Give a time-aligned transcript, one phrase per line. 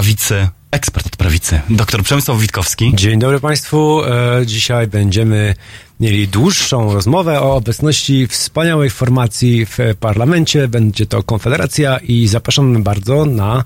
[0.00, 2.92] prawicy, ekspert od prawicy, dr Przemysław Witkowski.
[2.94, 4.02] Dzień dobry Państwu.
[4.04, 5.54] E, dzisiaj będziemy
[6.00, 10.68] mieli dłuższą rozmowę o obecności wspaniałej formacji w parlamencie.
[10.68, 13.64] Będzie to Konfederacja i zapraszam bardzo na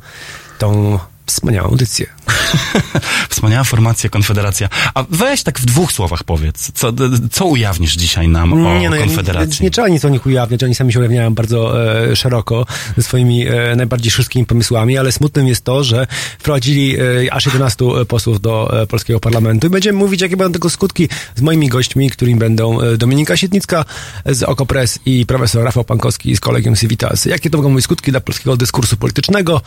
[0.59, 2.07] tą wspaniałą audycję.
[3.31, 4.69] Wspaniała formacja, Konfederacja.
[4.95, 6.93] A weź tak w dwóch słowach powiedz, co,
[7.33, 9.59] co ujawnisz dzisiaj nam o nie, no, Konfederacji?
[9.61, 12.67] Nie, nie trzeba nic o nich ujawniać, oni sami się ujawniają bardzo e, szeroko
[12.97, 16.07] ze swoimi e, najbardziej wszystkimi pomysłami, ale smutnym jest to, że
[16.39, 20.71] wprowadzili e, aż 11 posłów do e, polskiego parlamentu i będziemy mówić, jakie będą tego
[20.71, 23.85] skutki z moimi gośćmi, którymi będą e, Dominika Sietnicka
[24.27, 27.25] z Okopres i profesor Rafał Pankowski z Kolegium Civitas.
[27.25, 29.61] Jakie to mogą być skutki dla polskiego dyskursu politycznego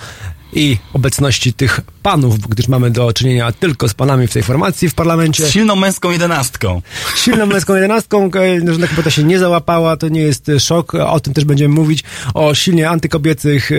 [0.54, 4.94] i obecności tych panów, gdyż mamy do czynienia tylko z panami w tej formacji w
[4.94, 5.46] parlamencie.
[5.46, 6.82] Z silną męską jedenastką.
[7.16, 10.96] Silną męską jedenastką, e, że ta kobieta się nie załapała, to nie jest e, szok.
[10.96, 13.76] O tym też będziemy mówić, o silnie antykobiecych e,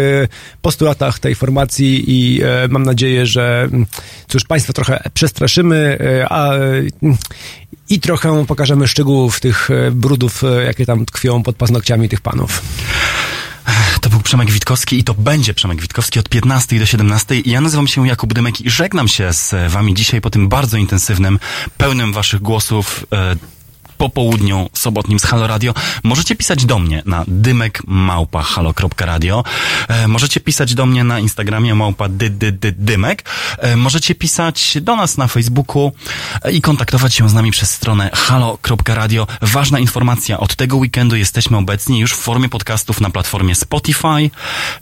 [0.62, 3.86] postulatach tej formacji i mam nadzieję, że mm,
[4.28, 5.98] cóż, państwa trochę przestraszymy,
[6.30, 6.52] a
[7.88, 12.62] i trochę pokażemy szczegółów tych brudów, jakie tam tkwią pod paznokciami tych panów.
[14.00, 17.40] To był Przemek Witkowski i to będzie Przemek Witkowski od 15 do 17.
[17.44, 21.38] Ja nazywam się Jakub Dymek i żegnam się z wami dzisiaj po tym bardzo intensywnym,
[21.76, 23.06] pełnym waszych głosów
[23.98, 25.74] e, po południu sobotnim z Halo Radio.
[26.02, 29.44] Możecie pisać do mnie na dymekmałpa.halo.radio.
[29.88, 33.24] E, możecie pisać do mnie na Instagramie małpa dy, dy, dy, dymek.
[33.58, 35.92] E, możecie pisać do nas na Facebooku
[36.42, 39.26] e, i kontaktować się z nami przez stronę halo.radio.
[39.42, 44.30] Ważna informacja, od tego weekendu jesteśmy obecni już w formie podcastów na platformie Spotify,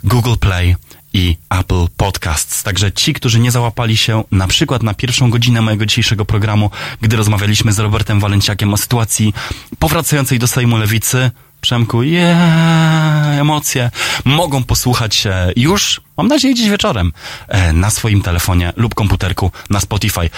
[0.05, 0.77] Google Play
[1.17, 2.62] i Apple Podcasts.
[2.62, 7.17] Także ci, którzy nie załapali się na przykład na pierwszą godzinę mojego dzisiejszego programu, gdy
[7.17, 9.34] rozmawialiśmy z Robertem Walenciakiem o sytuacji
[9.78, 13.91] powracającej do Sejmu Lewicy, Przemku, yeah, emocje,
[14.25, 15.25] mogą posłuchać
[15.56, 17.12] już, mam nadzieję, dziś wieczorem
[17.48, 20.30] e, na swoim telefonie lub komputerku na Spotify.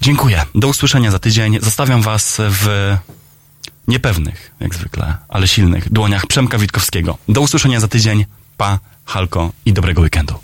[0.00, 0.42] Dziękuję.
[0.54, 1.58] Do usłyszenia za tydzień.
[1.62, 2.96] Zostawiam was w
[3.88, 7.18] niepewnych, jak zwykle, ale silnych dłoniach Przemka Witkowskiego.
[7.28, 8.24] Do usłyszenia za tydzień.
[8.56, 10.34] Pa, Halko i dobrego weekendu.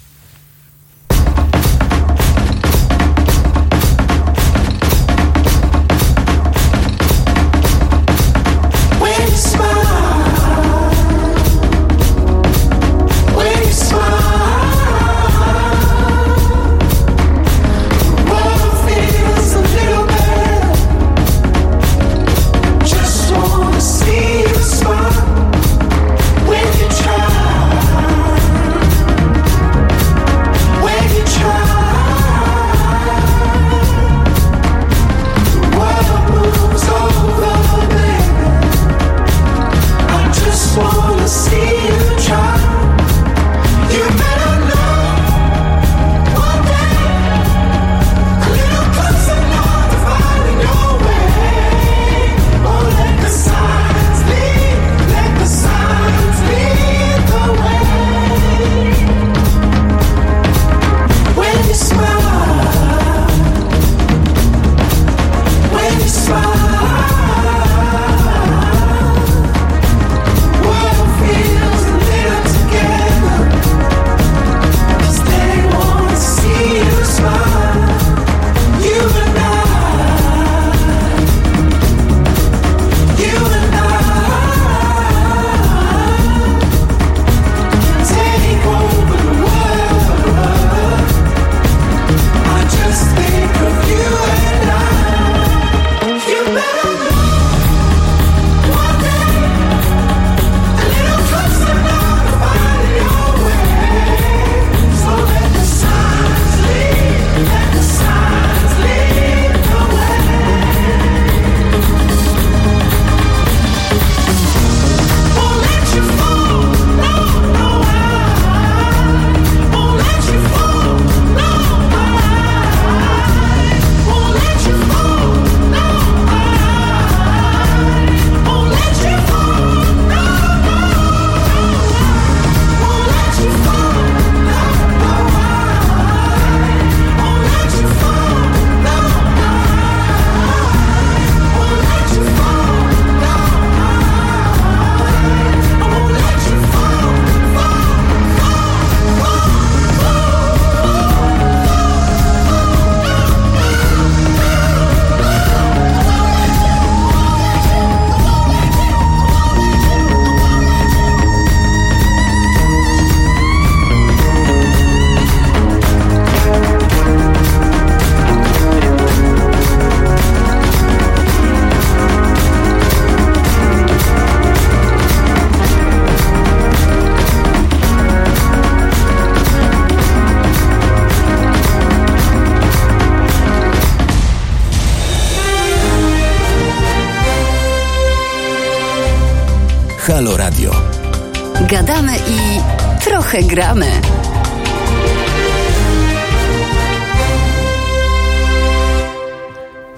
[193.39, 193.87] Trochę gramy.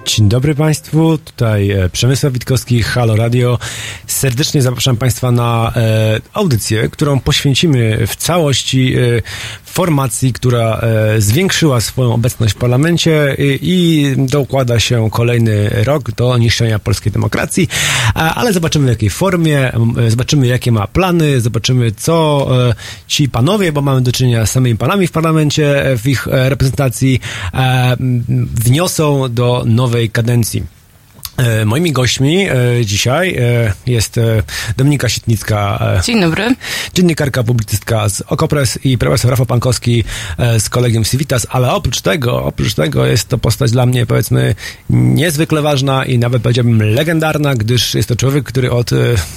[0.05, 3.59] Dzień dobry Państwu, tutaj e, Przemysław Witkowski, Halo Radio.
[4.07, 9.23] Serdecznie zapraszam Państwa na e, audycję, którą poświęcimy w całości e,
[9.71, 16.39] formacji, która e, zwiększyła swoją obecność w parlamencie i, i dokłada się kolejny rok do
[16.39, 17.69] niszczenia polskiej demokracji,
[18.15, 19.73] a, ale zobaczymy w jakiej formie,
[20.09, 22.75] zobaczymy jakie ma plany, zobaczymy co e,
[23.07, 26.49] ci panowie, bo mamy do czynienia z samymi panami w parlamencie, e, w ich e,
[26.49, 27.21] reprezentacji,
[27.55, 27.97] e,
[28.55, 30.80] wniosą do nowej kadencji.
[31.41, 32.55] E, Moimi gośćmi e,
[32.85, 34.21] dzisiaj e, jest
[34.77, 36.55] Dominika Sitnicka, Dzień dobry.
[36.95, 40.05] dziennikarka, publicystka z Okopres i profesor Rafał Pankowski
[40.59, 44.55] z kolegium Civitas, ale oprócz tego, oprócz tego jest to postać dla mnie powiedzmy
[44.91, 48.91] niezwykle ważna i nawet powiedziałbym legendarna, gdyż jest to człowiek, który od,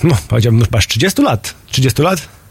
[0.03, 2.42] no powiedziałbym chyba z 30 lat, 30 lat?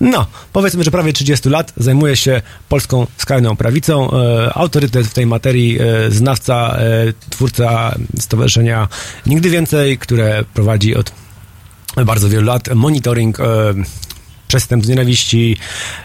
[0.00, 4.10] No, powiedzmy, że prawie 30 lat zajmuje się polską skrajną prawicą.
[4.10, 8.88] E, autorytet w tej materii, e, znawca, e, twórca Stowarzyszenia
[9.26, 11.12] Nigdy Więcej, które prowadzi od
[12.04, 13.44] bardzo wielu lat monitoring e,
[14.48, 15.56] przestępstw nienawiści,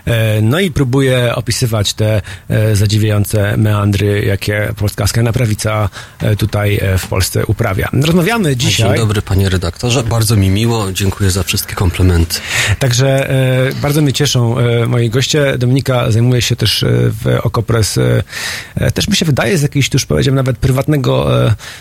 [0.06, 6.80] e, no i próbuje opisywać te e, zadziwiające meandry, jakie polska skrajna prawica e, tutaj
[6.98, 7.90] w Polsce uprawia.
[7.94, 8.90] Rozmawiamy dzisiaj.
[8.90, 10.04] Dzień dobry, panie redaktorze.
[10.04, 10.92] Bardzo mi miło.
[10.92, 12.40] Dziękuję za wszystkie komplementy.
[12.80, 13.30] Także
[13.81, 14.56] bardzo mnie cieszą
[14.88, 15.57] moi goście.
[15.57, 18.00] Dominika zajmuje się też w Okopres,
[18.94, 21.30] też mi się wydaje z jakiegoś, tu już powiedziałem, nawet prywatnego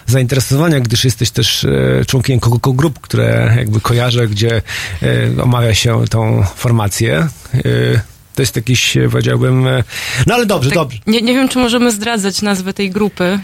[0.07, 1.67] zainteresowania, gdyż jesteś też
[2.07, 4.63] członkiem grup, które jakby kojarzę, gdzie
[5.43, 7.29] omawia się tą formację.
[7.55, 7.61] E,
[8.35, 9.85] to jest jakiś, e, powiedziałbym, e,
[10.27, 10.99] no ale dobrze, Tak, dobrze.
[11.07, 13.39] nie, nie wiem, czy możemy zdradzać nazwę tej grupy.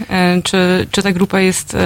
[0.45, 1.77] Czy, czy ta grupa jest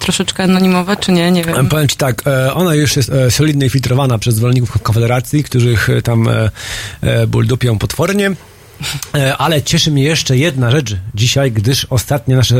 [0.00, 1.30] troszeczkę anonimowa, czy nie?
[1.30, 1.68] Nie wiem.
[1.68, 2.22] Powiem ci tak,
[2.54, 6.28] ona już jest solidnie filtrowana przez zwolenników Konfederacji, których tam
[7.28, 8.30] buldupią potwornie.
[9.14, 12.54] E, Ale cieszy mnie jeszcze jedna rzecz dzisiaj, gdyż ostatnia nasza,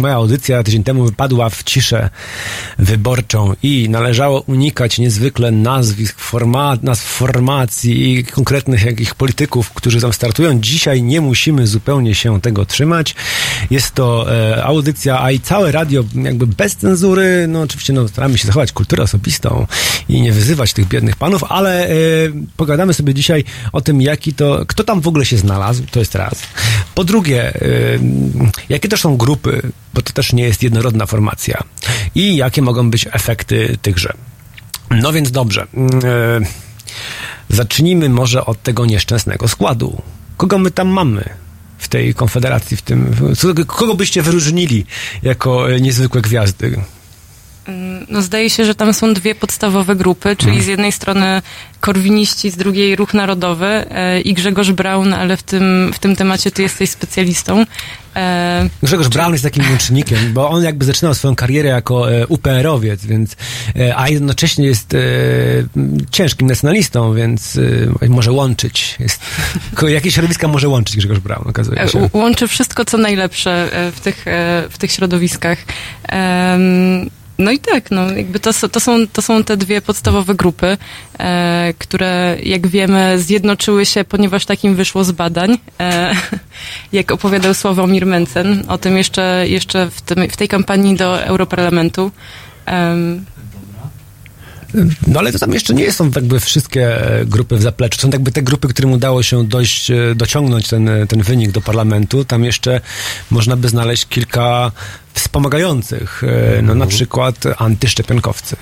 [0.00, 2.10] moja audycja tydzień temu wypadła w ciszę
[2.78, 10.12] wyborczą i należało unikać niezwykle nazwisk, forma, nazw formacji i konkretnych jakich polityków, którzy tam
[10.12, 10.60] startują.
[10.60, 13.14] Dzisiaj nie musimy zupełnie się tego trzymać.
[13.70, 17.46] Jest to e, audycja, a i całe radio jakby bez cenzury.
[17.48, 19.66] No oczywiście no, staramy się zachować kulturę osobistą
[20.08, 21.94] i nie wyzywać tych biednych panów, ale e,
[22.56, 26.14] pogadamy sobie dzisiaj o tym, jaki to, kto tam w ogóle się znalazł, to jest
[26.14, 26.42] raz.
[26.94, 27.60] Po drugie, e,
[28.68, 29.62] jakie to są grupy,
[29.94, 31.62] bo to też nie jest jednorodna formacja
[32.14, 34.12] i jakie mogą być efekty tychże.
[34.90, 35.66] No więc dobrze.
[36.04, 36.40] E,
[37.48, 40.02] zacznijmy może od tego nieszczęsnego składu.
[40.36, 41.24] Kogo my tam mamy?
[41.78, 43.16] W tej konfederacji, w tym.
[43.66, 44.86] Kogo byście wyróżnili
[45.22, 46.80] jako e, niezwykłe gwiazdy?
[48.08, 51.42] No, zdaje się, że tam są dwie podstawowe grupy, czyli z jednej strony
[51.80, 56.50] korwiniści, z drugiej Ruch Narodowy e, i Grzegorz Braun, ale w tym, w tym temacie
[56.50, 57.64] ty jesteś specjalistą.
[58.16, 63.06] E, Grzegorz Braun jest takim łącznikiem, bo on jakby zaczynał swoją karierę jako e, UPR-owiec,
[63.06, 63.36] więc,
[63.96, 64.96] a jednocześnie jest
[66.10, 67.58] ciężkim nacjonalistą, więc
[68.08, 68.96] może łączyć.
[69.00, 69.20] Jest,
[69.88, 72.10] jakieś środowiska może łączyć Grzegorz Braun, okazuje się.
[72.12, 74.24] łączy wszystko, co najlepsze w tych,
[74.70, 75.58] w tych środowiskach.
[77.38, 80.76] No i tak, no jakby to, to, są, to są te dwie podstawowe grupy,
[81.18, 86.14] e, które jak wiemy zjednoczyły się, ponieważ takim wyszło z badań, e,
[86.92, 92.10] jak opowiadał Sławomir Mencen, o tym jeszcze, jeszcze w, tym, w tej kampanii do Europarlamentu.
[92.66, 93.24] Em,
[95.06, 98.00] No ale to tam jeszcze nie są jakby wszystkie e, grupy w zapleczu.
[98.00, 101.60] Są jakby te grupy, którym udało się dojść, e, dociągnąć ten, e, ten wynik do
[101.60, 102.24] parlamentu.
[102.24, 102.80] Tam jeszcze
[103.30, 104.72] można by znaleźć kilka
[105.14, 106.22] wspomagających,
[106.62, 108.56] no na przykład antyszczepionkowcy.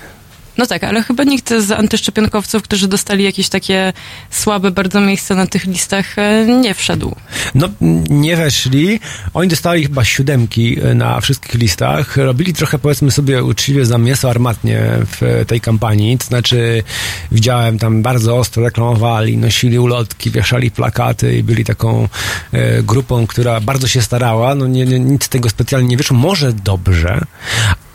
[0.57, 3.93] No tak, ale chyba nikt z antyszczepionkowców, którzy dostali jakieś takie
[4.29, 7.15] słabe bardzo miejsca na tych listach, e, nie wszedł.
[7.55, 7.69] No,
[8.09, 8.99] nie weszli.
[9.33, 12.17] Oni dostali chyba siódemki e, na wszystkich listach.
[12.17, 16.17] Robili trochę, powiedzmy sobie, uczciwie za mięso armatnie w tej kampanii.
[16.17, 16.83] To znaczy,
[17.31, 22.09] widziałem tam bardzo ostro reklamowali, nosili ulotki, wieszali plakaty i byli taką
[22.51, 24.55] e, grupą, która bardzo się starała.
[24.55, 26.17] No, nie, nie, nic z tego specjalnie nie wyszło.
[26.17, 27.21] Może dobrze,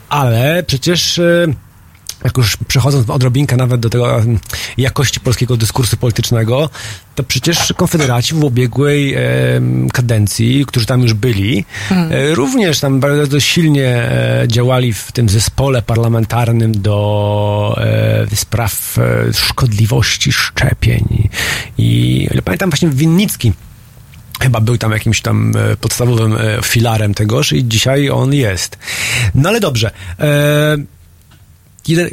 [0.09, 1.19] ale przecież...
[1.19, 1.47] E,
[2.23, 4.21] jak już przechodząc odrobinkę nawet do tego
[4.77, 6.69] jakości polskiego dyskursu politycznego,
[7.15, 13.39] to przecież konfederaci w ubiegłej em, kadencji, którzy tam już byli, e, również tam bardzo
[13.39, 17.75] silnie e, działali w tym zespole parlamentarnym do
[18.31, 21.29] e, spraw e, szkodliwości szczepień.
[21.77, 23.53] I pamiętam właśnie Winnicki
[24.41, 28.77] Chyba był tam jakimś tam e, podstawowym e, filarem tegoż i dzisiaj on jest.
[29.35, 29.91] No ale dobrze.
[30.19, 30.77] E,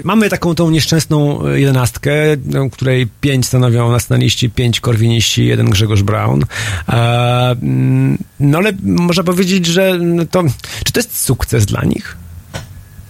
[0.04, 2.12] mamy taką tą nieszczęsną e, jedenastkę,
[2.44, 6.44] no, której pięć stanowią nacjonaliści, pięć korwiniści, jeden Grzegorz Braun.
[6.88, 10.44] E, mm, no ale można powiedzieć, że no to,
[10.84, 12.16] czy to jest sukces dla nich?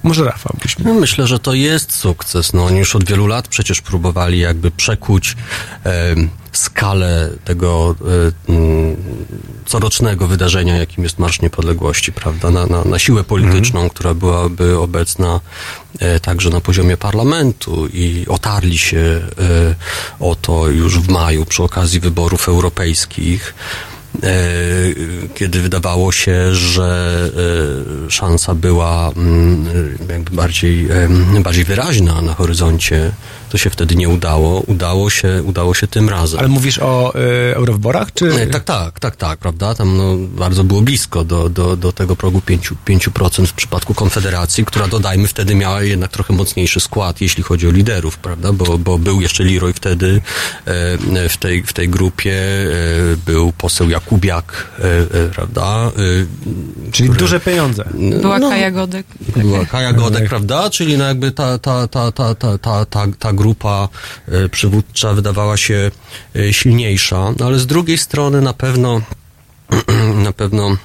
[0.03, 0.85] Może Rafał byśmy.
[0.85, 2.53] No, myślę, że to jest sukces.
[2.53, 5.37] No, oni już od wielu lat przecież próbowali jakby przekuć
[5.87, 6.15] e,
[6.53, 7.95] skalę tego
[8.49, 8.97] e, m,
[9.67, 15.41] corocznego wydarzenia, jakim jest Marsz Niepodległości, prawda, na, na, na siłę polityczną, która byłaby obecna
[15.99, 19.21] e, także na poziomie parlamentu i otarli się e,
[20.21, 23.55] o to już w maju przy okazji wyborów europejskich
[25.35, 27.19] kiedy wydawało się, że
[28.07, 29.67] e, szansa była mm,
[30.09, 30.89] jakby bardziej,
[31.41, 33.13] bardziej wyraźna na horyzoncie,
[33.49, 34.61] to się wtedy nie udało.
[34.61, 36.41] Udało się, udało się tym razem.
[36.41, 37.13] Ale mówisz o
[37.51, 38.49] y, eurowyborach, czy...
[38.53, 39.75] Tak, tak, tak, tak, prawda?
[39.75, 44.65] Tam no, bardzo było blisko do, do, do tego progu 5%, 5% w przypadku Konfederacji,
[44.65, 48.53] która dodajmy wtedy miała jednak trochę mocniejszy skład, jeśli chodzi o liderów, prawda?
[48.53, 50.21] Bo, bo był jeszcze Leroy wtedy
[50.65, 55.93] e, w, tej, w tej grupie, e, był poseł Jakubiak, e, prawda?
[56.93, 57.85] Czyli który- duże pieniądze.
[58.21, 59.07] Była no, Kaja Godek.
[59.37, 60.71] była Kaja Godek, prawda?
[60.71, 63.89] Czyli no jakby ta, ta, ta, ta, ta, ta, ta, ta grupa
[64.29, 65.91] e, przywódcza wydawała się
[66.37, 69.01] e, silniejsza, no ale z drugiej strony na pewno
[70.27, 70.77] na pewno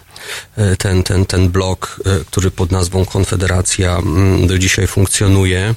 [0.58, 5.76] e, ten, ten, ten blok, który pod nazwą Konfederacja mm, do dzisiaj funkcjonuje,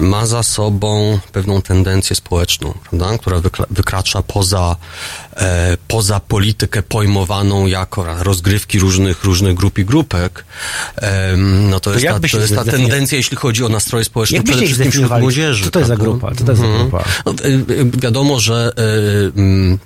[0.00, 3.18] ma za sobą pewną tendencję społeczną, prawda?
[3.18, 4.76] która wykracza poza,
[5.36, 10.44] e, poza politykę pojmowaną jako rozgrywki różnych, różnych grup i grupek.
[11.46, 14.46] No to, jest, jak ta, to jest ta tendencja, jeśli chodzi o nastroje społeczne, Jak
[14.46, 15.64] przede wszystkim wśród młodzieży.
[15.64, 16.12] Co to jest za prawda?
[16.12, 16.34] grupa?
[16.34, 16.88] Co to jest za Mhm.
[16.90, 17.04] grupa?
[17.26, 17.46] No, y,
[17.80, 19.78] y, wiadomo, że y, mm,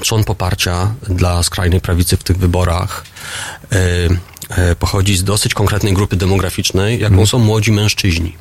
[0.00, 3.04] trzon poparcia dla skrajnej prawicy w tych wyborach
[3.72, 3.76] y,
[4.72, 8.36] y, pochodzi z dosyć konkretnej grupy demograficznej, jaką są młodzi mężczyźni.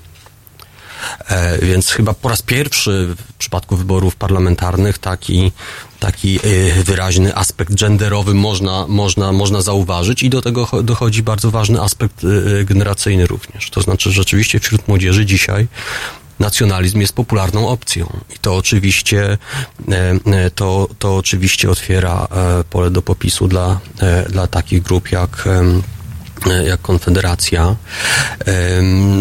[1.29, 5.51] E, więc chyba po raz pierwszy w przypadku wyborów parlamentarnych taki,
[5.99, 11.51] taki e, wyraźny aspekt genderowy można, można, można zauważyć i do tego cho- dochodzi bardzo
[11.51, 12.21] ważny aspekt
[12.61, 13.69] e, generacyjny również.
[13.69, 15.67] To znaczy, rzeczywiście wśród młodzieży dzisiaj
[16.39, 19.37] nacjonalizm jest popularną opcją i to oczywiście
[20.55, 22.27] to, to oczywiście otwiera
[22.69, 23.79] pole do popisu dla,
[24.29, 25.47] dla takich grup jak
[26.67, 27.75] jak Konfederacja.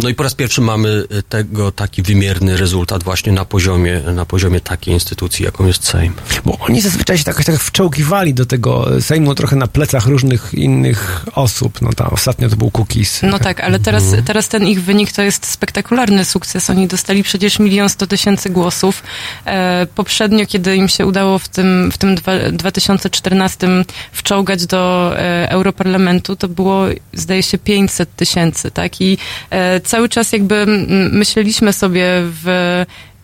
[0.02, 4.60] No i po raz pierwszy mamy tego taki wymierny rezultat właśnie na poziomie, na poziomie
[4.60, 6.12] takiej instytucji, jaką jest Sejm.
[6.44, 10.54] Bo oni zazwyczaj się tak, jakoś tak wczołgiwali do tego Sejmu trochę na plecach różnych
[10.54, 11.82] innych osób.
[11.82, 13.20] No tam ostatnio to był Cookies.
[13.22, 14.22] No tak, ale teraz, Mhm.
[14.24, 16.70] teraz ten ich wynik to jest spektakularny sukces.
[16.70, 19.02] Oni dostali przecież milion sto tysięcy głosów.
[19.46, 23.68] E, poprzednio, kiedy im się udało w tym, w tym dwa, 2014
[24.12, 29.00] wczołgać do e, Europarlamentu, to było, zdaje się, 500 tysięcy, tak?
[29.00, 29.18] I
[29.50, 30.66] e, cały czas jakby
[31.12, 32.06] myśleliśmy sobie
[32.44, 32.48] w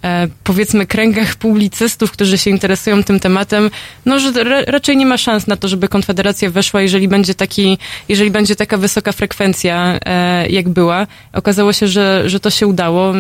[0.05, 3.71] e, powiedzmy kręgach publicystów, którzy się interesują tym tematem,
[4.07, 7.79] no, że ra, raczej nie ma szans na to, żeby Konfederacja weszła, jeżeli będzie taki,
[8.09, 11.07] jeżeli będzie taka wysoka frekwencja, e, jak była.
[11.33, 13.13] Okazało się, że, że to się udało.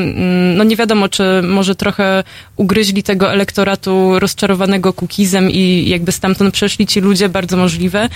[0.56, 2.24] No nie wiadomo, czy może trochę
[2.56, 8.08] ugryźli tego elektoratu rozczarowanego kukizem i jakby stamtąd przeszli ci ludzie, bardzo możliwe.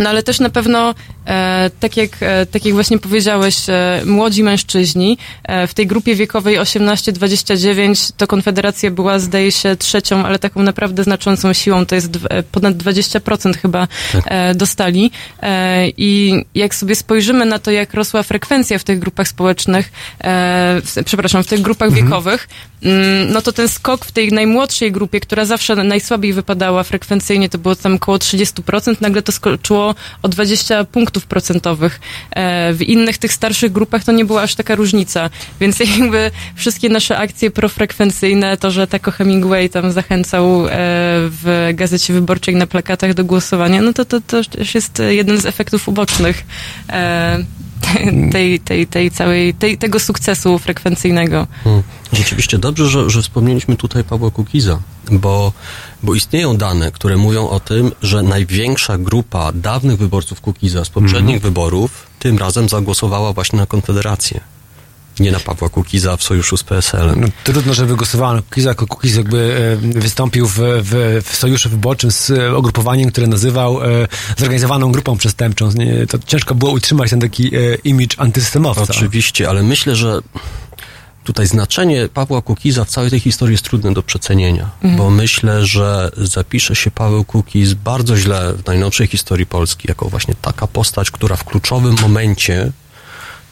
[0.00, 0.94] No ale też na pewno,
[1.26, 6.14] e, tak, jak, e, tak jak właśnie powiedziałeś, e, młodzi mężczyźni e, w tej grupie
[6.14, 11.86] wiekowej 18-29 to Konfederacja była, zdaje się, trzecią, ale taką naprawdę znaczącą siłą.
[11.86, 13.88] To jest e, ponad 20% chyba
[14.24, 15.10] e, dostali.
[15.96, 19.92] I jak sobie spojrzymy na to, jak rosła frekwencja w tych grupach społecznych,
[20.82, 22.48] w, przepraszam, w tych grupach wiekowych,
[22.82, 27.58] mm, no to ten skok w tej najmłodszej grupie, która zawsze najsłabiej wypadała frekwencyjnie, to
[27.58, 29.89] było tam około 30%, nagle to skoczyło
[30.22, 32.00] o 20 punktów procentowych.
[32.30, 35.30] E, w innych tych starszych grupach to nie była aż taka różnica,
[35.60, 40.70] więc jakby wszystkie nasze akcje profrekwencyjne, to, że Taco Hemingway tam zachęcał e,
[41.30, 45.46] w gazecie wyborczej na plakatach do głosowania, no to to, to też jest jeden z
[45.46, 46.44] efektów ubocznych
[46.88, 47.44] e,
[48.32, 51.46] tej, tej, tej całej, tej, tego sukcesu frekwencyjnego.
[51.64, 51.82] Hmm.
[52.12, 54.78] Rzeczywiście dobrze, że, że wspomnieliśmy tutaj Pawła Kukiza,
[55.10, 55.52] bo,
[56.02, 61.40] bo istnieją dane, które mówią o tym, że największa grupa dawnych wyborców Kukiza z poprzednich
[61.40, 64.40] wyborów tym razem zagłosowała właśnie na Konfederację.
[65.20, 67.20] Nie na Pawła Kukiza w sojuszu z PSL-em.
[67.20, 69.56] No, trudno, żeby głosowano na Kukiza, jako Kukiz jakby
[69.94, 75.16] e, wystąpił w, w, w sojuszu wyborczym z e, ugrupowaniem, które nazywał e, zorganizowaną grupą
[75.16, 75.72] przestępczą.
[75.72, 78.82] Nie, to ciężko było utrzymać ten taki e, imidż antysystemowca.
[78.82, 80.20] Oczywiście, ale myślę, że
[81.24, 86.10] tutaj znaczenie Pawła Kukiza w całej tej historii jest trudne do przecenienia, bo myślę, że
[86.16, 91.36] zapisze się Paweł Kukiz bardzo źle w najnowszej historii Polski, jako właśnie taka postać, która
[91.36, 92.72] w kluczowym momencie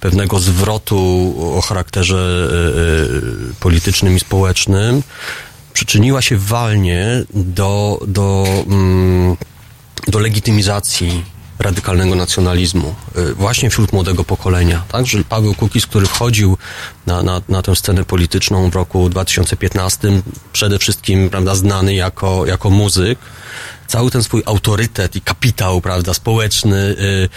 [0.01, 5.03] pewnego zwrotu o charakterze e, e, politycznym i społecznym
[5.73, 9.37] przyczyniła się walnie do, do, mm,
[10.09, 11.25] do legitymizacji
[11.59, 14.83] radykalnego nacjonalizmu, y, właśnie wśród młodego pokolenia.
[14.89, 16.57] Także Paweł Kukiz, który wchodził
[17.07, 22.71] na, na, na tę scenę polityczną w roku 2015, przede wszystkim prawda, znany jako, jako
[22.71, 23.19] muzyk,
[23.89, 27.29] cały ten swój autorytet i kapitał, prawda, społeczny y,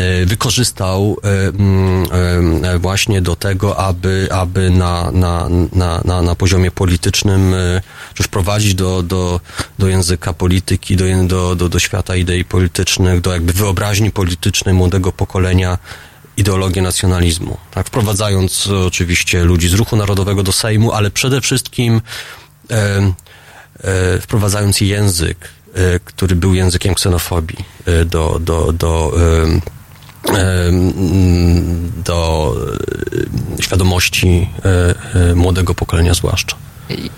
[0.00, 6.70] y, wykorzystał y, mm, właśnie do tego, aby, aby na, na, na, na, na poziomie
[6.70, 7.54] politycznym
[8.14, 9.40] czy wprowadzić do, do,
[9.78, 15.12] do języka polityki, do, do, do, do świata idei politycznych, do jakby wyobraźni politycznej młodego
[15.12, 15.78] pokolenia
[16.36, 22.00] ideologię nacjonalizmu, tak, wprowadzając oczywiście ludzi z ruchu narodowego do Sejmu, ale przede wszystkim
[22.70, 23.12] e,
[23.84, 25.48] e, wprowadzając język,
[26.04, 30.72] który był językiem ksenofobii e, do, do, do, e, e,
[32.04, 32.54] do
[33.58, 36.56] e, świadomości e, e, młodego pokolenia zwłaszcza.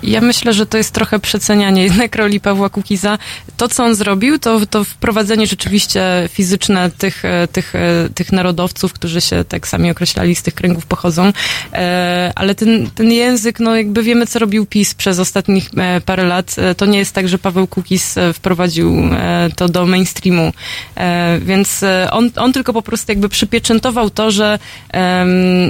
[0.03, 3.19] Ja myślę, że to jest trochę przecenianie jednak roli Pawła Kukiza.
[3.57, 8.93] To, co on zrobił, to, to wprowadzenie rzeczywiście fizyczne tych, e, tych, e, tych narodowców,
[8.93, 11.33] którzy się tak sami określali, z tych kręgów pochodzą.
[11.73, 15.71] E, Ale ten, ten język, no jakby wiemy, co robił PiS przez ostatnich
[16.07, 16.57] parę lat.
[16.77, 19.11] To nie jest tak, że Paweł Kukiz wprowadził
[19.57, 20.53] to do mainstreamu.
[21.41, 24.59] Więc on, on tylko po prostu jakby przypieczętował to, że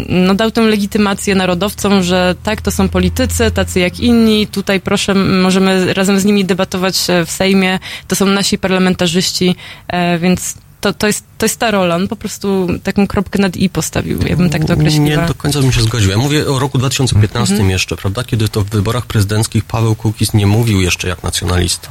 [0.08, 4.46] no, dał tę legitymację narodowcom, że tak, to są politycy, tacy jak inni.
[4.46, 7.78] Tutaj proszę, możemy razem z nimi debatować e, w Sejmie.
[8.08, 9.56] To są nasi parlamentarzyści,
[9.88, 11.96] e, więc to, to, jest, to jest ta rola.
[11.96, 14.18] On po prostu taką kropkę nad i postawił.
[14.26, 15.06] Ja bym tak to określiła.
[15.06, 16.10] Nie do końca bym się zgodził.
[16.10, 18.24] Ja mówię o roku 2015 jeszcze, prawda?
[18.24, 21.88] Kiedy to w wyborach prezydenckich Paweł Kukiz nie mówił jeszcze jak nacjonalista.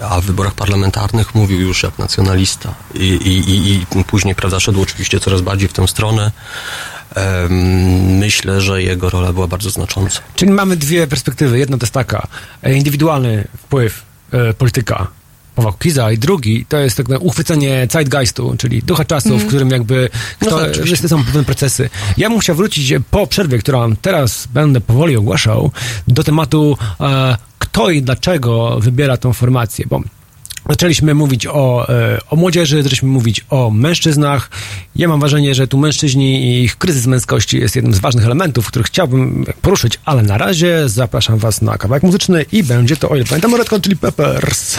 [0.00, 2.74] A w wyborach parlamentarnych mówił już jak nacjonalista.
[2.94, 6.30] I, i, i, i później, prawda, szedł oczywiście coraz bardziej w tę stronę.
[8.18, 10.20] Myślę, że jego rola była bardzo znacząca.
[10.36, 11.58] Czyli mamy dwie perspektywy.
[11.58, 12.26] Jedna to jest taka,
[12.62, 15.06] e, indywidualny wpływ e, polityka
[15.54, 20.08] Pawła Kukiza i drugi to jest tak uchwycenie zeitgeistu, czyli ducha czasu, w którym jakby
[20.40, 20.96] No kto, tak, oczywiście.
[20.96, 21.90] że to są pewne procesy.
[22.16, 25.70] Ja bym chciał wrócić po przerwie, którą teraz będę powoli ogłaszał,
[26.08, 30.00] do tematu e, kto i dlaczego wybiera tą formację, bo
[30.68, 34.50] Zaczęliśmy mówić o, e, o młodzieży, zaczęliśmy mówić o mężczyznach.
[34.96, 38.66] Ja mam wrażenie, że tu mężczyźni i ich kryzys męskości jest jednym z ważnych elementów,
[38.66, 43.16] których chciałbym poruszyć, ale na razie zapraszam Was na kawałek muzyczny i będzie to, o
[43.16, 44.78] ile pamiętam, Red Hot Chili Peppers.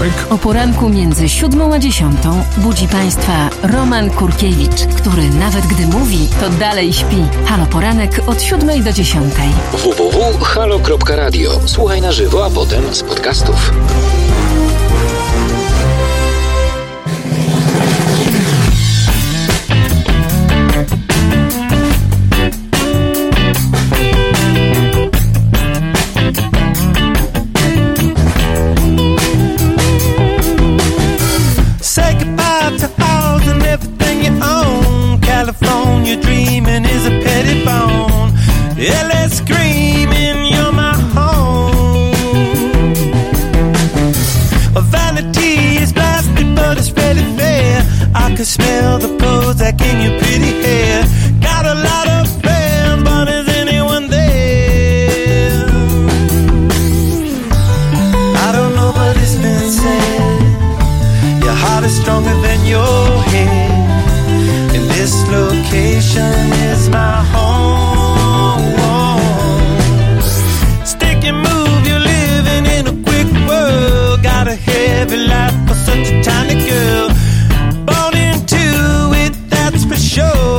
[0.00, 6.28] Poniedziałek O poranku między siódmą a dziesiątą budzi Państwa Roman Kurkiewicz, który nawet gdy mówi,
[6.40, 7.24] to dalej śpi.
[7.46, 9.48] Halo Poranek od siódmej do dziesiątej.
[9.72, 11.50] www.halo.radio.
[11.66, 13.72] Słuchaj na żywo, a potem z podcastów.
[61.90, 64.74] Stronger than your head.
[64.74, 66.49] And this location
[80.20, 80.49] show.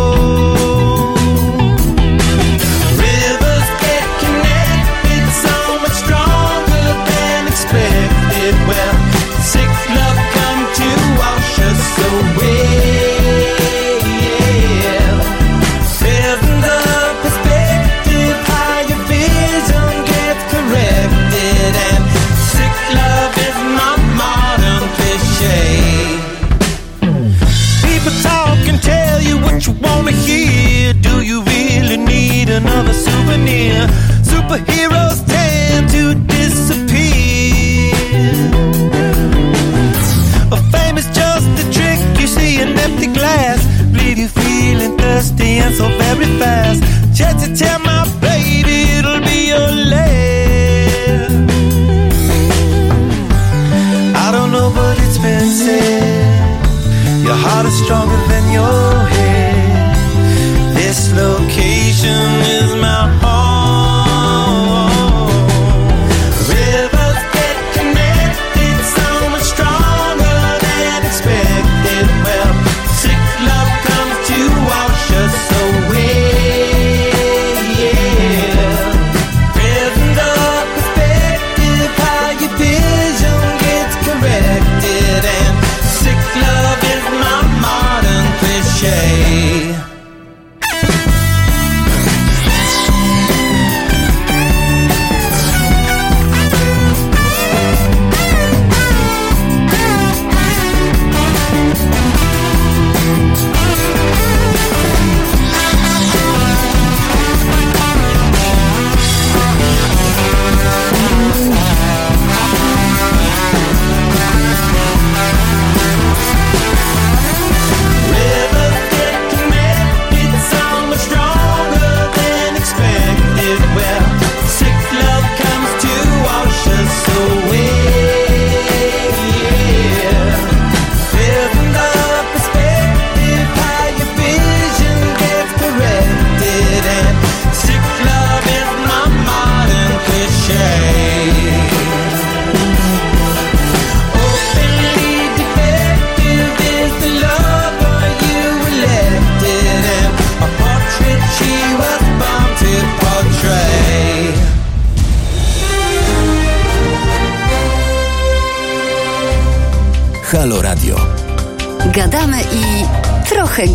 [47.41, 51.31] To tell my baby it'll be your last.
[54.15, 59.10] I don't know, but it's been said, your heart is stronger than your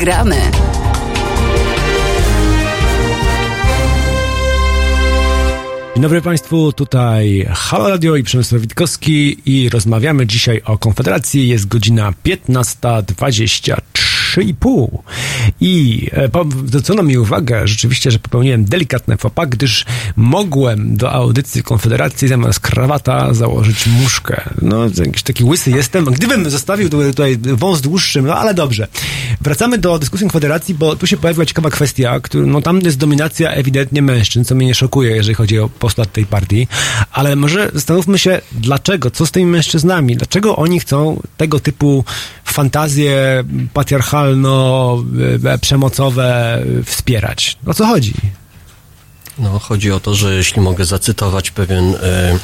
[0.06, 0.36] gramy.
[5.94, 11.48] Dzień dobry Państwu, tutaj Halo Radio i Przemysław Witkowski i rozmawiamy dzisiaj o Konfederacji.
[11.48, 14.88] Jest godzina 15.23,5
[15.60, 16.28] i e,
[16.66, 19.84] zwrócono mi uwagę rzeczywiście, że popełniłem delikatne fopa, gdyż
[20.16, 24.40] mogłem do audycji Konfederacji zamiast krawata założyć muszkę.
[24.62, 26.04] No, jakiś taki łysy jestem.
[26.04, 28.88] Gdybym zostawił tutaj, wąs dłuższy, no ale dobrze.
[29.40, 33.50] Wracamy do dyskusji Konfederacji, bo tu się pojawiła ciekawa kwestia, który, no tam jest dominacja
[33.50, 36.68] ewidentnie mężczyzn, co mnie nie szokuje, jeżeli chodzi o postulat tej partii,
[37.12, 42.04] ale może zastanówmy się, dlaczego, co z tymi mężczyznami, dlaczego oni chcą tego typu
[42.44, 46.24] fantazje patriarchalno-przemocowe
[46.84, 47.58] wspierać.
[47.66, 48.14] O co chodzi?
[49.38, 52.38] No, chodzi o to, że jeśli mogę zacytować pewien e,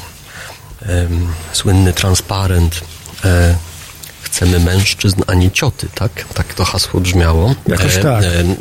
[0.81, 2.81] em, słynny transparent,
[3.25, 3.55] e,
[4.21, 6.25] chcemy mężczyzn, a nie cioty, tak?
[6.33, 7.55] Tak to hasło brzmiało.
[7.67, 8.23] Jakoś tak.
[8.23, 8.55] em,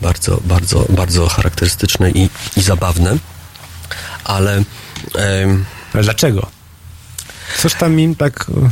[0.00, 3.16] bardzo, bardzo, bardzo charakterystyczne i, i zabawne,
[4.24, 4.64] ale
[5.94, 6.46] Ale dlaczego?
[7.58, 8.70] Coś tam im tak e,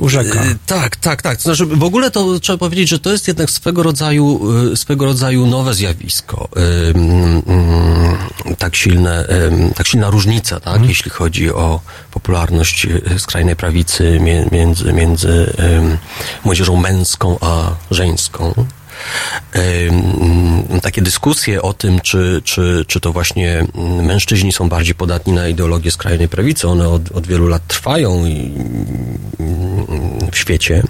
[0.00, 0.44] urzeka.
[0.44, 1.36] Y, Tak, tak, tak.
[1.36, 4.40] To znaczy, w ogóle to trzeba powiedzieć, że to jest jednak swego rodzaju,
[4.72, 6.48] y, swego rodzaju nowe zjawisko.
[6.96, 7.42] Ym,
[8.46, 9.26] ym, tak silne,
[9.74, 14.20] tak silna różnica, tak, jeśli chodzi o popularność y, skrajnej prawicy
[14.52, 15.52] między, między
[16.44, 18.66] młodzieżą męską a żeńską.
[20.82, 23.66] Takie dyskusje o tym, czy, czy, czy to właśnie
[24.02, 28.52] mężczyźni są bardziej podatni na ideologię skrajnej prawicy, one od, od wielu lat trwają i,
[30.32, 30.82] w świecie.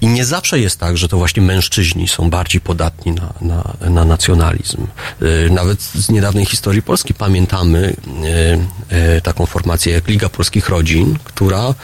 [0.00, 4.04] I nie zawsze jest tak, że to właśnie mężczyźni są bardziej podatni na, na, na
[4.04, 4.86] nacjonalizm.
[5.20, 7.96] Yy, Nawet z niedawnej historii Polski pamiętamy
[8.90, 11.74] yy, yy, taką formację jak Liga Polskich Rodzin, która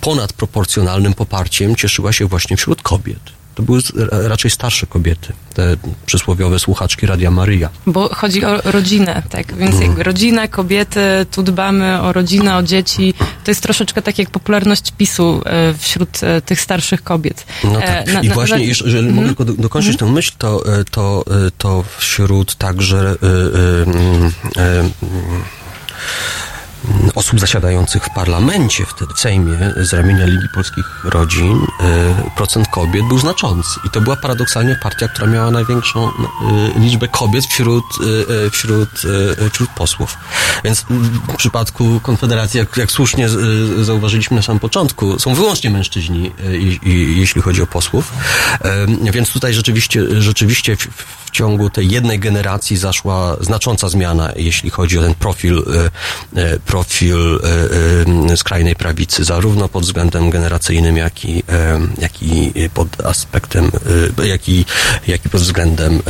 [0.00, 3.43] ponad proporcjonalnym poparciem cieszyła się właśnie wśród kobiet.
[3.54, 7.68] To były raczej starsze kobiety, te przysłowiowe słuchaczki Radia Maryja.
[7.86, 9.54] Bo chodzi o rodzinę, tak?
[9.56, 13.14] Więc jakby rodzina, kobiety, tu dbamy o rodzinę, o dzieci.
[13.44, 17.46] To jest troszeczkę tak jak popularność PiSu e, wśród e, tych starszych kobiet.
[17.64, 18.24] No E, tak.
[18.24, 21.24] I na- właśnie, na- jeż- jeżeli mogę tylko do, dokończyć tę myśl, to, to,
[21.58, 24.92] to wśród także mm, mm,
[27.14, 33.08] osób zasiadających w parlamencie, wtedy w Sejmie, z ramienia Ligi Polskich Rodzin, e, procent kobiet
[33.08, 33.80] był znaczący.
[33.84, 36.10] I to była paradoksalnie partia, która miała największą e,
[36.80, 37.84] liczbę kobiet wśród,
[38.46, 38.88] e, wśród,
[39.52, 40.16] wśród posłów.
[40.64, 43.28] Więc mm, w przypadku Konfederacji, jak, jak słusznie
[43.82, 46.32] zauważyliśmy na samym początku, są wyłącznie mężczyźni,
[47.16, 48.12] jeśli chodzi o posłów.
[49.12, 50.76] Więc tutaj rzeczywiście, rzeczywiście
[51.34, 55.64] ciągu tej jednej generacji zaszła znacząca zmiana, jeśli chodzi o ten profil,
[56.36, 57.40] e, e, profil
[58.30, 61.42] e, skrajnej prawicy, zarówno pod względem generacyjnym, jak i,
[61.98, 63.70] jak i pod aspektem,
[64.24, 64.64] jak i,
[65.06, 66.02] jak i pod względem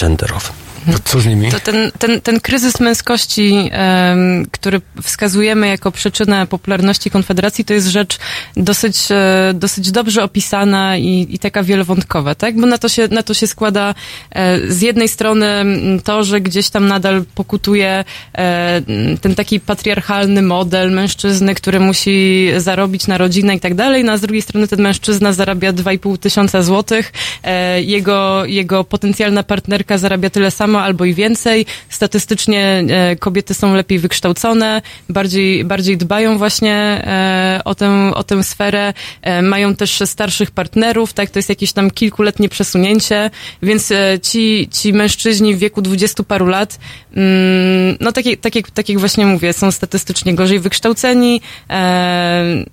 [0.00, 0.61] genderowym.
[0.86, 1.50] To co z nimi?
[1.50, 7.86] To ten, ten, ten kryzys męskości, em, który wskazujemy jako przyczynę popularności Konfederacji, to jest
[7.86, 8.18] rzecz
[8.56, 12.56] dosyć, e, dosyć dobrze opisana i, i taka wielowątkowa, tak?
[12.56, 13.94] Bo na to się, na to się składa
[14.30, 15.64] e, z jednej strony
[16.04, 18.04] to, że gdzieś tam nadal pokutuje
[18.38, 18.82] e,
[19.20, 24.16] ten taki patriarchalny model mężczyzny, który musi zarobić na rodzinę i tak dalej, no a
[24.16, 30.30] z drugiej strony ten mężczyzna zarabia 2,5 tysiąca złotych, e, jego, jego potencjalna partnerka zarabia
[30.30, 31.66] tyle samo albo i więcej.
[31.88, 38.44] Statystycznie e, kobiety są lepiej wykształcone, bardziej, bardziej dbają właśnie e, o, tę, o tę
[38.44, 43.30] sferę, e, mają też starszych partnerów, tak, to jest jakieś tam kilkuletnie przesunięcie,
[43.62, 46.78] więc ci, ci mężczyźni w wieku dwudziestu paru lat,
[47.16, 51.40] mm, no tak, tak, jak, tak jak właśnie mówię, są statystycznie gorzej wykształceni.
[51.68, 52.64] Mm,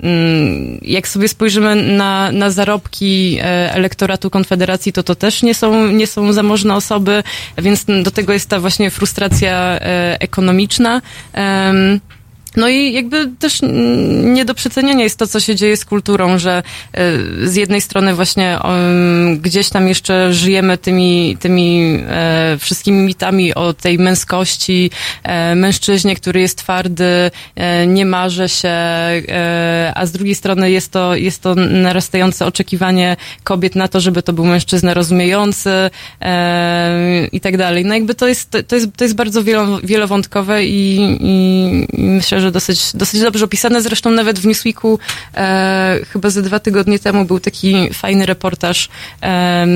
[0.82, 3.38] jak sobie spojrzymy na, na zarobki
[3.70, 7.24] elektoratu Konfederacji, to to też nie są, nie są zamożne osoby,
[7.58, 11.02] więc do tego jest ta właśnie frustracja e, ekonomiczna.
[12.56, 13.60] No i jakby też
[14.24, 18.16] nie do przecenienia jest to, co się dzieje z kulturą, że e, z jednej strony
[18.16, 24.92] właśnie em, gdzieś tam jeszcze żyjemy tymi, tymi e, wszystkimi mitami o tej męskości,
[25.24, 28.70] e, mężczyźnie, który jest twardy, e, nie marzy się,
[29.96, 34.34] a z drugiej strony jest to, jest to narastające oczekiwanie kobiet na to, żeby to
[34.34, 35.70] był mężczyzna rozumiejący
[37.32, 37.86] i tak dalej.
[37.86, 42.52] No jakby to jest, to jest, to jest bardzo wielo, wielowątkowe i, i myślę, że
[42.52, 43.82] dosyć, dosyć dobrze opisane.
[43.82, 45.00] Zresztą nawet w Newsweeku
[45.36, 48.90] e, chyba ze dwa tygodnie temu był taki fajny reportaż
[49.22, 49.70] em,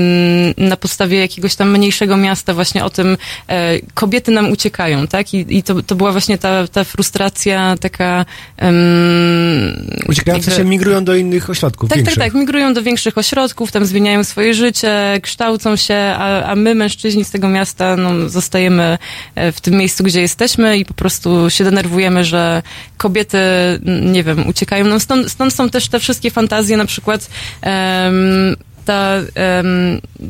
[0.56, 3.16] na podstawie jakiegoś tam mniejszego miasta właśnie o tym,
[3.48, 5.34] e, kobiety nam uciekają, tak?
[5.34, 8.24] I, i to, to była właśnie ta, ta frustracja taka...
[10.26, 12.24] jakby- się migrują do innych ośrodków tak, tak, większych.
[12.24, 12.34] tak.
[12.34, 17.30] Migrują do większych ośrodków, tam zmieniają swoje życie, kształcą się, a, a my, mężczyźni z
[17.30, 18.98] tego miasta, no, zostajemy
[19.34, 22.53] e, w tym miejscu, gdzie jesteśmy i po prostu się denerwujemy, że
[22.96, 23.38] kobiety,
[24.02, 24.84] nie wiem, uciekają.
[24.84, 27.30] No, stąd, stąd są też te wszystkie fantazje, na przykład
[27.62, 29.14] em, ta,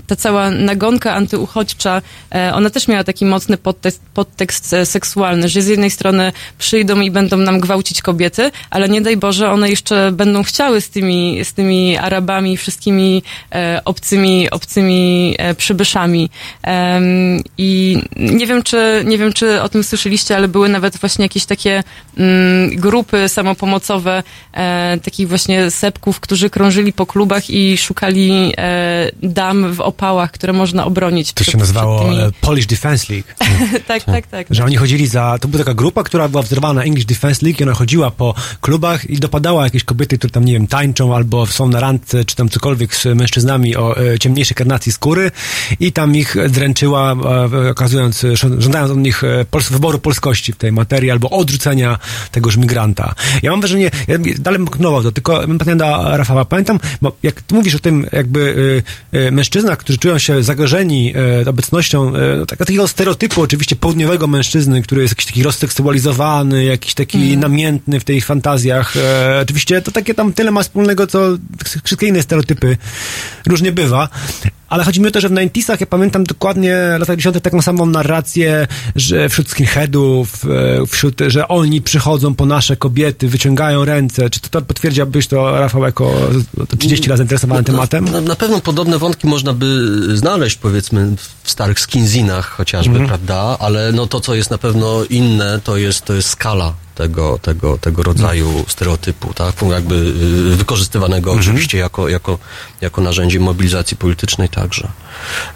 [0.07, 2.03] ta cała nagonka antyuchodźcza,
[2.35, 7.11] e, ona też miała taki mocny podtekst, podtekst seksualny, że z jednej strony przyjdą i
[7.11, 11.53] będą nam gwałcić kobiety, ale nie daj Boże, one jeszcze będą chciały z tymi, z
[11.53, 13.23] tymi Arabami, wszystkimi
[13.55, 16.31] e, obcymi, obcymi e, przybyszami.
[17.59, 21.45] I nie wiem, czy, nie wiem, czy o tym słyszeliście, ale były nawet właśnie jakieś
[21.47, 21.83] takie
[22.19, 24.23] mm, grupy samopomocowe,
[25.05, 30.85] takich właśnie sepków, którzy krążyli po klubach i szukali e, dam w opałach, które można
[30.85, 31.33] obronić.
[31.33, 33.29] To się nazywało e, Polish Defense League.
[33.89, 34.47] tak, tak, tak.
[34.51, 35.39] Że oni chodzili za.
[35.41, 38.35] To była taka grupa, która była wzorowana na English Defense League i ona chodziła po
[38.61, 42.37] klubach i dopadała jakieś kobiety, które tam, nie wiem, tańczą albo są na randce, czy
[42.37, 45.31] tam cokolwiek z mężczyznami o e, ciemniejszej karnacji skóry
[45.81, 48.27] i tam ich dręczyła, e, okazując,
[48.59, 51.99] żądając od nich e, pols- wyboru polskości w tej materii albo odrzucenia
[52.31, 53.15] tegoż migranta.
[53.43, 56.45] Ja mam wrażenie, ja dalej bym kontynuował to, tylko do Rafała.
[56.45, 58.83] Pamiętam, bo jak mówisz o tym, jakby y,
[59.15, 64.83] y, mężczyznach, którzy czują się zagrożeni y, obecnością no, tak- takiego stereotypu oczywiście południowego mężczyzny,
[64.83, 68.97] który jest jakiś taki rozseksualizowany, jakiś taki namiętny w tych fantazjach.
[68.97, 71.29] E, oczywiście to takie tam tyle ma wspólnego, co
[71.85, 72.77] wszystkie inne stereotypy
[73.47, 74.09] różnie bywa.
[74.69, 77.63] Ale chodzi mi o to, że w 90sach ja pamiętam dokładnie w latach 10 taką
[77.63, 78.67] samą narrację,
[78.97, 84.31] że wśród skinheadów, e, wśród, że oni przychodzą po nasze kobiety, wyciągają ręce.
[84.31, 86.15] Czy to, to potwierdziłbyś to, Rafał, jako
[86.79, 88.05] 30 lat zainteresowany tematem?
[88.05, 89.87] Na, na pewno podobne wątki można by
[90.19, 93.09] znaleźć, powiedzmy, w starych skinzinach chociażby, Mhm.
[93.09, 93.57] prawda?
[93.61, 97.79] Ale no to, co jest na pewno inne, to jest, to jest skala tego, tego,
[97.79, 98.65] tego rodzaju Mhm.
[98.69, 99.55] stereotypu, tak?
[99.71, 99.95] Jakby
[100.53, 102.39] y, wykorzystywanego oczywiście jako, jako,
[102.81, 104.89] jako narzędzie mobilizacji politycznej także.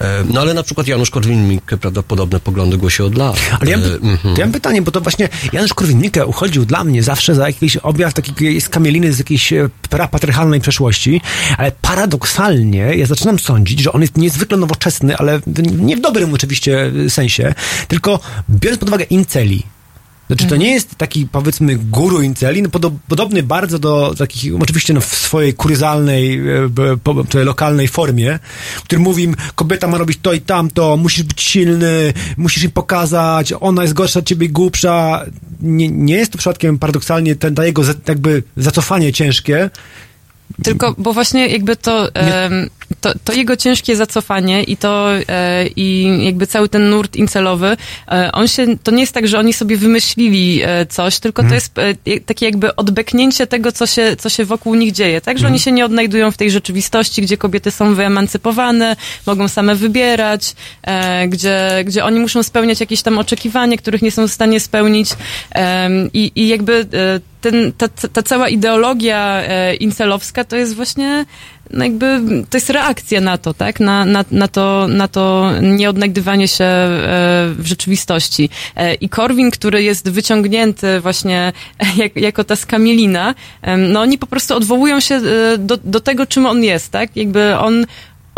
[0.01, 3.37] E, No ale na przykład Janusz Korwin-Mikke, prawda, podobne poglądy głosi od lat.
[3.61, 4.37] Ale ja mam, E, mhm.
[4.37, 8.14] ja mam pytanie, bo to właśnie Janusz Korwin-Mikke uchodził dla mnie zawsze za jakiś objaw
[8.14, 11.20] takiej skamieliny z jakiejś e, prapatriarchalnej przeszłości,
[11.59, 15.40] ale paradoksalnie ja zaczynam sądzić, że on jest niezwykle nowoczesny, ale
[15.72, 17.55] nie w dobrym oczywiście sensie,
[17.88, 18.20] tylko
[18.51, 19.62] biorąc pod uwagę inceli.
[20.29, 24.95] Znaczy, to nie jest taki, powiedzmy, guru inceli, no, podo- podobny bardzo do takich, oczywiście
[24.95, 26.41] no, w swojej kuryzalnej,
[27.35, 28.38] e, lokalnej formie,
[28.85, 33.53] który mówi im, kobieta ma robić to i tamto, musisz być silny, musisz im pokazać,
[33.61, 35.25] ona jest gorsza od ciebie i głupsza.
[35.61, 39.71] Nie, nie jest to przypadkiem paradoksalnie ten, ta jego za- jakby zacofanie ciężkie.
[40.62, 46.18] Tylko, bo właśnie jakby to, em, to, to jego ciężkie zacofanie i to e, i
[46.24, 47.77] jakby cały ten nurt incelowy,
[48.09, 51.55] e, on się, to nie jest tak, że oni sobie wymyślili e, coś, tylko to
[51.55, 55.38] jest e, takie jakby odbeknięcie tego, co się, co się wokół nich dzieje, tak?
[55.38, 58.96] Że oni się nie odnajdują w tej rzeczywistości, gdzie kobiety są wyemancypowane,
[59.27, 64.29] mogą same wybierać, e, gdzie, gdzie oni muszą spełniać jakieś tam oczekiwania, których nie są
[64.29, 65.11] w stanie spełnić.
[66.12, 69.42] I, i jakby e, ten, ta, ta cała ideologia
[69.81, 71.27] incelowska to jest właśnie
[71.70, 73.81] no jakby to jest reakcja na to, tak?
[73.81, 76.88] Na, na, na, to, na to nieodnajdywanie się e,
[77.59, 78.50] w rzeczywistości.
[78.76, 81.52] E, I Korwin, który jest wyciągnięty właśnie
[81.96, 83.35] jak, jako ta skamielina,
[83.78, 87.16] no oni po prostu odwołują się e, do, do tego, czym on jest, tak?
[87.16, 87.87] Jakby on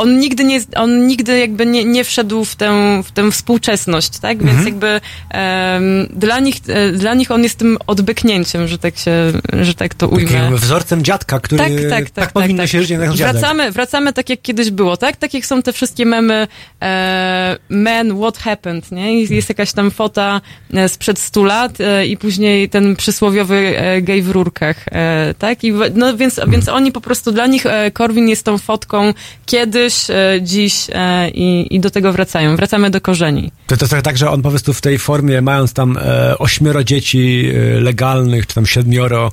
[0.00, 4.44] on nigdy nie, on nigdy jakby nie, nie wszedł w tę, w tę współczesność, tak?
[4.44, 9.32] Więc jakby em, dla nich, e, dla nich on jest tym odbyknięciem, że tak się,
[9.62, 10.30] że tak to ujmę.
[10.30, 12.32] Takim wzorcem dziadka, który Tak, tak, tak.
[12.32, 13.32] powinno tak, się żyć jak dziadek.
[13.32, 15.16] wracamy, wracamy tak, jak kiedyś było, tak?
[15.16, 16.48] Tak jak są te wszystkie memy
[16.82, 19.22] e, Man, what happened, nie?
[19.22, 20.40] Jest jakaś tam fota
[20.74, 25.64] e, sprzed 100 lat e, i później ten przysłowiowy e, gej w rurkach, e, tak?
[25.64, 29.14] I, no więc, więc oni po prostu, dla nich e, Korwin jest tą fotką
[29.46, 32.56] kiedyś, e, dziś e, i, i do tego wracają.
[32.56, 33.52] Wracamy do korzeni.
[33.66, 36.84] To, to trochę tak, że on po prostu w tej formie, mając tam e, ośmioro
[36.84, 39.32] dzieci e, legalnych, czy tam siedmioro,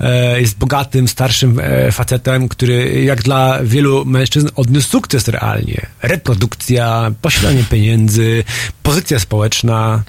[0.00, 5.86] e, jest bogatym, starszym e, facetem, który jak dla wielu mężczyzn odniósł sukces realnie.
[6.02, 8.44] Reprodukcja, posiadanie pieniędzy,
[8.82, 10.02] pozycja społeczna.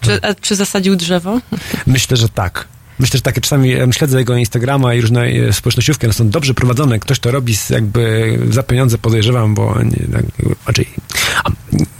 [0.00, 1.40] Czy, a, czy zasadził drzewo?
[1.86, 2.68] Myślę, że tak.
[2.98, 6.98] Myślę, że takie czasami śledzę jego Instagrama i różne e, społecznościówki, one są dobrze prowadzone.
[6.98, 10.24] Ktoś to robi z, jakby za pieniądze, podejrzewam, bo nie, tak,
[10.66, 10.86] raczej...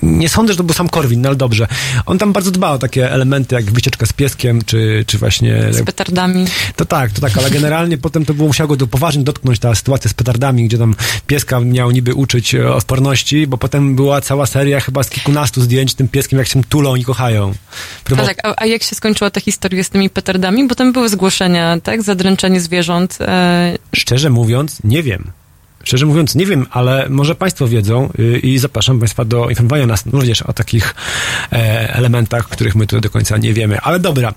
[0.03, 1.67] Nie sądzę, że to był sam Korwin, no ale dobrze.
[2.07, 5.63] On tam bardzo dba o takie elementy, jak wycieczka z pieskiem, czy, czy właśnie...
[5.71, 6.47] Z petardami.
[6.77, 9.75] To tak, to tak, ale generalnie potem to było musiało go do, poważnie dotknąć ta
[9.75, 10.95] sytuacja z petardami, gdzie tam
[11.27, 15.91] pieska miał niby uczyć e, odporności, bo potem była cała seria chyba z kilkunastu zdjęć
[15.91, 17.55] z tym pieskiem, jak się tulą i kochają.
[18.13, 20.69] A, tak, a, a jak się skończyła ta historia z tymi petardami?
[20.69, 22.03] Bo tam były zgłoszenia, tak?
[22.03, 23.19] Zadręczenie zwierząt.
[23.21, 25.31] E, Szczerze mówiąc, nie wiem.
[25.85, 30.07] Szczerze mówiąc, nie wiem, ale może Państwo wiedzą y, i zapraszam Państwa do informowania nas
[30.07, 30.95] również o takich
[31.53, 33.81] e, elementach, których my tu do końca nie wiemy.
[33.81, 34.35] Ale dobra,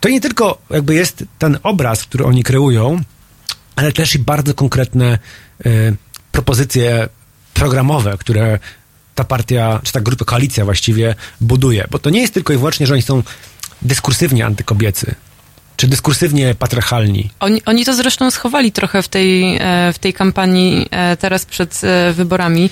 [0.00, 3.00] to nie tylko jakby jest ten obraz, który oni kreują,
[3.76, 5.18] ale też i bardzo konkretne
[5.66, 5.70] e,
[6.32, 7.08] propozycje
[7.54, 8.58] programowe, które
[9.14, 11.84] ta partia, czy ta grupa, koalicja właściwie buduje.
[11.90, 13.22] Bo to nie jest tylko i wyłącznie, że oni są
[13.82, 15.14] dyskursywnie antykobiecy,
[15.78, 17.30] czy dyskursywnie patriarchalni.
[17.40, 21.80] Oni, oni to zresztą schowali trochę w tej, e, w tej kampanii e, teraz przed
[21.84, 22.70] e, wyborami.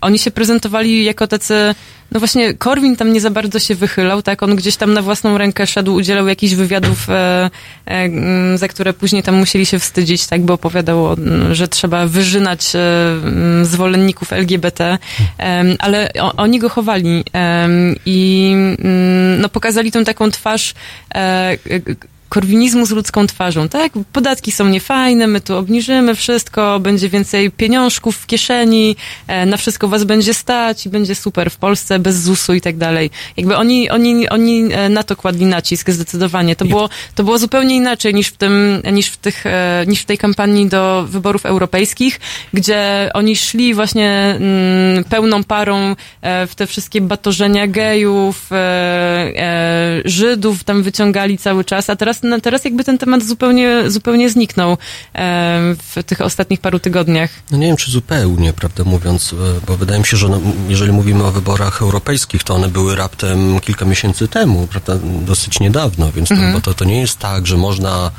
[0.00, 1.74] Oni się prezentowali jako tacy,
[2.12, 4.42] no właśnie Korwin tam nie za bardzo się wychylał, tak?
[4.42, 7.50] On gdzieś tam na własną rękę szedł, udzielał jakichś wywiadów, e, e,
[7.86, 10.40] mm, za które później tam musieli się wstydzić, tak?
[10.40, 14.98] Bo opowiadał, mm, że trzeba wyżynać e, mm, zwolenników LGBT,
[15.78, 17.24] ale o, oni go chowali
[18.06, 18.52] i
[19.38, 20.74] no pokazali tą taką twarz
[21.14, 21.56] e,
[22.28, 23.92] korwinizmu z ludzką twarzą, tak?
[24.12, 29.88] Podatki są niefajne, my tu obniżymy wszystko, będzie więcej pieniążków w kieszeni, e, na wszystko
[29.88, 33.10] was będzie stać i będzie super w Polsce, bez ZUS-u i tak dalej.
[33.36, 36.56] Jakby oni, oni, oni e, na to kładli nacisk zdecydowanie.
[36.56, 40.04] To było, to było zupełnie inaczej niż w tym, niż w tych, e, niż w
[40.04, 42.20] tej kampanii do wyborów europejskich,
[42.52, 48.50] gdzie oni szli właśnie mm, pełną parą w te wszystkie batorzenia gejów,
[50.04, 54.76] Żydów tam wyciągali cały czas, a teraz, no, teraz jakby ten temat zupełnie, zupełnie zniknął
[55.94, 57.30] w tych ostatnich paru tygodniach.
[57.50, 60.92] No nie wiem, czy zupełnie, prawdę mówiąc, e, bo wydaje mi się, że no, jeżeli
[60.92, 66.28] mówimy o wyborach europejskich, to one były raptem kilka miesięcy temu, prawda, dosyć niedawno, więc
[66.28, 68.10] to, bo to, to nie jest tak, że można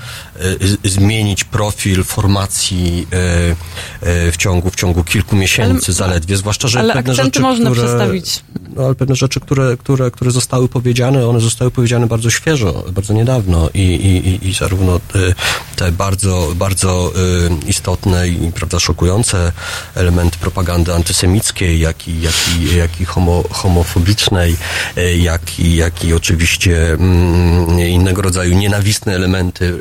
[0.84, 6.80] e, zmienić profil formacji e, w ciągu, w ciągu kilku miesięcy Ale- zaledwie, zwłaszcza, że
[6.80, 8.44] ale pewne rzeczy, można które, przestawić.
[8.76, 13.14] No, ale pewne rzeczy, które, które, które zostały powiedziane, one zostały powiedziane bardzo świeżo, bardzo
[13.14, 15.00] niedawno i, i, i, zarówno e,
[15.76, 19.52] te bardzo, bardzo e, istotne i prawda, szokujące
[19.96, 24.56] elementy propagandy antysemickiej, jak i, jak i, jak i homo, homofobicznej,
[24.98, 29.78] e, jak i, jak i oczywiście mm, innego rodzaju nienawistne elementy,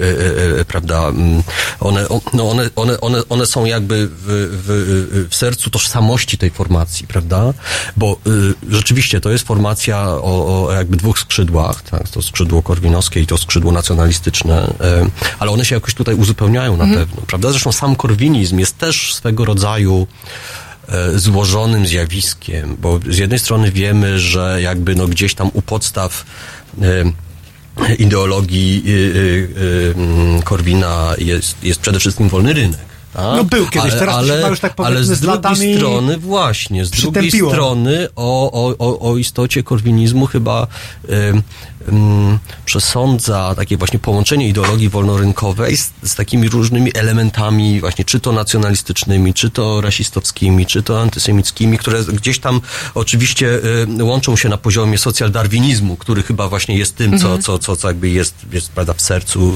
[0.68, 1.42] prawda, mm,
[1.80, 7.06] one, no one, one, one, one są jakby w, w, w sercu tożsamości tej formacji,
[7.06, 7.54] prawda?
[7.96, 12.08] Bo y, rzeczywiście to jest formacja o, o jakby dwóch skrzydłach, tak?
[12.08, 14.72] to skrzydło korwinowskie i to skrzydło nacjonalistyczne, y,
[15.38, 17.50] ale one się jakoś tutaj uzupełniają na pewno, prawda?
[17.50, 20.06] Zresztą sam korwinizm jest też swego rodzaju
[20.88, 26.24] e, złożonym zjawiskiem, bo z jednej strony wiemy, że jakby no gdzieś tam u podstaw
[26.82, 27.04] e,
[27.98, 32.96] ideologii y, y, y, mm, Korwina jest, jest przede wszystkim wolny rynek.
[33.16, 36.84] No był kiedyś, teraz to się chyba już tak ale z z drugiej strony, właśnie,
[36.84, 40.66] z drugiej strony o, o, o, o istocie korwinizmu chyba
[41.10, 41.42] ym,
[41.88, 48.32] ym, przesądza takie właśnie połączenie ideologii wolnorynkowej z, z takimi różnymi elementami właśnie, czy to
[48.32, 52.60] nacjonalistycznymi, czy to rasistowskimi, czy to antysemickimi, które gdzieś tam
[52.94, 53.46] oczywiście
[53.98, 57.88] y, łączą się na poziomie socjaldarwinizmu, który chyba właśnie jest tym, co, co, co, co
[57.88, 59.52] jakby jest, jest prawda, w sercu,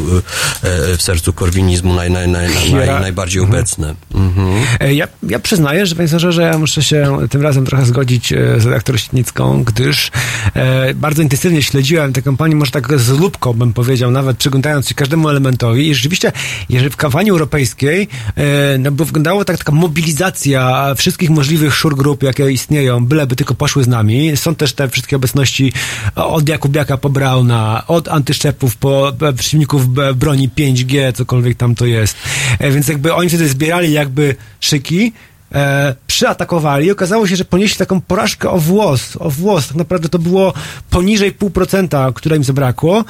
[0.64, 3.94] y, y, w sercu korwinizmu naj, naj, naj, naj, najbardziej obecne.
[4.14, 4.64] Mhm.
[4.80, 8.60] E, Ja, ja przyznaję, że panie że ja muszę się tym razem trochę zgodzić e,
[8.60, 10.10] z redaktor Sitnicką, gdyż
[10.54, 14.94] e, bardzo intensywnie śledziłem tę kampanię, może tak z lubką bym powiedział, nawet przyglądając się
[14.94, 16.32] każdemu elementowi i rzeczywiście,
[16.68, 23.06] jeżeli w kampanii europejskiej e, no tak taka mobilizacja wszystkich możliwych szur grup, jakie istnieją,
[23.06, 24.36] byleby tylko poszły z nami.
[24.36, 25.72] Są też te wszystkie obecności
[26.14, 31.86] od Jakubiaka po Brauna, od antyszczepów po e, przeciwników b- broni 5G, cokolwiek tam to
[31.86, 32.16] jest.
[32.58, 35.12] E, Więc jakby oni wtedy zbierali jakby szyki,
[35.52, 39.68] e, przyatakowali okazało się, że ponieśli taką porażkę o włos, o włos.
[39.68, 40.52] Tak naprawdę to było
[40.90, 43.04] poniżej pół procenta, które im zabrakło.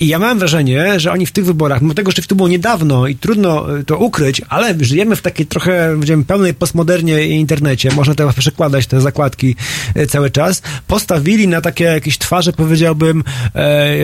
[0.00, 3.06] I ja miałem wrażenie, że oni w tych wyborach, mimo tego, że to było niedawno
[3.06, 8.14] i trudno e, to ukryć, ale żyjemy w takiej trochę, powiedziałem, pełnej postmodernie internecie, można
[8.14, 9.56] teraz przekładać te zakładki
[9.94, 13.24] e, cały czas, postawili na takie jakieś twarze, powiedziałbym,
[13.54, 13.96] e,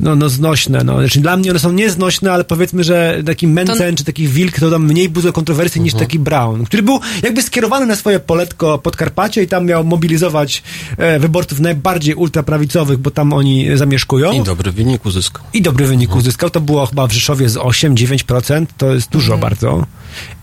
[0.00, 0.98] no, no znośne, no.
[0.98, 4.70] Znaczy, dla mnie one są nieznośne, ale powiedzmy, że taki Mencen czy taki Wilk to
[4.70, 9.42] tam mniej budzą kontrowersji niż taki Brown, który był jakby skierowany na swoje poletko Podkarpacie
[9.42, 10.62] i tam miał mobilizować
[10.96, 14.32] e, wyborców najbardziej ultraprawicowych, bo tam oni zamieszkują.
[14.32, 15.44] I dobry wynik uzyskał.
[15.52, 16.50] I dobry wynik uzyskał.
[16.50, 18.66] To było chyba w Rzeszowie z 8-9%.
[18.78, 19.86] To jest dużo bardzo.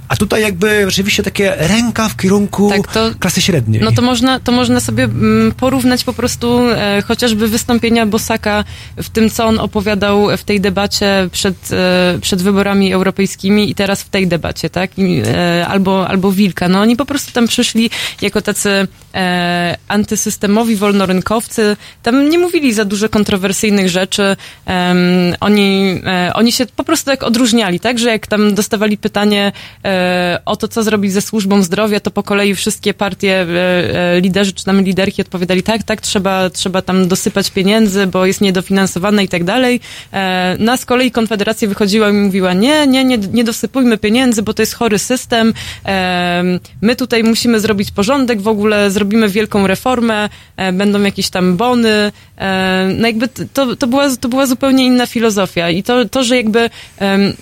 [0.07, 3.81] A tutaj jakby rzeczywiście takie ręka w kierunku Tak, to- klasy średniej.
[3.81, 8.63] No to można, to można sobie mm, porównać po prostu e, chociażby wystąpienia Bosaka
[8.97, 14.03] w tym, co on opowiadał w tej debacie przed, e, przed wyborami europejskimi i teraz
[14.03, 14.97] w tej debacie, tak?
[14.97, 16.67] I, e, albo, albo Wilka.
[16.69, 17.89] No oni po prostu tam przyszli
[18.21, 18.87] jako tacy
[19.17, 21.77] e, antysystemowi wolnorynkowcy.
[22.03, 24.35] Tam nie mówili za dużo kontrowersyjnych rzeczy.
[24.65, 24.97] Em,
[25.39, 27.99] oni, e, oni się po prostu tak odróżniali, tak?
[27.99, 29.51] Że jak tam dostawali pytanie
[29.85, 34.21] e, o to, co zrobić ze służbą zdrowia, to po kolei wszystkie partie, e, e,
[34.21, 39.23] liderzy czy tam liderki odpowiadali tak, tak, trzeba, trzeba tam dosypać pieniędzy, bo jest niedofinansowane
[39.23, 39.79] i tak dalej.
[40.13, 44.53] E, no z kolei Konfederacja wychodziła i mówiła, nie, nie, nie, nie dosypujmy pieniędzy, bo
[44.53, 45.53] to jest chory system.
[45.85, 46.43] E,
[46.81, 52.11] my tutaj musimy zrobić porządek, w ogóle zrobimy wielką reformę, e, będą jakieś tam bony.
[52.37, 56.37] E, no jakby to, to, była, to była zupełnie inna filozofia i to, to że
[56.37, 56.69] jakby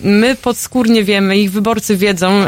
[0.03, 2.45] my podskórnie wiemy, ich wyborcy wiedzą,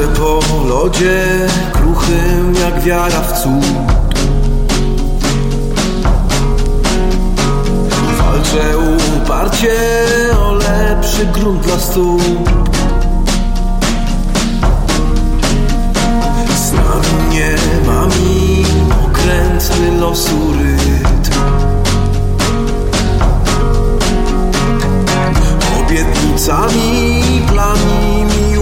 [0.00, 1.24] Chodzę po lodzie
[1.72, 3.64] kruchym jak wiara w cud.
[8.18, 8.78] Walczę
[9.16, 9.76] uparcie
[10.42, 12.50] o lepszy grunt dla stóp
[16.56, 18.64] Z nami nie ma mi
[19.06, 21.40] okrętny losu rytm.
[25.80, 28.58] Obietnicami, plami mi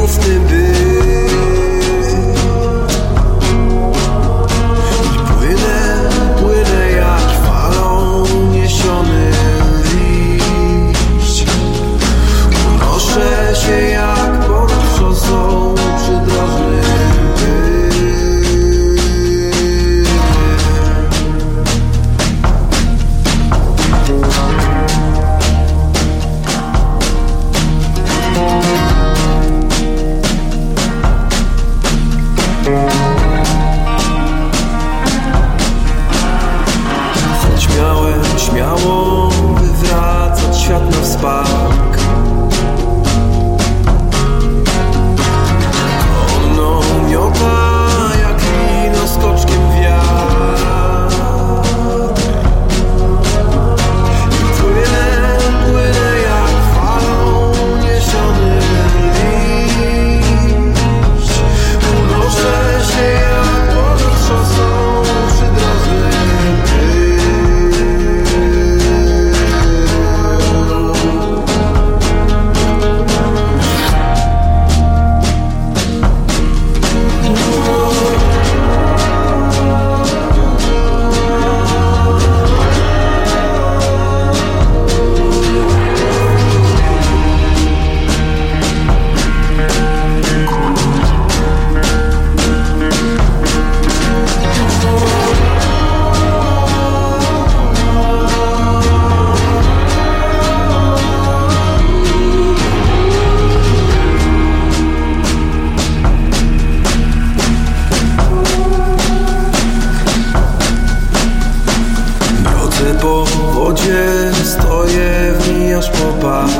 [112.94, 116.50] Po wodzie, stoję w niej aż po pas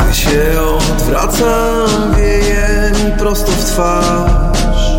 [0.00, 4.94] Gdy się odwracam, wieje mi prosto w twarz.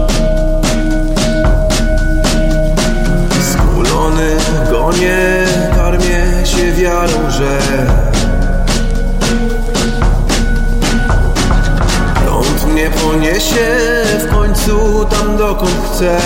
[3.52, 4.38] Skulony
[4.72, 7.60] gonię, karmię się wiarą, że
[12.26, 13.95] Prąd mnie poniesie
[14.66, 16.18] końcu tam dokąd chcę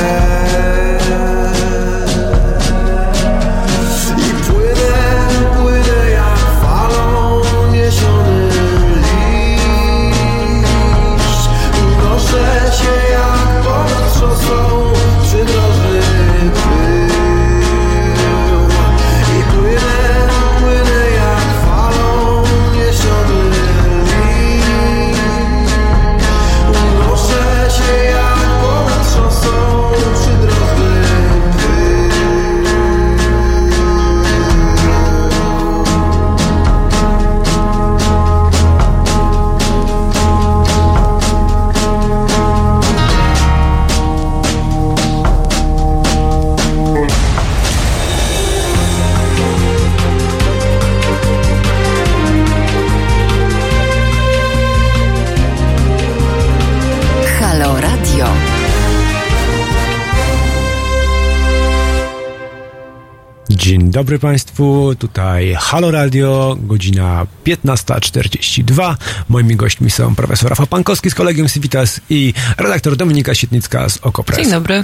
[63.90, 68.96] Dzień dobry Państwu, tutaj Halo Radio, godzina 15.42.
[69.30, 74.40] Moimi gośćmi są profesor Rafał Pankowski z Kolegium Civitas i redaktor Dominika Sietnicka z Okopres.
[74.40, 74.84] Dzień dobry.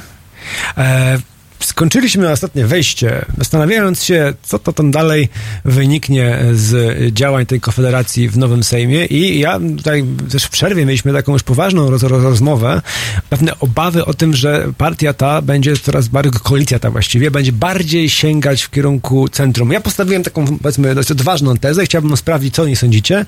[0.78, 1.18] E,
[1.66, 5.30] skończyliśmy ostatnie wejście, zastanawiając się, co to tam dalej
[5.66, 9.06] wyniknie z działań tej konfederacji w Nowym Sejmie.
[9.06, 12.82] I ja tutaj też w przerwie mieliśmy taką już poważną roz, roz, rozmowę,
[13.30, 18.10] pewne obawy o tym, że partia ta będzie coraz bardziej, koalicja ta właściwie, będzie bardziej
[18.10, 19.72] sięgać w kierunku centrum.
[19.72, 23.26] Ja postawiłem taką, powiedzmy, dość odważną tezę, chciałbym sprawdzić, co nie sądzicie,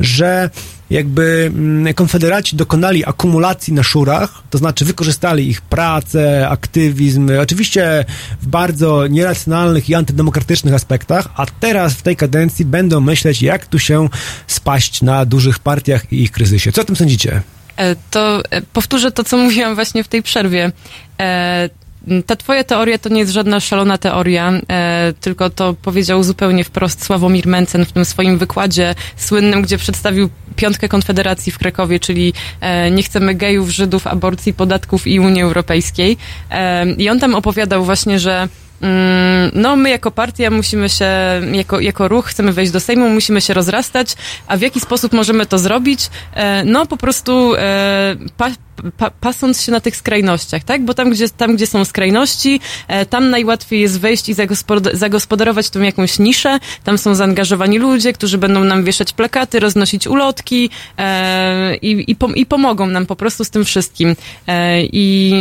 [0.00, 0.50] że
[0.90, 8.04] jakby mm, konfederaci dokonali akumulacji na szurach, to znaczy wykorzystali ich pracę, aktywizm, oczywiście
[8.42, 13.78] w bardzo nieracjonalnych i antydemokratycznych aspektach, a teraz w tej kadencji będą myśleć, jak tu
[13.78, 14.08] się
[14.46, 16.72] spaść na dużych partiach i ich kryzysie.
[16.72, 17.42] Co o tym sądzicie?
[17.76, 20.72] E, To e, powtórzę to, co mówiłam właśnie w tej przerwie.
[22.26, 27.04] Ta twoja teoria to nie jest żadna szalona teoria, e, tylko to powiedział zupełnie wprost
[27.04, 32.90] Sławomir Mencen w tym swoim wykładzie słynnym, gdzie przedstawił piątkę Konfederacji w Krakowie, czyli e,
[32.90, 36.16] nie chcemy gejów, Żydów, aborcji, podatków i Unii Europejskiej.
[36.50, 38.48] E, I on tam opowiadał właśnie, że
[39.54, 41.06] No, my jako partia musimy się,
[41.52, 44.14] jako, jako ruch chcemy wejść do Sejmu, musimy się rozrastać,
[44.46, 46.00] a w jaki sposób możemy to zrobić?
[46.34, 48.50] E, No, po prostu e, pa,
[48.96, 50.84] pa, pasąc się na tych skrajnościach, tak?
[50.84, 55.70] Bo tam, gdzie, tam, gdzie są skrajności, e, tam najłatwiej jest wejść i zagospod- zagospodarować
[55.70, 56.58] tą jakąś niszę.
[56.84, 60.70] Tam są zaangażowani ludzie, którzy będą nam wieszać plakaty, roznosić ulotki
[61.82, 64.16] i, i, pom- i pomogą nam po prostu z tym wszystkim.
[64.92, 65.32] I,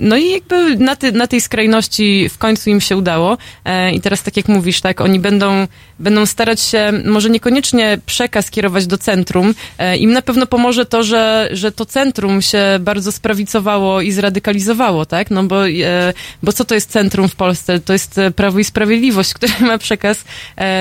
[0.00, 3.38] no i jakby na, ty, na tej skrajności w końcu końcu im się udało.
[3.64, 5.66] E, I teraz, tak jak mówisz, tak, oni będą,
[5.98, 9.54] będą starać się może niekoniecznie przekaz kierować do centrum.
[9.78, 15.06] E, Im na pewno pomoże to, że, że to centrum się bardzo sprawicowało i zradykalizowało,
[15.06, 15.30] tak?
[15.30, 17.80] No bo, e, bo co to jest centrum w Polsce?
[17.80, 20.24] To jest Prawo i Sprawiedliwość, które ma przekaz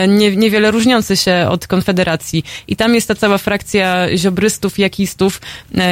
[0.08, 2.44] nie, niewiele różniący się od Konfederacji.
[2.68, 5.42] I tam jest ta cała frakcja ziobrystów, jakistów,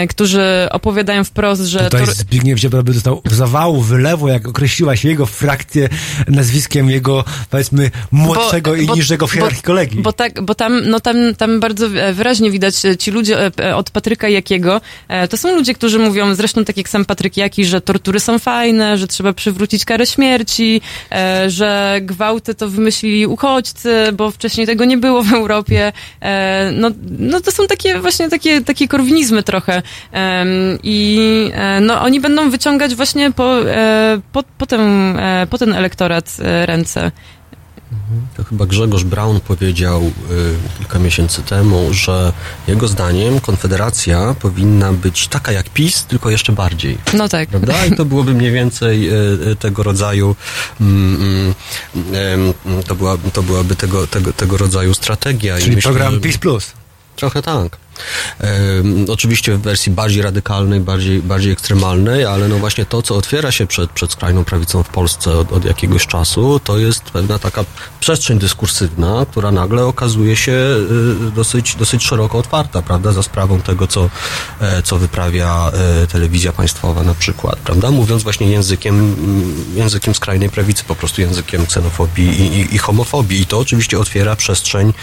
[0.10, 1.80] którzy opowiadają wprost, że...
[1.80, 5.69] Tutaj to- Zbigniew Ziobro by dostał zawału, wylewu, jak określiła się jego frakcję
[6.28, 10.00] nazwiskiem jego, powiedzmy, młodszego i niższego w hierarchii kolegi.
[10.00, 13.76] Bo tak, bo tam, no tam, tam bardzo e, wyraźnie widać e, ci ludzie e,
[13.76, 14.82] od Patryka Jakiego,
[15.30, 18.98] to są ludzie, którzy mówią, zresztą tak jak sam Patryk Jaki, że tortury są fajne,
[18.98, 20.82] że trzeba przywrócić karę śmierci,
[21.48, 25.92] że gwałty to wymyślili uchodźcy, bo wcześniej tego nie było w Europie.
[26.74, 29.82] No, no to są takie właśnie takie, takie korwinizmy trochę.
[30.84, 31.20] I
[31.82, 33.56] no oni będą wyciągać właśnie po,
[34.32, 37.12] po, po, e, po ten elektorat e, ręce.
[38.38, 40.12] To chyba Grzegorz Braun powiedział y,
[40.78, 42.34] kilka miesięcy temu, że
[42.68, 46.98] jego zdaniem Konfederacja powinna być taka jak PiS, tylko jeszcze bardziej.
[47.14, 47.50] No tak.
[47.50, 47.86] Prawda?
[47.86, 49.14] I to byłoby mniej więcej y,
[49.48, 50.36] y, tego rodzaju
[50.82, 51.54] mm,
[52.14, 52.54] em,
[52.88, 55.60] to, była, to byłaby tego, tego, tego rodzaju strategia.
[55.60, 56.72] I Czyli myślę, program że- PiS Plus.
[57.16, 57.78] Trochę tak.
[59.10, 63.68] Oczywiście w wersji bardziej radykalnej, bardziej, bardziej ekstremalnej, ale no właśnie to, co otwiera się
[63.68, 67.66] przed, przed skrajną prawicą w Polsce od, od jakiegoś czasu, to jest pewna taka
[68.00, 73.88] przestrzeń dyskursywna, która nagle okazuje się y, dosyć, dosyć szeroko otwarta, prawda, za sprawą tego,
[73.88, 74.10] co,
[74.62, 75.72] e, co wyprawia
[76.04, 79.16] e, telewizja państwowa na przykład, prawda, mówiąc właśnie językiem,
[79.76, 83.42] językiem skrajnej prawicy, po prostu językiem ksenofobii i, i, i homofobii.
[83.42, 84.94] I to oczywiście otwiera przestrzeń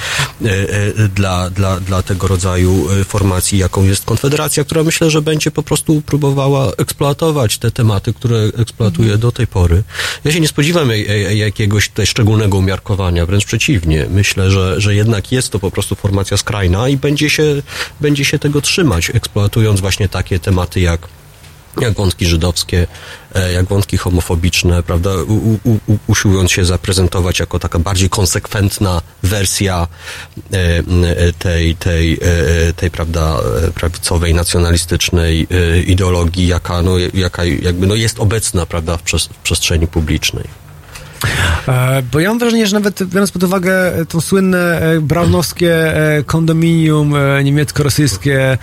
[0.45, 5.63] e, dla, dla, dla tego rodzaju formacji, jaką jest Konfederacja, która myślę, że będzie po
[5.63, 9.83] prostu próbowała eksploatować te tematy, które eksploatuje do tej pory.
[10.25, 14.07] Ja się nie spodziewam e- e- jakiegoś tutaj szczególnego umiarkowania, wręcz przeciwnie.
[14.11, 17.63] Myślę, że, że jednak jest to po prostu formacja skrajna i będzie się,
[18.01, 21.09] będzie się tego trzymać, eksploatując właśnie takie tematy jak
[21.81, 22.87] jak wątki żydowskie,
[23.35, 29.03] e, jak wątki homofobiczne, prawda, u, u, u, usiłując się zaprezentować jako taka bardziej konsekwentna
[29.23, 29.87] wersja
[30.53, 32.19] e, e, tej, tej,
[32.77, 33.37] tej prawda,
[33.75, 35.47] prawicowej, nacjonalistycznej
[35.87, 39.03] ideologii, jaka, no, jaka jakby no, jest obecna, prawda, w
[39.43, 40.66] przestrzeni publicznej.
[41.69, 45.77] E, Bo ja mam wrażenie, że nawet biorąc pod uwagę e, to słynne e, braunowskie
[46.27, 47.15] kondominium
[47.45, 48.59] niemiecko-rosyjskie,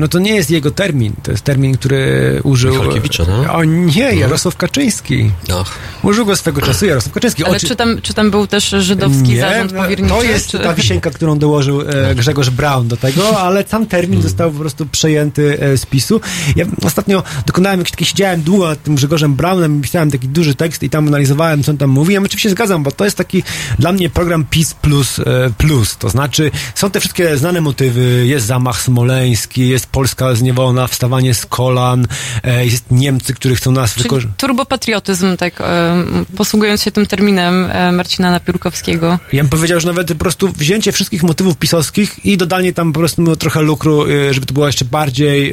[0.00, 1.12] no to nie jest jego termin.
[1.22, 2.74] To jest termin, który użył...
[2.74, 3.54] Michalkiewicza, no?
[3.54, 5.30] O nie, Jarosław Kaczyński.
[5.60, 5.78] Ach.
[6.02, 7.44] Użył go swego czasu Jarosław Kaczyński.
[7.44, 10.14] Ale Oczy- czy tam, czy tam był też żydowski zarząd powierniczy?
[10.14, 10.58] to jest czy...
[10.58, 14.86] ta wisienka, którą dołożył e, Grzegorz Braun do tego, ale sam termin został po prostu
[14.86, 16.20] przejęty z PiSu.
[16.56, 20.54] Ja ostatnio dokonałem, jak taki siedziałem długo nad tym Grzegorzem Braunem i pisałem taki duży
[20.54, 22.14] tekst i tam analizowałem, co on tam mówi.
[22.14, 23.42] Ja oczywiście zgadzam, bo to jest taki
[23.78, 25.22] dla mnie program PiS plus, e,
[25.58, 25.96] plus.
[25.96, 31.46] To znaczy, są te wszystkie znane motywy, jest zamach smoleński, jest Polska zniewolona, wstawanie z
[31.46, 32.06] kolan,
[32.42, 34.38] e, jest Niemcy, którzy chcą nas wykorzystać.
[34.40, 36.04] turbopatriotyzm, tak, e,
[36.36, 39.18] posługując się tym terminem Marcina Napiórkowskiego.
[39.32, 42.98] Ja bym powiedział, że nawet po prostu wzięcie wszystkich motywów pisowskich i dodanie tam po
[42.98, 45.52] prostu trochę lukru, żeby to było jeszcze bardziej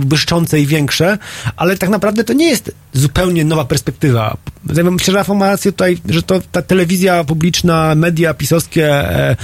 [0.00, 1.18] błyszczące, i większe,
[1.56, 4.36] ale tak naprawdę to nie jest zupełnie nowa perspektywa.
[4.64, 9.36] Myślę, Rafał ma rację tutaj, że to ta telewizja publiczna, media pisowskie, e,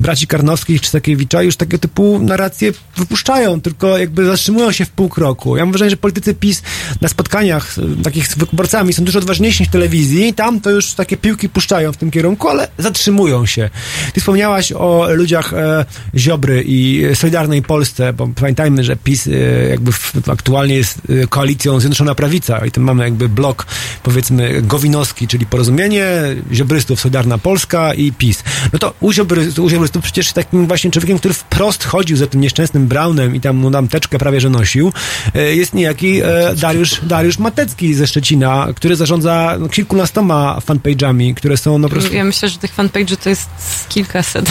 [0.00, 5.08] braci Karnowskich czy Sakiewicza już takie typu narracje wypuszczają, tylko jakby zatrzymują się w pół
[5.08, 5.56] kroku.
[5.56, 6.62] Ja mam wrażenie, że politycy PiS
[7.00, 10.34] na spotkaniach y, takich z wyborcami są dużo odważniejsi niż w telewizji.
[10.34, 13.70] Tam to już takie piłki puszczają w tym kierunku, ale zatrzymują się.
[14.12, 15.84] Ty wspomniałaś o ludziach e,
[16.16, 19.30] Ziobry i Solidarnej Polsce, bo pamiętajmy, że PiS e,
[19.68, 23.66] jakby w, aktualnie jest e, koalicją Zjednoczona Prawica i tam mamy jakby blok,
[24.02, 26.06] powiedzmy, Gowinowski, czyli Porozumienie,
[26.52, 28.42] Ziobrystów, Solidarna Polska i PiS.
[28.72, 32.40] No to u, Ziobry, u Ziobrystów przecież takim właśnie człowiekiem, który wprost chodził za tym
[32.40, 34.92] nieszczęsnym Braunem i tam mu tam teczkę prawie, że nosił,
[35.34, 41.56] e, jest niejaki e, Dariusz, Dariusz Matecki ze Szczecina, który zarządza no, kilkunastoma fanpage'ami, które
[41.56, 42.14] są no po prostu...
[42.14, 43.48] Ja myślę, że tych fanpage'y to jest
[43.88, 44.50] kilkaset.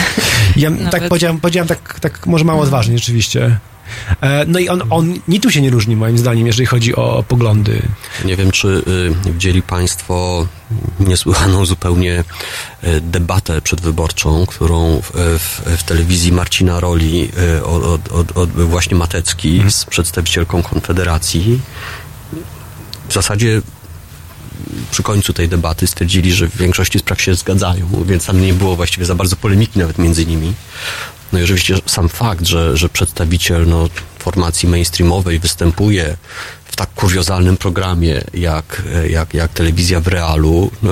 [0.55, 0.91] Ja Nawet.
[0.91, 3.59] tak powiedziałem, powiedziałem tak, tak może mało odważnie rzeczywiście.
[4.21, 7.81] E, No i on, on niczym się nie różni moim zdaniem, jeżeli chodzi o poglądy.
[8.25, 10.47] Nie wiem, czy y, widzieli Państwo
[10.99, 12.23] niesłychaną zupełnie
[12.83, 18.97] y, debatę przedwyborczą, którą w, w, w telewizji Marcina Roli y, od, od, od, właśnie
[18.97, 21.59] Matecki z przedstawicielką Konfederacji.
[23.09, 23.61] W zasadzie
[24.91, 28.75] przy końcu tej debaty stwierdzili, że w większości spraw się zgadzają, więc tam nie było
[28.75, 30.53] właściwie za bardzo polemiki nawet między nimi.
[31.35, 36.17] No i oczywiście sam fakt, że, że przedstawiciel no, formacji mainstreamowej występuje
[36.65, 40.91] w tak kuriozalnym programie jak, jak, jak telewizja w realu no,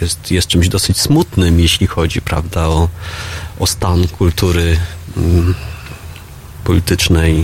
[0.00, 2.88] jest, jest czymś dosyć smutnym, jeśli chodzi, prawda, o,
[3.58, 4.78] o stan kultury
[5.16, 5.54] mm,
[6.64, 7.34] politycznej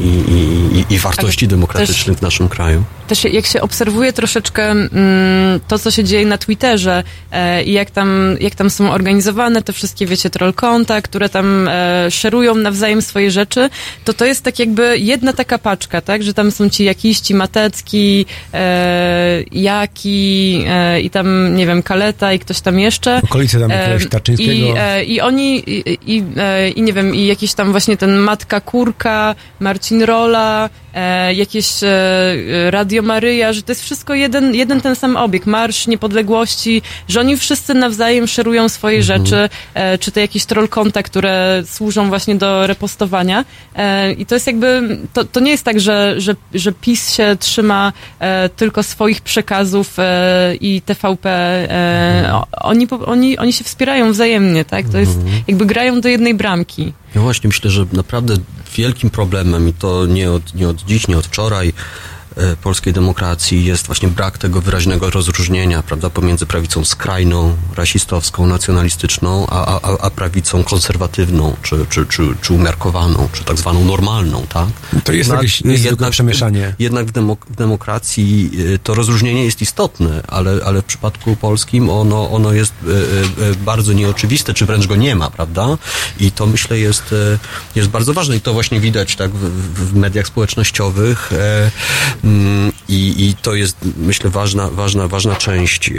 [0.00, 2.84] i, i, i, i wartości Ale demokratycznych w naszym kraju.
[3.06, 7.02] Też jak się obserwuje troszeczkę mm, to, co się dzieje na Twitterze
[7.32, 11.68] e, i jak tam, jak tam są organizowane te wszystkie, wiecie, troll konta, które tam
[11.68, 13.70] e, szerują nawzajem swoje rzeczy,
[14.04, 17.34] to to jest tak jakby jedna taka paczka, tak, że tam są ci jakiś, ci
[17.34, 23.20] Matecki, e, Jaki e, i tam, nie wiem, Kaleta i ktoś tam jeszcze.
[23.24, 24.52] Okolice tam jakiegoś E, Tarczyńskiego.
[24.52, 28.16] I, e, I oni, i, i, e, i nie wiem, i jakiś tam właśnie ten
[28.16, 34.54] Matka Kurka, Marcin Rola, e, jakieś e, e, Radio Maryja, że to jest wszystko jeden,
[34.54, 40.12] jeden ten sam obieg, Marsz Niepodległości, że oni wszyscy nawzajem szerują swoje rzeczy, e, czy
[40.12, 43.44] to jakieś troll konta, które służą właśnie do repostowania.
[43.76, 47.36] E, I to jest jakby, to, to nie jest tak, że, że, że PiS się
[47.40, 49.96] trzyma e, tylko swoich przekazów
[50.60, 51.24] i TVP.
[52.32, 54.88] O- oni, oni, oni się wspierają wzajemnie, tak?
[54.88, 55.18] To jest,
[55.48, 56.92] jakby grają do jednej bramki.
[57.14, 58.34] No właśnie, myślę, że naprawdę
[58.76, 61.72] wielkim problemem, i to nie od, nie od dziś, nie od wczoraj,
[62.62, 69.80] polskiej demokracji jest właśnie brak tego wyraźnego rozróżnienia, prawda, pomiędzy prawicą skrajną, rasistowską, nacjonalistyczną, a,
[69.82, 74.68] a, a- prawicą konserwatywną, czy, czy, czy, czy umiarkowaną, czy tak zwaną normalną, tak?
[75.04, 76.74] To jest jakieś niezwykłe przemieszanie.
[76.78, 81.90] Jednak w, demok- w demokracji y, to rozróżnienie jest istotne, ale, ale w przypadku polskim
[81.90, 82.72] ono, ono jest
[83.52, 85.78] y, bardzo nieoczywiste, czy wręcz go nie ma, prawda?
[86.20, 87.14] I to myślę jest,
[87.74, 91.70] jest bardzo ważne i to właśnie widać tak w, w mediach społecznościowych e,
[92.88, 95.92] i, i to jest myślę ważna, ważna, ważna część y,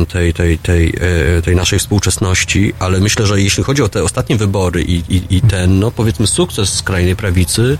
[0.00, 0.88] y, tej, tej, tej,
[1.38, 5.36] y, tej naszej współczesności, ale myślę, że jeśli chodzi o te ostatnie wybory i, i,
[5.36, 7.78] i ten, no powiedzmy sukces skrajnej prawicy,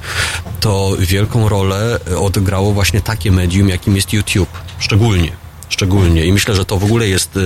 [0.60, 5.32] to wielką rolę odegrało właśnie takie medium, jakim jest YouTube, szczególnie.
[5.68, 6.26] Szczególnie.
[6.26, 7.38] I myślę, że to w ogóle jest,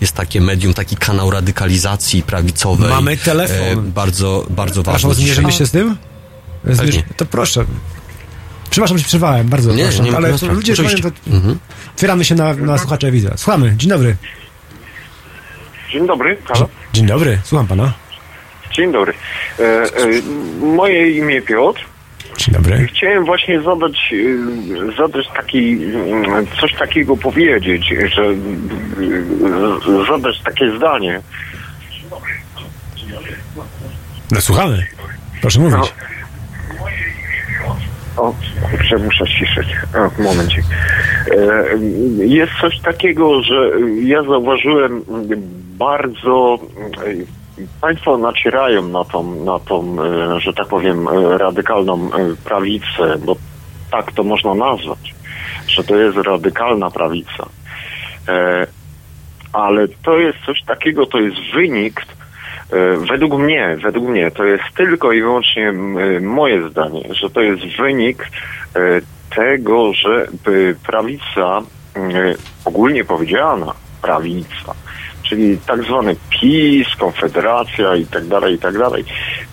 [0.00, 2.90] jest takie medium, taki kanał radykalizacji prawicowej.
[2.90, 3.92] Mamy telefon.
[3.92, 5.14] Bardzo, bardzo ważny.
[5.14, 5.58] zmierzymy dzisiaj.
[5.58, 5.96] się z tym?
[6.64, 6.96] Zmierz...
[7.16, 7.64] To proszę.
[8.70, 10.02] Przepraszam, że przerwałem, bardzo Nie, proszę.
[10.02, 11.08] nie ale problemu, ludzie powiem, to...
[11.30, 11.58] Mhm.
[11.94, 13.36] Otwieramy się na, na słuchacza widza.
[13.36, 13.74] Słuchamy.
[13.76, 14.16] Dzień dobry.
[15.92, 16.68] Dzień dobry, halo.
[16.92, 17.92] Dzień dobry, słucham pana.
[18.72, 19.12] Dzień dobry.
[19.58, 19.88] E, e,
[20.60, 21.84] moje imię Piotr.
[22.38, 22.86] Dzień dobry.
[22.86, 24.14] Chciałem właśnie zadać,
[24.92, 25.78] e, zadać taki,
[26.60, 28.34] coś takiego powiedzieć, że e,
[30.08, 31.20] zadać takie zdanie.
[34.30, 34.86] No słuchamy.
[35.40, 35.92] Proszę mówić.
[38.16, 38.34] O,
[38.70, 39.66] kurczę, muszę ściszyć.
[39.94, 40.64] O, momencik.
[41.30, 43.70] E, Jest coś takiego, że
[44.02, 45.02] ja zauważyłem
[45.78, 46.58] bardzo...
[47.80, 52.10] Państwo nacierają na tą, na tą, e, że tak powiem, e, radykalną
[52.44, 53.36] prawicę, bo
[53.90, 55.14] tak to można nazwać,
[55.68, 57.46] że to jest radykalna prawica.
[59.52, 62.06] Ale to jest coś takiego, to jest wynik
[63.10, 67.62] Według mnie, według mnie, to jest tylko i wyłącznie e, moje zdanie, że to jest
[67.78, 68.80] wynik e,
[69.36, 70.28] tego, że e,
[70.86, 71.62] prawica,
[71.96, 74.74] e, ogólnie powiedziana prawica,
[75.22, 79.04] czyli tak zwany PiS, Konfederacja i tak dalej, i tak dalej,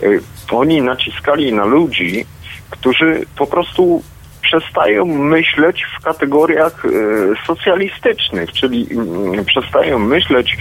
[0.02, 0.06] e,
[0.52, 2.26] oni naciskali na ludzi,
[2.70, 4.02] którzy po prostu
[4.44, 6.88] przestają myśleć w kategoriach e,
[7.46, 10.56] socjalistycznych, czyli mm, przestają myśleć e,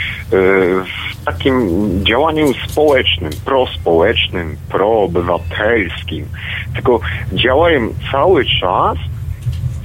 [0.83, 1.69] w takim
[2.05, 6.25] działaniu społecznym, prospołecznym, proobywatelskim,
[6.73, 6.99] tylko
[7.33, 8.97] działają cały czas,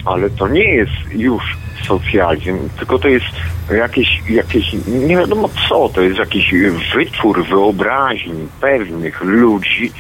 [0.05, 3.27] ale to nie jest już socjalizm, tylko to jest
[3.71, 6.55] jakieś, jakieś nie wiadomo co, to jest jakiś
[6.95, 9.93] wytwór wyobraźni pewnych ludzi,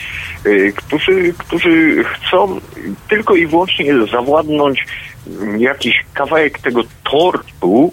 [0.47, 2.61] y, którzy, którzy chcą
[3.09, 4.87] tylko i wyłącznie zawładnąć
[5.59, 7.93] jakiś kawałek tego tortu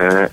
[0.00, 0.28] e,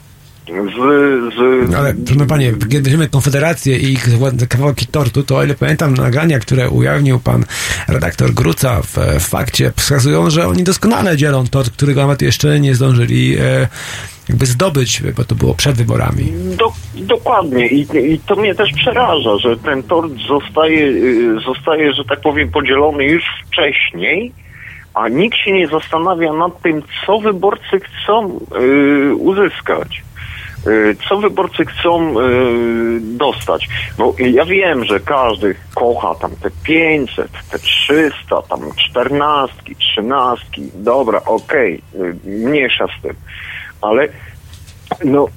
[0.48, 4.08] z, z No Ale, proszę panie, kiedy weźmiemy Konfederację i ich
[4.50, 7.46] kawałki tortu, to o ile pamiętam nagrania, które ujawnił pan
[7.88, 12.76] redaktor Gruca w, w fakcie, wskazują, że oni doskonale dzielą tort, którego nawet jeszcze nie
[12.76, 13.68] zdążyli e,
[14.30, 16.34] jakby zdobyć, bo to było przed wyborami.
[16.58, 22.06] Do, dokładnie I, i to mnie też przeraża, że ten tort zostaje, y, zostaje, że
[22.06, 24.32] tak powiem, podzielony już wcześniej,
[24.94, 30.04] a nikt się nie zastanawia nad tym, co wyborcy chcą y, uzyskać.
[30.68, 33.68] Y, Co wyborcy chcą y, dostać?
[33.98, 38.60] Bo ja wiem, że każdy kocha tam te 500, te 300, tam
[38.90, 40.46] 14, 13,
[40.76, 43.16] dobra, okej, y, mniejsza z tym.
[43.82, 44.08] Ale
[45.06, 45.28] no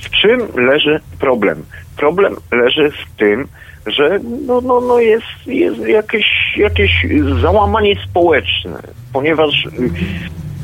[0.00, 1.64] w czym leży problem?
[1.96, 3.48] Problem leży w tym,
[3.86, 6.26] że no, no, no jest, jest jakieś
[6.56, 7.06] jakieś
[7.42, 8.82] załamanie społeczne,
[9.12, 9.70] ponieważ y,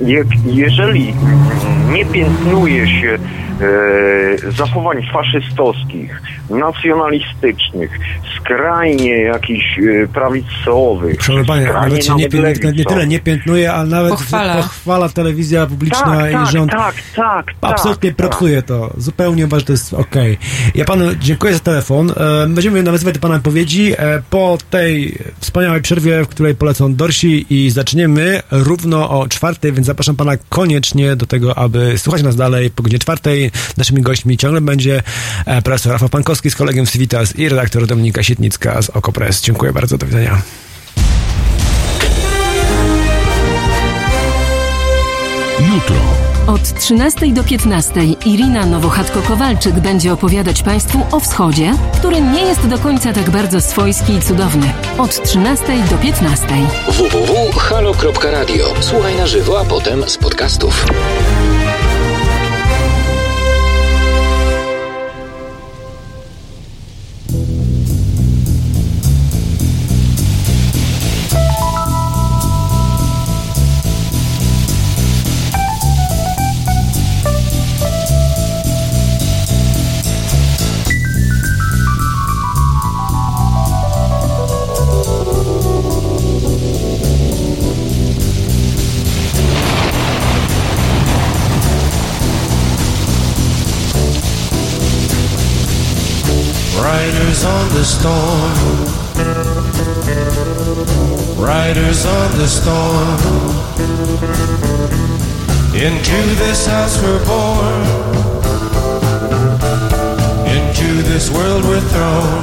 [0.06, 1.14] jak, jeżeli
[1.92, 3.18] nie piętnuje się
[4.48, 7.90] e, zachowań faszystowskich, nacjonalistycznych,
[8.36, 13.72] skrajnie jakichś e, prawicowych, Proszę Panie, nawet się nie, nawet pię- nie, tyle nie piętnuje,
[13.72, 14.56] ale nawet Pochwala.
[14.56, 16.70] pochwala telewizja publiczna tak, i tak, rząd.
[16.72, 18.90] tak, tak, Absolutnie tak, propsuje to.
[18.96, 20.38] Zupełnie uważam, że to jest okej.
[20.74, 22.10] Ja panu dziękuję za telefon.
[22.10, 27.46] E, Będziemy nawiązywać do pana odpowiedzi e, po tej wspaniałej przerwie, w której polecą Dorsi
[27.50, 32.70] i zaczniemy równo o czwartej, więc zapraszam pana koniecznie do tego, aby słuchać nas dalej
[32.70, 33.50] po godzinie czwartej.
[33.76, 35.02] Naszymi gośćmi ciągle będzie
[35.46, 39.42] e, profesor Rafał Pankowski z kolegiem z Civitas i redaktor Dominika Sietnicka z Okopres.
[39.42, 40.42] Dziękuję bardzo, do widzenia.
[45.74, 46.29] Jutro.
[46.46, 52.78] Od 13 do 15 Irina Nowochatko-Kowalczyk będzie opowiadać Państwu o wschodzie, który nie jest do
[52.78, 54.72] końca tak bardzo swojski i cudowny.
[54.98, 56.46] Od 13 do 15.
[56.88, 58.64] www.halo.radio.
[58.80, 60.86] Słuchaj na żywo, a potem z podcastów.
[97.80, 98.56] The storm.
[101.38, 103.20] Riders on the storm.
[105.72, 107.82] Into this house we're born.
[110.56, 112.42] Into this world we're thrown.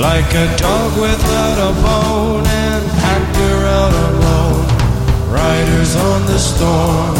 [0.00, 4.62] Like a dog without a bone and packed around alone.
[5.28, 7.14] Riders on the storm.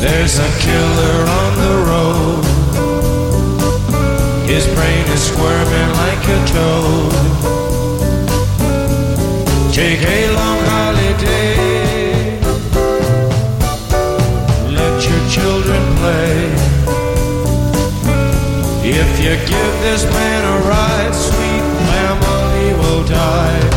[0.00, 2.27] There's a killer on the road.
[4.58, 7.12] His brain is squirming like a toad.
[9.72, 12.40] Take a long holiday.
[14.78, 16.38] Let your children play.
[18.82, 23.67] If you give this man a ride, sweet family will die.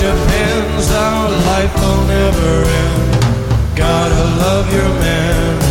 [0.00, 0.90] Depends.
[0.92, 3.76] Our life will never end.
[3.76, 5.69] Gotta love your man.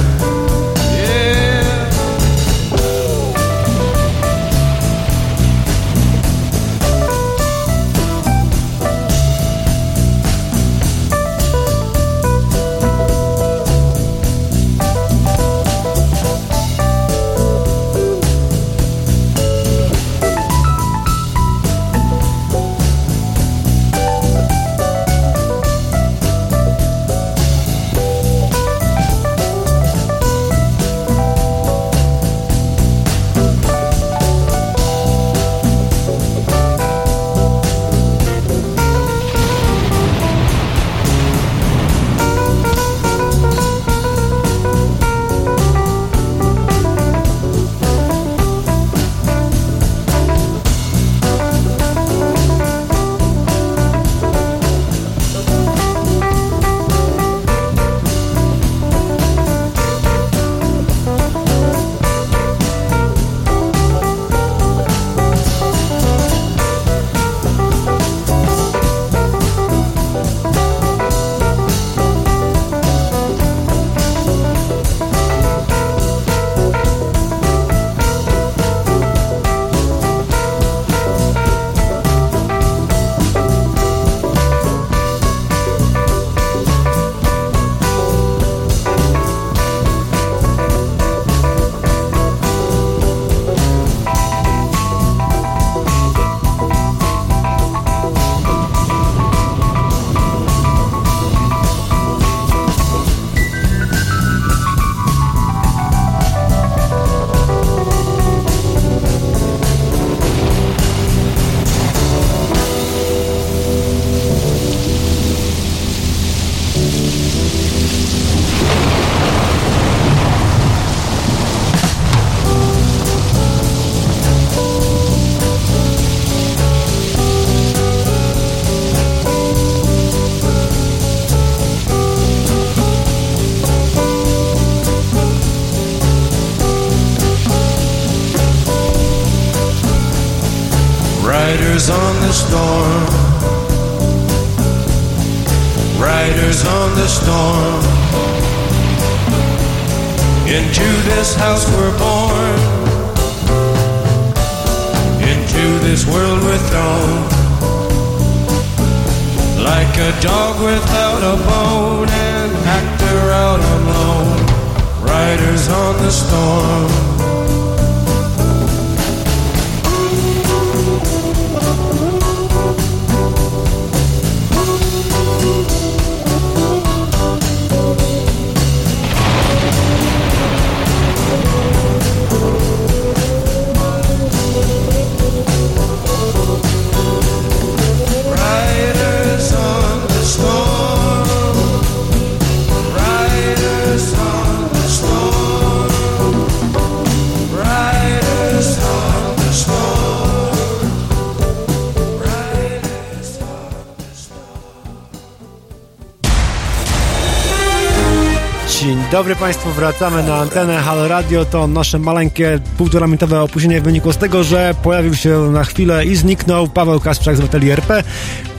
[209.80, 211.45] Wracamy na antenę Halo Radio.
[211.45, 216.67] To nasze maleńkie, półtoramintowe opóźnienie wynikło z tego, że pojawił się na chwilę i zniknął
[216.67, 218.03] Paweł Kasprzak z Hoteli RP,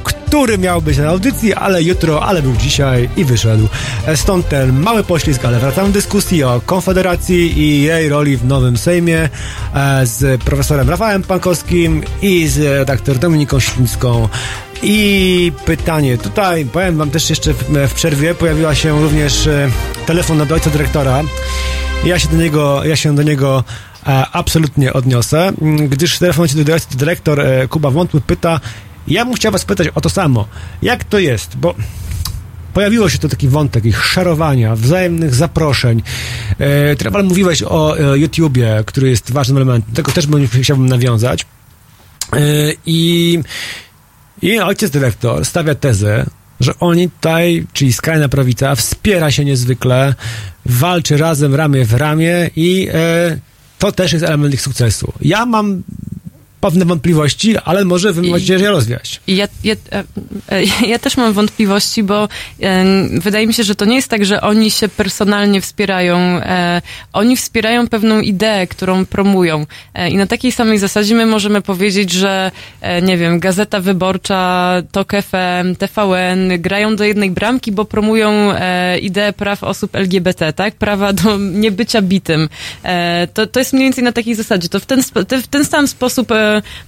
[0.05, 3.68] który miał być na audycji, ale jutro, ale był dzisiaj i wyszedł.
[4.14, 8.77] Stąd ten mały poślizg, ale wracamy do dyskusji o Konfederacji i jej roli w nowym
[8.77, 9.29] Sejmie
[9.75, 14.29] e, z profesorem Rafałem Pankowskim i z redaktor Dominiką Ślińską.
[14.83, 19.70] I pytanie, tutaj powiem wam też jeszcze w, w przerwie pojawiła się również e,
[20.07, 21.22] telefon od ojca dyrektora.
[22.05, 23.64] Ja się do niego, ja się do niego
[24.07, 28.61] e, absolutnie odniosę, m, gdyż telefon do ojca dyrektor e, Kuba Wątły pyta,
[29.09, 30.49] ja bym chciał was pytać o to samo.
[30.83, 31.57] Jak to jest?
[31.57, 31.74] Bo
[32.74, 36.03] pojawiło się to taki wątek ich szerowania, wzajemnych zaproszeń.
[36.59, 39.95] E, Trewal, mówiłeś o e, YouTubie, który jest ważnym elementem.
[39.95, 41.47] Tego też bym, chciałbym nawiązać.
[42.33, 42.39] E,
[42.87, 43.39] I,
[44.43, 46.26] I ojciec dyrektor stawia tezę,
[46.61, 50.14] że oni tutaj, czyli skrajna prawica, wspiera się niezwykle,
[50.66, 53.38] walczy razem ramię w ramię i e,
[53.78, 55.12] to też jest element ich sukcesu.
[55.20, 55.82] Ja mam
[56.61, 59.21] pewne wątpliwości, ale może wy możecie je rozwiać.
[59.27, 60.05] Ja, ja, e,
[60.49, 62.29] e, ja też mam wątpliwości, bo
[63.21, 66.19] wydaje mi się, że to nie jest tak, że oni się personalnie wspierają.
[66.19, 66.83] E,
[67.13, 69.67] oni wspierają pewną ideę, którą promują.
[70.11, 72.51] I na takiej samej zasadzie my możemy powiedzieć, że
[73.03, 78.53] nie wiem, Gazeta Wyborcza, TOK FM, TVN grają do jednej bramki, bo promują
[79.01, 80.75] ideę praw osób LGBT, tak?
[80.75, 82.49] Prawa do niebycia bitym.
[83.35, 84.69] To, to jest mniej więcej na takiej zasadzie.
[84.69, 85.03] To w ten,
[85.43, 86.33] w ten sam sposób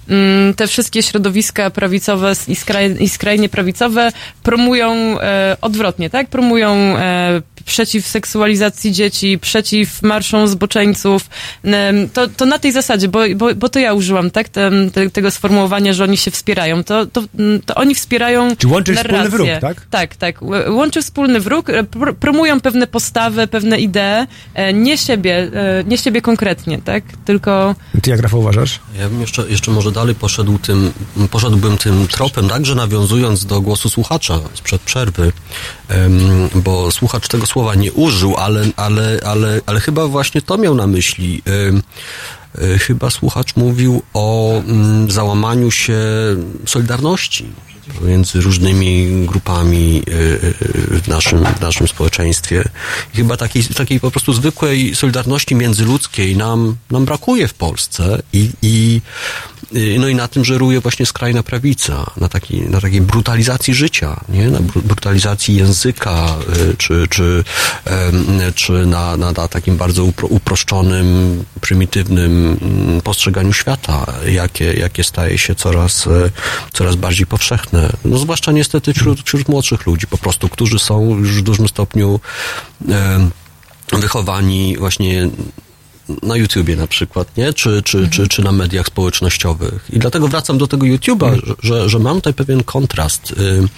[0.08, 6.28] mm, te wszystkie środowiska prawicowe i, skraj, i skrajnie prawicowe promują e, odwrotnie, tak?
[6.28, 11.28] Promują e, przeciw seksualizacji dzieci, przeciw marszom zboczeńców.
[12.12, 14.48] To, to na tej zasadzie, bo, bo, bo to ja użyłam, tak?
[14.48, 16.84] Tem, te, tego sformułowania, że oni się wspierają.
[16.84, 19.38] To, to, mm, to oni wspierają Czy łączy ich wspólny narrację.
[19.38, 19.86] wróg, tak?
[19.90, 20.40] Tak, tak.
[20.68, 25.98] Łączy wspólny wróg, e, pr- promują pewne postawy, pewne idee, e, nie siebie, e, nie
[25.98, 27.04] siebie konkretnie, tak?
[27.24, 28.80] Tylko Ty jak Rafał uważasz?
[28.98, 30.92] Ja bym jeszcze, jeszcze może dalej poszedł tym,
[31.30, 35.32] poszedłbym tym tropem, także nawiązując do głosu słuchacza sprzed przerwy,
[36.54, 40.86] bo słuchacz tego słowa nie użył, ale, ale, ale, ale chyba właśnie to miał na
[40.86, 41.42] myśli.
[41.46, 41.82] E,
[42.78, 45.98] Chyba słuchacz mówił o mm, załamaniu się
[46.66, 47.46] solidarności
[48.00, 52.64] pomiędzy różnymi grupami y, y, w naszym, w naszym społeczeństwie.
[53.14, 59.00] Chyba takiej, takiej po prostu zwykłej solidarności międzyludzkiej nam, nam brakuje w Polsce i, i
[59.61, 59.61] y,
[59.98, 64.50] no i na tym żeruje właśnie skrajna prawica, na, taki, na takiej brutalizacji życia, nie?
[64.50, 66.36] na bru- brutalizacji języka,
[66.70, 67.44] y, czy, czy,
[68.54, 75.38] czy na, na, na takim bardzo upro, uproszczonym, prymitywnym mm, postrzeganiu świata, jakie, jakie staje
[75.38, 76.30] się coraz, e,
[76.72, 77.92] coraz bardziej powszechne.
[78.04, 82.20] No, zwłaszcza niestety wśród, wśród młodszych ludzi, po prostu, którzy są już w dużym stopniu
[83.92, 85.28] wychowani właśnie
[86.22, 87.52] na YouTubie na przykład, nie?
[87.52, 89.84] Czy, czy, czy, czy na mediach społecznościowych.
[89.92, 93.68] I dlatego wracam do tego YouTube'a, że, że, że mam tutaj pewien kontrast y,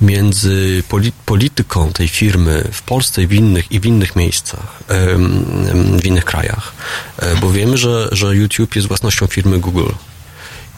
[0.00, 4.82] między poli, polityką tej firmy w Polsce i w innych, i w innych miejscach,
[6.02, 6.72] w innych krajach.
[7.18, 9.90] E, Bo wiemy, że, że YouTube jest własnością firmy Google.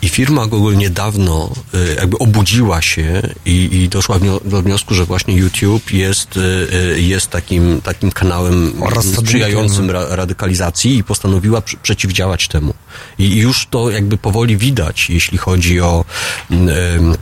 [0.06, 5.34] I firma Google niedawno y, jakby obudziła się i, i doszła do wniosku, że właśnie
[5.34, 6.40] YouTube jest, y,
[6.96, 12.74] y, jest takim, takim kanałem sprzyjającym ra, radykalizacji i postanowiła przy, przeciwdziałać temu.
[13.18, 16.04] I już to jakby powoli widać, jeśli chodzi o
[16.50, 17.16] ym, y,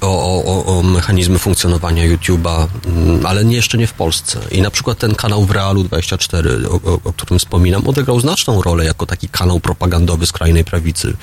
[0.00, 4.38] o, o, o- mechanizmy funkcjonowania YouTube'a, mm, ale nie, jeszcze nie w Polsce.
[4.50, 8.84] I na przykład ten kanał w Realu 24, o, o, którym wspominam, odegrał znaczną rolę
[8.84, 11.16] jako taki kanał propagandowy skrajnej prawicy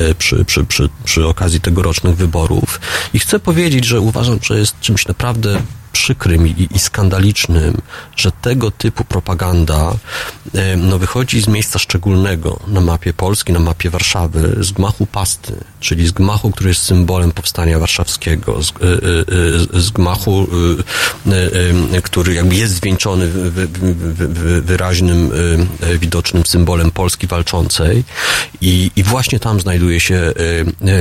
[0.00, 2.80] y, przy, przy, przy, przy okazji tegorocznych wyborów.
[3.14, 5.62] I chcę powiedzieć, że uważam, że jest czymś naprawdę
[5.94, 7.80] przykrym i, i skandalicznym,
[8.16, 9.92] że tego typu propaganda
[10.54, 15.52] e, no, wychodzi z miejsca szczególnego na mapie Polski, na mapie Warszawy, z gmachu pasty,
[15.80, 18.72] czyli z gmachu, który jest symbolem powstania warszawskiego, z, e,
[19.76, 20.46] e, z gmachu,
[22.02, 25.30] który jakby jest zwieńczony wy, wy, wy, wy, wyraźnym,
[25.98, 28.04] widocznym symbolem Polski walczącej.
[28.60, 30.32] I, i właśnie tam znajduje się,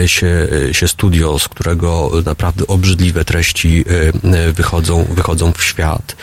[0.06, 3.86] się, się studio, z którego naprawdę obrzydliwe treści
[4.24, 4.54] e,
[4.84, 6.16] wychodzą, wychodzą w świat.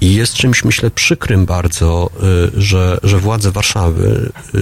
[0.00, 2.10] I jest czymś, myślę, przykrym bardzo,
[2.56, 4.58] e, że, że władze Warszawy e,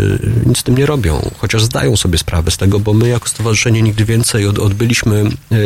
[0.46, 3.82] nic z tym nie robią, chociaż zdają sobie sprawę z tego, bo my jako stowarzyszenie
[3.82, 5.56] nigdy więcej od, odbyliśmy e,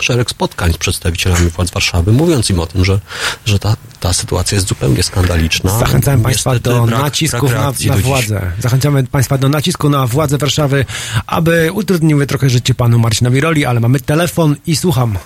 [0.00, 3.00] szereg spotkań z przedstawicielami władz Warszawy, mówiąc im o tym, że,
[3.44, 5.78] że ta, ta sytuacja jest zupełnie skandaliczna.
[5.78, 8.52] Zachęcamy Państwa do brak- nacisków brak na, na władzę.
[8.60, 10.84] Zachęcamy Państwa do nacisku na władzę Warszawy,
[11.26, 15.18] aby utrudniły trochę życie panu Marcinowi Roli, ale mamy telefon i słucham.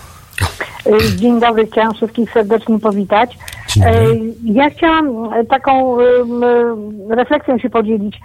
[0.87, 3.39] Y, Dzień dobry, chciałam wszystkich serdecznie powitać.
[3.77, 3.81] Y,
[4.45, 5.97] Ja chciałam y, taką
[7.09, 8.21] refleksją się podzielić,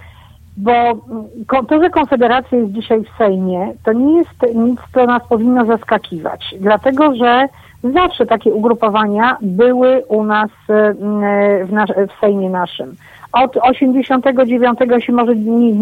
[0.57, 0.71] bo
[1.67, 6.55] to, że Konfederacja jest dzisiaj w Sejmie, to nie jest nic, co nas powinno zaskakiwać,
[6.59, 7.47] dlatego że
[7.93, 10.49] zawsze takie ugrupowania były u nas
[11.67, 12.95] w, nasz, w Sejmie naszym.
[13.35, 15.35] Od 89 się może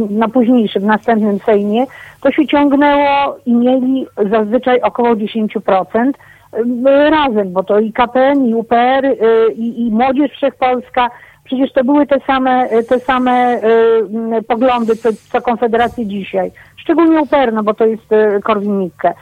[0.10, 1.86] na późniejszym, następnym Sejmie,
[2.22, 8.54] to się ciągnęło i mieli zazwyczaj około 10% y, razem, bo to i KPN, i
[8.54, 9.18] UPR, y,
[9.56, 11.10] i, i Młodzież Wszechpolska,
[11.44, 13.60] przecież to były te same, y, te same
[14.48, 16.52] poglądy, co, co Konfederacji dzisiaj.
[16.78, 18.10] Szczególnie UPR, no bo to jest
[18.44, 19.14] Korwin-Mikke.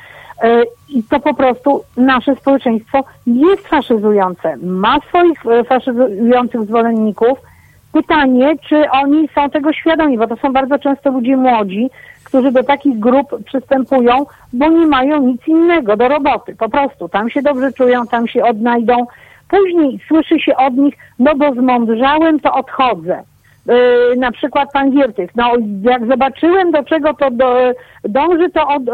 [0.90, 4.58] I to po prostu nasze społeczeństwo jest faszyzujące.
[4.58, 7.51] Ma swoich faszyzujących zwolenników.
[7.92, 11.90] Pytanie, czy oni są tego świadomi, bo to są bardzo często ludzie młodzi,
[12.24, 16.56] którzy do takich grup przystępują, bo nie mają nic innego do roboty.
[16.56, 19.06] Po prostu tam się dobrze czują, tam się odnajdą.
[19.48, 23.24] Później słyszy się od nich, no bo zmądrzałem, to odchodzę.
[23.66, 27.56] Yy, na przykład pan Giertych, no jak zobaczyłem do czego to do,
[28.04, 28.94] dąży, to od, yy,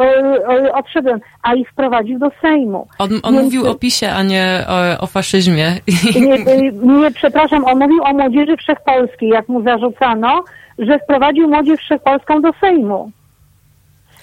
[0.63, 2.88] yy, odszedłem, a ich wprowadził do Sejmu.
[2.99, 5.65] On, on Więc- mówił o PiSie, a nie o, o faszyzmie.
[6.22, 10.43] nie, y, nie, przepraszam, on mówił o Młodzieży Wszechpolskiej, jak mu zarzucano,
[10.80, 13.11] że wprowadził Młodzież Wszechpolską do Sejmu.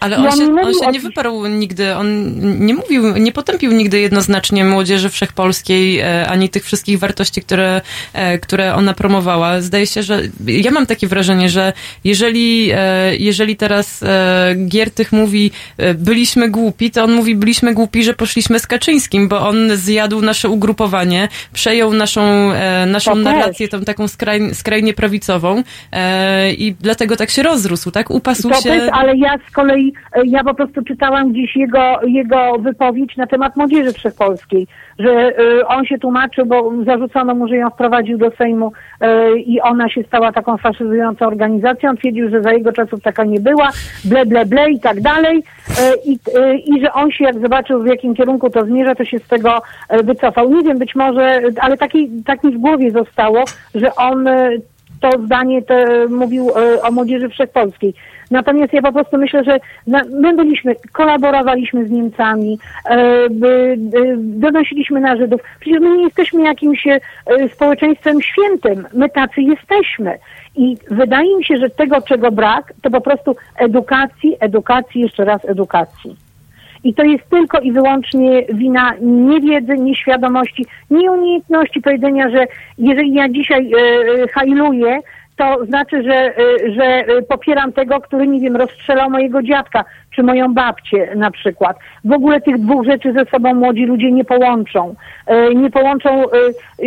[0.05, 2.35] Ale on on się, nie on się nie wyparł nigdy, on
[2.67, 7.81] nie mówił, nie potępił nigdy jednoznacznie młodzieży wszechpolskiej, e, ani tych wszystkich wartości, które,
[8.13, 9.61] e, które ona promowała.
[9.61, 11.73] Zdaje się, że ja mam takie wrażenie, że
[12.05, 14.05] jeżeli, e, jeżeli teraz
[14.69, 15.51] Giertych mówi
[15.95, 20.49] byliśmy głupi, to on mówi byliśmy głupi, że poszliśmy z Kaczyńskim, bo on zjadł nasze
[20.49, 22.51] ugrupowanie, przejął naszą,
[22.87, 25.63] naszą narrację, tą taką skraj, skrajnie prawicową
[26.59, 28.11] i dlatego tak się rozrósł, tak?
[28.11, 28.69] Upasł To się...
[28.69, 29.93] też, ale ja z kolei,
[30.25, 34.67] ja po prostu czytałam gdzieś jego, jego wypowiedź na temat Młodzieży Wszechpolskiej,
[34.99, 39.61] że e, on się tłumaczył, bo zarzucono mu, że ją wprowadził do Sejmu e, i
[39.61, 41.97] ona się stała taką faszyzującą organizacją.
[41.97, 43.71] Twierdził, że za jego czasów taka nie była,
[44.05, 45.43] ble, ble, ble i tak dalej.
[45.81, 49.05] E, I, e, I że on się, jak zobaczył, w jakim kierunku to zmierza, to
[49.05, 50.51] się z tego e, wycofał.
[50.51, 53.45] Nie wiem, być może, ale taki, tak mi w głowie zostało,
[53.75, 54.51] że on e,
[55.01, 57.95] to zdanie te, mówił e, o młodzieży wszechpolskiej.
[58.31, 63.29] Natomiast ja po prostu myślę, że na, my byliśmy, kolaborowaliśmy z Niemcami, e, e,
[64.17, 65.41] donosiliśmy na Żydów.
[65.61, 67.01] Przecież my nie jesteśmy jakimś e,
[67.55, 68.87] społeczeństwem świętym.
[68.95, 70.19] My tacy jesteśmy.
[70.57, 75.45] I wydaje mi się, że tego, czego brak, to po prostu edukacji, edukacji, jeszcze raz
[75.45, 76.17] edukacji.
[76.85, 82.47] I to jest tylko i wyłącznie wina niewiedzy, nieświadomości, nieumiejętności powiedzenia, że
[82.79, 85.01] jeżeli ja dzisiaj e, e, hajluję,
[85.37, 90.23] to znaczy, że, e, że e, popieram tego, który, nie wiem, rozstrzelał mojego dziadka, czy
[90.23, 91.77] moją babcię na przykład.
[92.05, 94.95] W ogóle tych dwóch rzeczy ze sobą młodzi ludzie nie połączą.
[95.27, 96.25] E, Nie połączą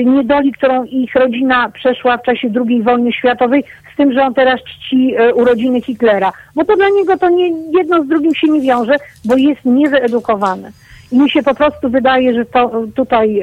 [0.06, 3.64] niedoli, którą ich rodzina przeszła w czasie II wojny światowej,
[3.94, 6.34] z tym, że on teraz czci urodziny Hitlera.
[6.56, 8.96] Bo to dla niego to nie, jedno z drugim się nie wiąże,
[9.26, 10.72] bo jest niewyedukowany.
[11.12, 13.42] I mi się po prostu wydaje, że to tutaj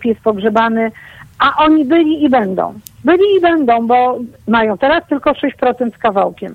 [0.00, 0.90] pies pogrzebany,
[1.38, 2.74] a oni byli i będą.
[3.04, 4.18] Byli i będą, bo
[4.48, 6.54] mają teraz tylko 6% z kawałkiem.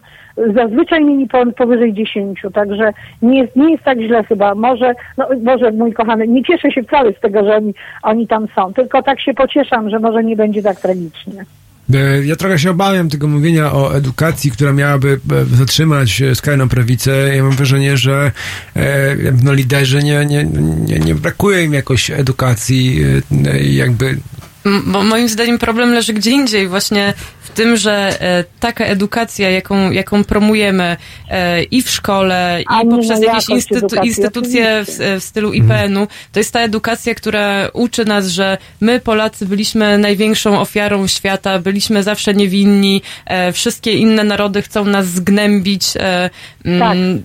[0.55, 4.55] Zazwyczaj mieli po, powyżej 10, także nie jest, nie jest tak źle chyba.
[4.55, 8.47] Może, no Boże mój kochany, nie cieszę się wcale z tego, że oni, oni tam
[8.55, 11.45] są, tylko tak się pocieszam, że może nie będzie tak tragicznie.
[11.93, 16.69] E, Ja trochę się obawiam tego mówienia o edukacji, która miałaby e, zatrzymać e, skrajną
[16.69, 17.35] prawicę.
[17.35, 18.31] Ja mam wrażenie, że
[19.43, 20.43] no, liderzy nie, nie,
[20.87, 23.01] nie, nie brakuje im jakoś edukacji,
[23.61, 24.17] jakby
[24.85, 29.91] Bo moim zdaniem problem leży gdzie indziej, właśnie w tym, że e, taka edukacja, jaką,
[29.91, 30.97] jaką promujemy
[31.29, 36.39] e, i w szkole, A i poprzez jakieś instytu- instytucje w, w stylu IPN-u, to
[36.39, 42.33] jest ta edukacja, która uczy nas, że my Polacy byliśmy największą ofiarą świata, byliśmy zawsze
[42.33, 45.83] niewinni, e, wszystkie inne narody chcą nas zgnębić.
[46.67, 47.23] E, mm,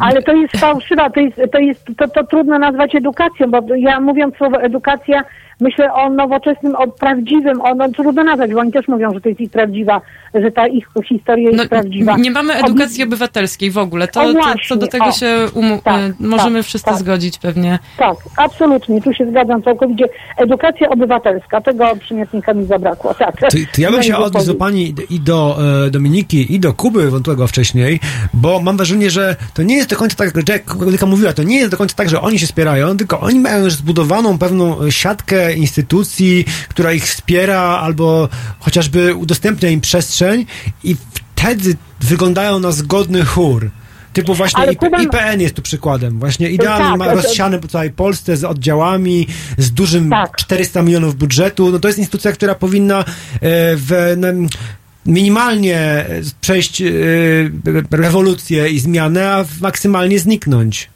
[0.00, 4.00] Ale to jest fałszywa, to jest, to jest, to, to trudno nazwać edukacją, bo ja
[4.00, 5.24] mówiąc słowo edukacja,
[5.60, 9.28] myślę o nowoczesnym, o prawdziwym, o, no trudno nazwać, bo oni też mówią, że to
[9.28, 10.00] jest ich prawdziwa,
[10.34, 12.12] że ta ich historia jest prawdziwa.
[12.16, 14.08] No, Nie mamy edukacji obywatelskiej w ogóle.
[14.08, 14.24] To,
[14.68, 15.12] to, do tego o.
[15.12, 16.98] się umu- Tak, e, możemy tak, wszyscy tak.
[16.98, 17.78] zgodzić pewnie.
[17.98, 20.04] Tak, absolutnie, tu się zgadzam całkowicie.
[20.36, 23.40] Edukacja obywatelska, tego przymiotnika mi zabrakło, tak.
[23.40, 25.56] To, to ja bym się Mojej odniósł do pani i do
[25.86, 28.00] e, Dominiki, i do Kuby wątłego wcześniej,
[28.34, 31.56] bo mam wrażenie, że to nie jest do końca tak, jak Kolika mówiła, to nie
[31.58, 35.54] jest do końca tak, że oni się wspierają, tylko oni mają już zbudowaną pewną siatkę
[35.54, 38.28] instytucji, która ich wspiera albo
[38.60, 40.46] chociażby udostępnia im przestrzeń
[40.84, 40.96] i
[41.34, 43.70] wtedy wyglądają na zgodny chór.
[44.12, 46.18] Typu właśnie IP, to wam- IPN jest tu przykładem.
[46.18, 49.26] Właśnie idealnie tak, ma to- rozsiany po całej Polsce z oddziałami,
[49.58, 50.36] z dużym Tak.
[50.36, 51.70] 400 milionów budżetu.
[51.70, 53.04] No to jest instytucja, która powinna e,
[53.76, 54.14] w,
[55.06, 56.06] minimalnie e,
[56.40, 56.86] przejść e,
[57.90, 60.93] rewolucję i zmianę, a maksymalnie zniknąć.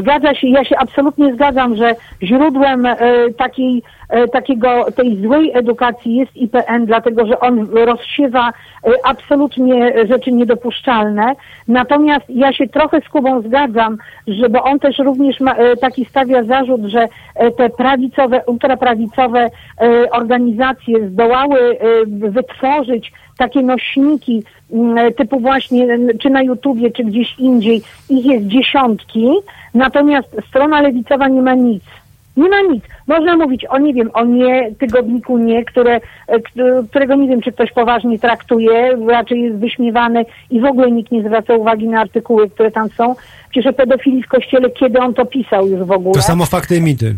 [0.00, 2.96] Zgadza się, ja się absolutnie zgadzam, że źródłem e,
[3.38, 10.32] takiej, e, takiego, tej złej edukacji jest IPN, dlatego że on rozsiewa e, absolutnie rzeczy
[10.32, 11.34] niedopuszczalne.
[11.68, 13.96] Natomiast ja się trochę z Kubą zgadzam,
[14.26, 17.08] że bo on też również ma, taki stawia zarzut, że
[17.56, 19.50] te prawicowe, ultraprawicowe
[20.12, 24.42] organizacje zdołały wytworzyć takie nośniki
[24.72, 29.26] mm, typu właśnie n- czy na YouTubie, czy gdzieś indziej, ich jest dziesiątki,
[29.74, 31.82] natomiast strona lewicowa nie ma nic.
[32.36, 32.84] Nie ma nic.
[33.06, 36.40] Można mówić o, nie wiem, o nie, tygodniku nie, które, e,
[36.90, 41.22] którego nie wiem, czy ktoś poważnie traktuje, raczej jest wyśmiewany i w ogóle nikt nie
[41.22, 43.14] zwraca uwagi na artykuły, które tam są.
[43.50, 46.14] Przecież o pedofilii w kościele, kiedy on to pisał już w ogóle.
[46.14, 47.14] To samo fakty i mity.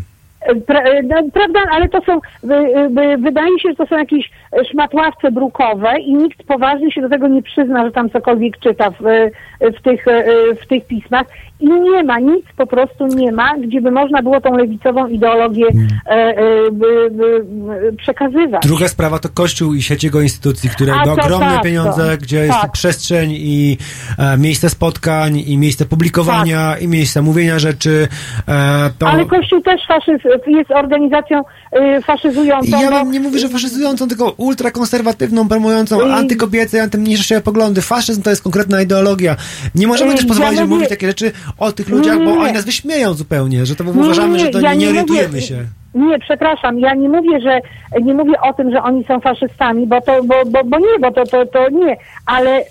[0.67, 4.31] Pra, no, prawda, ale to są, wy, wydaje się, że to są jakieś
[4.71, 9.03] szmatławce brukowe i nikt poważnie się do tego nie przyzna, że tam cokolwiek czyta w,
[9.77, 10.05] w, tych,
[10.63, 11.27] w tych pismach.
[11.59, 15.65] I nie ma, nic po prostu nie ma, gdzie by można było tą lewicową ideologię
[16.05, 16.35] e, e,
[16.71, 17.11] by
[17.97, 18.63] przekazywać.
[18.63, 22.11] Druga sprawa to Kościół i sieć jego instytucji, które A ma to ogromne tak, pieniądze,
[22.11, 22.17] to.
[22.23, 22.71] gdzie jest Tak.
[22.71, 23.77] przestrzeń i
[24.19, 28.07] e, miejsce spotkań, i miejsce publikowania, i miejsce mówienia rzeczy.
[28.47, 29.05] E, to...
[29.05, 29.13] Tak.
[29.13, 31.41] Ale Kościół też faszyz, jest organizacją
[31.97, 32.81] y, faszyzującą.
[32.81, 37.81] Ja bym nie mówię, że faszyzującą, tylko ultrakonserwatywną, promującą I- antykobiece, antymniejszościowe poglądy.
[37.81, 39.35] Faszyzm to jest konkretna ideologia.
[39.75, 42.39] Nie możemy I- też pozwolić, żeby mówić takie rzeczy o tych ludziach, bo Nie.
[42.39, 45.55] oni nas wyśmieją zupełnie, że to uważamy, że to nie, nie orientujemy się.
[45.95, 47.59] Nie, przepraszam, ja nie mówię, że
[48.01, 51.11] nie mówię o tym, że oni są faszystami, bo to, bo, bo, bo nie, bo
[51.11, 52.65] to, to, to nie, ale y,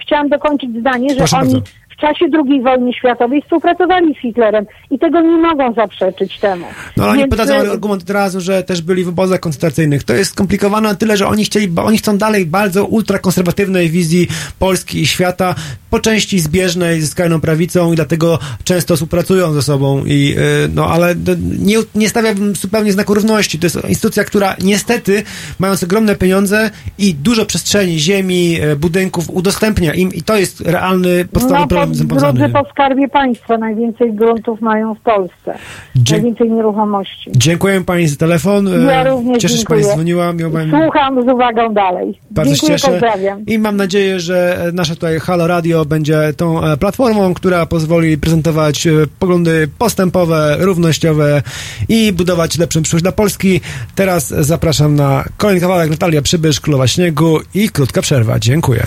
[0.00, 1.66] chciałam dokończyć zdanie, że Proszę oni bardzo.
[2.02, 6.66] W czasie II wojny światowej współpracowali z Hitlerem i tego nie mogą zaprzeczyć temu.
[6.96, 10.04] No ale oni Więc, podają y, argument od razu, że też byli w obozach koncentracyjnych.
[10.04, 14.28] To jest skomplikowane na tyle, że oni chcieli, bo oni chcą dalej bardzo ultrakonserwatywnej wizji
[14.58, 15.54] Polski i świata,
[15.90, 20.86] po części zbieżnej ze skrajną prawicą i dlatego często współpracują ze sobą i y, no
[20.86, 21.14] ale
[21.58, 23.58] nie, nie stawiałbym zupełnie znaku równości.
[23.58, 25.22] To jest instytucja, która niestety,
[25.58, 31.24] mając ogromne pieniądze i dużo przestrzeni, ziemi, e, budynków, udostępnia im i to jest realny,
[31.24, 35.54] podstawowy no, problem drodzy po skarbie państwa najwięcej gruntów mają w Polsce.
[35.96, 37.30] Dzie- Najwięcej nieruchomości.
[37.36, 38.68] Dziękuję pani za telefon.
[38.86, 40.32] Ja E, również Cieszę się, że pani dzwoniła.
[40.32, 40.70] Miał pani...
[40.70, 42.18] Słucham z uwagą dalej.
[42.30, 43.46] Bardzo Dziękuję, się cieszę pozdrawiam.
[43.46, 48.86] i mam nadzieję, że nasze tutaj Halo Radio będzie tą e, platformą, która pozwoli prezentować
[48.86, 51.42] e, poglądy postępowe, równościowe
[51.88, 53.60] i budować lepszą przyszłość dla Polski.
[53.94, 58.38] Teraz zapraszam na kolejny kawałek Natalia Przybysz, Królowa Śniegu i krótka przerwa.
[58.38, 58.86] Dziękuję.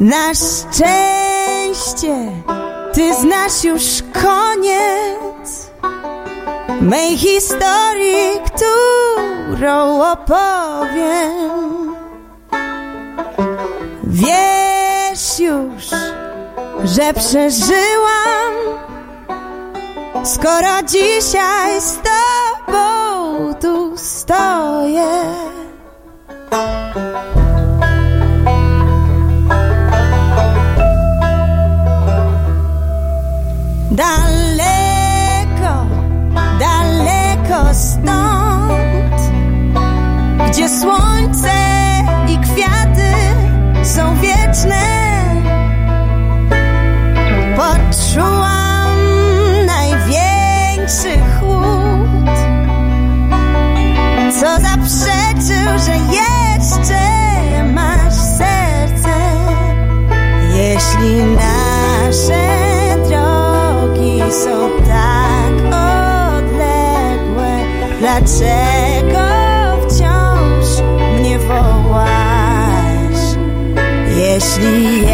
[0.00, 0.82] Na szczęście
[2.92, 3.82] ty znasz już
[4.22, 5.70] koniec.
[6.80, 11.96] mej historii, którą opowiem.
[14.04, 15.84] Wiesz już,
[16.84, 18.54] że przeżyłam,
[20.24, 25.06] skoro dzisiaj z tobą tu stoję.
[33.96, 35.86] Daleko,
[36.60, 39.20] daleko stąd,
[40.48, 41.52] gdzie słońce
[42.28, 43.12] i kwiaty
[43.82, 44.82] są wieczne,
[47.56, 48.96] poczułam
[49.66, 51.15] największy
[74.58, 75.05] Jeśli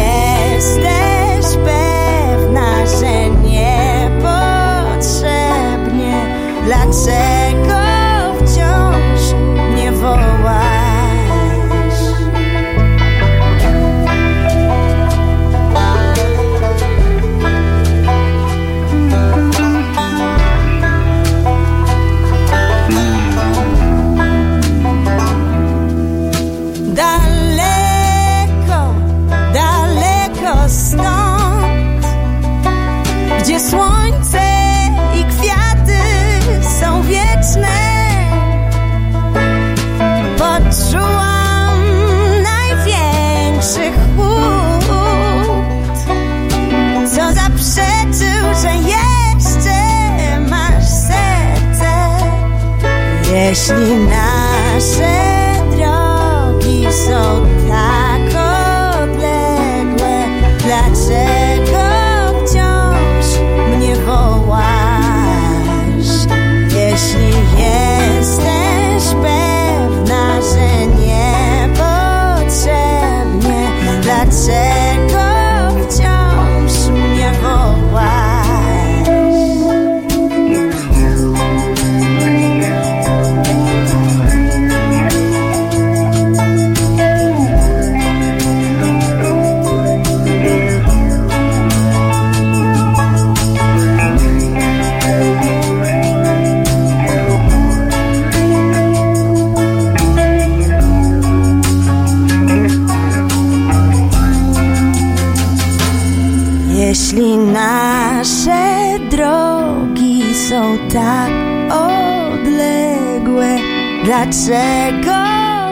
[114.33, 115.19] dlaczego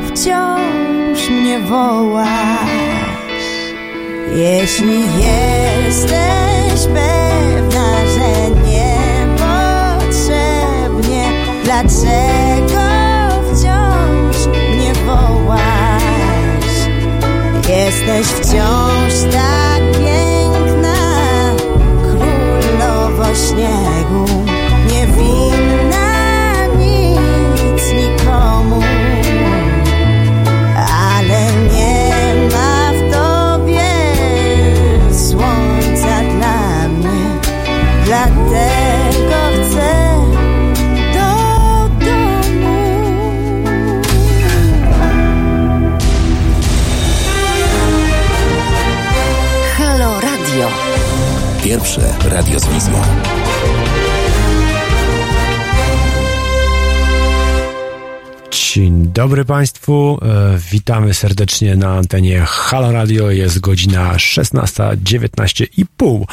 [0.07, 2.27] wciąż mnie wołasz?
[4.35, 11.23] Jeśli jesteś pewna, że niepotrzebnie,
[11.63, 12.85] dlaczego
[13.45, 16.77] wciąż mnie wołasz?
[17.69, 20.99] Jesteś wciąż tak piękna,
[22.03, 24.25] królowo śniegu,
[51.95, 52.67] Pierwsze radio z.
[58.51, 66.27] Dzień dobry Państwu, e, witamy serdecznie na antenie Halo Radio, jest godzina 16.19 i pół.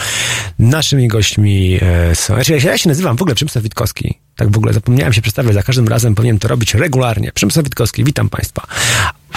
[0.58, 4.50] Naszymi gośćmi e, są, znaczy ja się- ja się nazywam w ogóle Przemysław Witkowski, tak
[4.50, 7.32] w ogóle zapomniałem się przedstawiać, za każdym razem powinienem to robić regularnie.
[7.32, 8.66] Przemysław Witkowski, witam Państwa.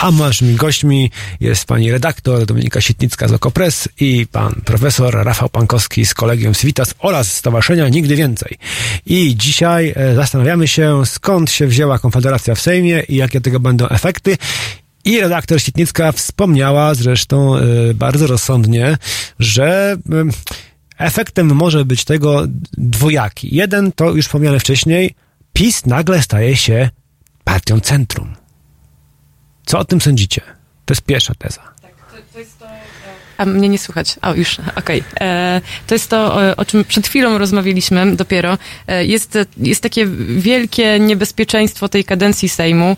[0.01, 6.05] A naszymi gośćmi jest pani redaktor Dominika Sitnicka z Okopres i pan profesor Rafał Pankowski
[6.05, 8.57] z Kolegium Civitas oraz Stowarzyszenia Nigdy Więcej.
[9.05, 13.87] I dzisiaj e, zastanawiamy się, skąd się wzięła Konfederacja w Sejmie i jakie tego będą
[13.87, 14.37] efekty.
[15.05, 18.97] I redaktor Sitnicka wspomniała zresztą e, bardzo rozsądnie,
[19.39, 20.23] że e,
[20.97, 22.43] efektem może być tego
[22.77, 23.55] dwojaki.
[23.55, 25.15] Jeden to już wspomniane wcześniej,
[25.53, 26.89] PiS nagle staje się
[27.43, 28.40] partią centrum.
[29.71, 30.41] Co o tym sądzicie?
[30.85, 31.70] To jest pierwsza teza.
[33.41, 34.15] A mnie nie słychać.
[34.21, 35.03] O, już, okej.
[35.21, 38.57] E, To jest to, o- czym przed chwilą rozmawialiśmy dopiero.
[38.87, 40.05] E, Jest, jest takie
[40.37, 42.97] wielkie niebezpieczeństwo tej kadencji Sejmu,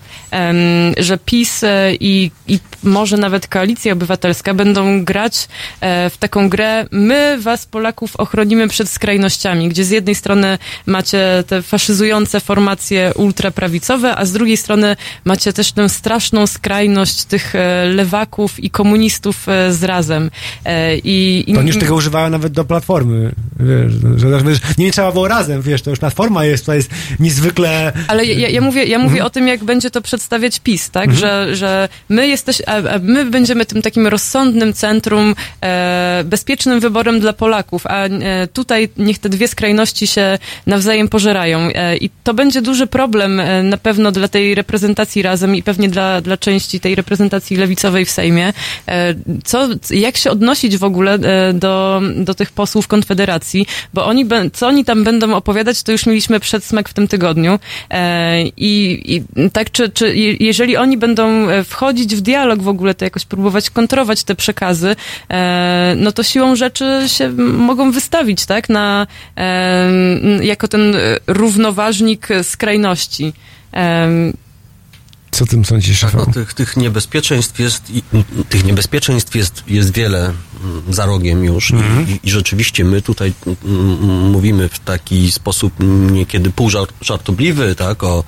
[0.98, 5.48] że PiS e, i, i może nawet Koalicja Obywatelska będą grać
[5.82, 11.62] w taką grę my was, Polaków, ochronimy przed skrajnościami, gdzie z jednej strony macie te
[11.62, 14.96] faszyzujące formacje ultraprawicowe, a z drugiej strony
[15.26, 17.54] macie też tę straszną skrajność tych
[17.94, 20.32] lewaków i komunistów z razem.
[20.66, 23.32] E, I, i To już tego używają nawet do platformy.
[23.60, 26.90] Wiesz, że, wiesz, nie trzeba było razem, wiesz, to już platforma jest, to jest
[27.20, 27.94] niezwykle...
[28.08, 31.14] Ale ja, ja mówię, ja mówię o tym, jak będzie to przedstawiać PiS, tak?
[31.16, 32.62] Że, że my jesteś,
[33.02, 39.20] my będziemy tym takim rozsądnym centrum, e, bezpiecznym wyborem dla Polaków, a e, tutaj niech
[39.20, 41.60] te dwie skrajności się nawzajem pożerają.
[41.60, 45.90] E, I to będzie duży problem e, na pewno dla tej reprezentacji razem i pewnie
[45.90, 48.54] dla, dla części tej reprezentacji lewicowej w Sejmie.
[48.88, 54.26] E, co, jak się odnosić w ogóle e, do, do tych posłów Konfederacji, bo oni,
[54.54, 57.60] co oni tam będą opowiadać, to już mieliśmy przedsmak w tym tygodniu.
[57.90, 62.68] E, I, i tak, czy, czy je- jeżeli oni będą e, wchodzić w dialog w
[62.68, 64.96] ogóle, to jakoś próbować kontrować te przekazy,
[65.96, 69.08] no to siłą rzeczy się mogą wystawić, tak, na,
[70.42, 70.96] jako ten
[71.28, 73.34] równoważnik skrajności.
[75.34, 78.04] Co tym sądzisz, Tak, no, tych, tych niebezpieczeństw jest, i,
[78.50, 80.20] tych niebezpieczeństw jest, jest wiele
[80.64, 82.10] mm, za rogiem już Mhm.
[82.10, 83.34] I, i, rzeczywiście my tutaj
[83.66, 85.74] mm, mówimy w taki sposób
[86.12, 88.24] niekiedy półżartobliwy, tak, o,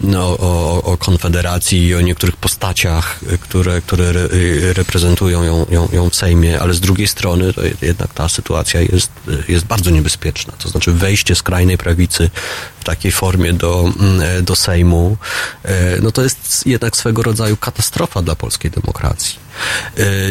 [0.00, 5.88] no, o, o Konfederacji i o niektórych postaciach, które, które re, y, reprezentują ją, ją,
[5.92, 9.10] ją w Sejmie, ale z drugiej strony to je- jednak ta sytuacja jest,
[9.48, 10.52] jest bardzo niebezpieczna.
[10.58, 12.30] To znaczy wejście skrajnej prawicy
[12.80, 15.16] w takiej formie do, mm, do Sejmu,
[15.64, 19.45] e, no to jest jednak swego rodzaju katastrofa dla polskiej demokracji.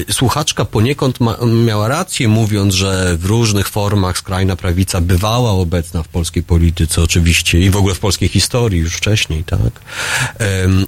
[0.10, 6.04] E, Słuchaczka poniekąd ma, miała rację, mówiąc, że w różnych formach skrajna prawica bywała obecna
[6.04, 9.82] w polskiej polityce, oczywiście, i w ogóle w polskiej historii już wcześniej, tak?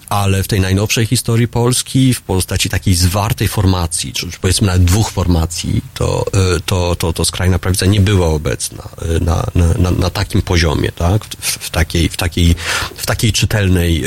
[0.09, 5.11] Ale w tej najnowszej historii Polski, w postaci takiej zwartej formacji, czy powiedzmy nawet dwóch
[5.11, 10.09] formacji, to, e, to, to, to skrajna prawica nie była obecna e, na, na, na,
[10.09, 11.25] takim poziomie, tak?
[11.39, 12.55] W, w, takiej, w, takiej,
[12.97, 14.03] w takiej czytelnej,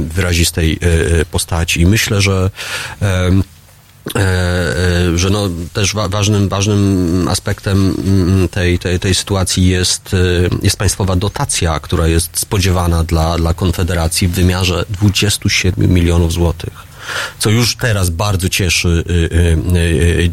[0.00, 0.78] wyrazistej
[1.30, 1.80] postaci.
[1.80, 2.50] I myślę, że
[5.14, 10.16] że no, też wa- ważnym, ważnym aspektem mm, tej, tej, tej sytuacji jest, e,
[10.62, 16.89] jest państwowa dotacja, która jest spodziewana dla, dla Konfederacji w wymiarze 27 milionów złotych.
[17.38, 19.12] Co już teraz bardzo cieszy y,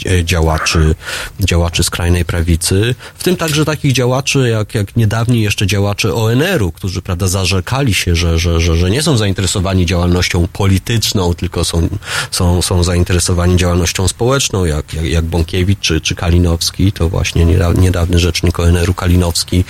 [0.08, 0.96] y, y, działaczy,
[1.40, 7.02] działaczy skrajnej prawicy, w tym także takich działaczy, jak, jak niedawni jeszcze działacze ONR-u, którzy
[7.02, 11.90] prawda, zarzekali się, że, że, że, że nie są zainteresowani działalnością polityczną, tylko są,
[12.32, 17.74] są, są zainteresowani działalnością społeczną, jak, jak, jak Bąkiewicz czy, czy Kalinowski, to właśnie nieda-
[17.74, 19.64] niedawny rzecznik ONR-u Kalinowski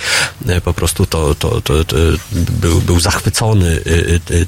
[0.46, 1.96] e, po prostu to, to, to, to
[2.32, 3.80] był, był zachwycony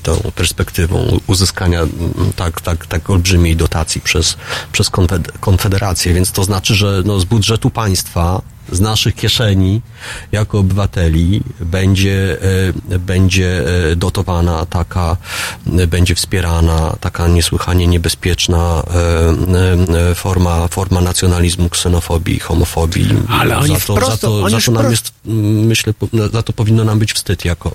[0.03, 4.37] tą perspektywą uzyskania mm, tak, tak, tak olbrzymiej dotacji przez,
[4.73, 8.43] przez konfed- Konfederację, więc to znaczy, że no, z budżetu państwa
[8.73, 9.81] z naszych kieszeni
[10.33, 12.37] jako obywateli będzie,
[12.93, 15.17] e, będzie e, dotowana taka,
[15.79, 18.83] e, będzie wspierana taka niesłychanie niebezpieczna
[20.15, 23.09] forma, forma nacjonalizmu, ksenofobii, homofobii.
[23.29, 26.53] Ale oni za to, wprost- za to, za to nam jest, myślę, po- za to
[26.53, 27.75] powinno nam być wstyd jako,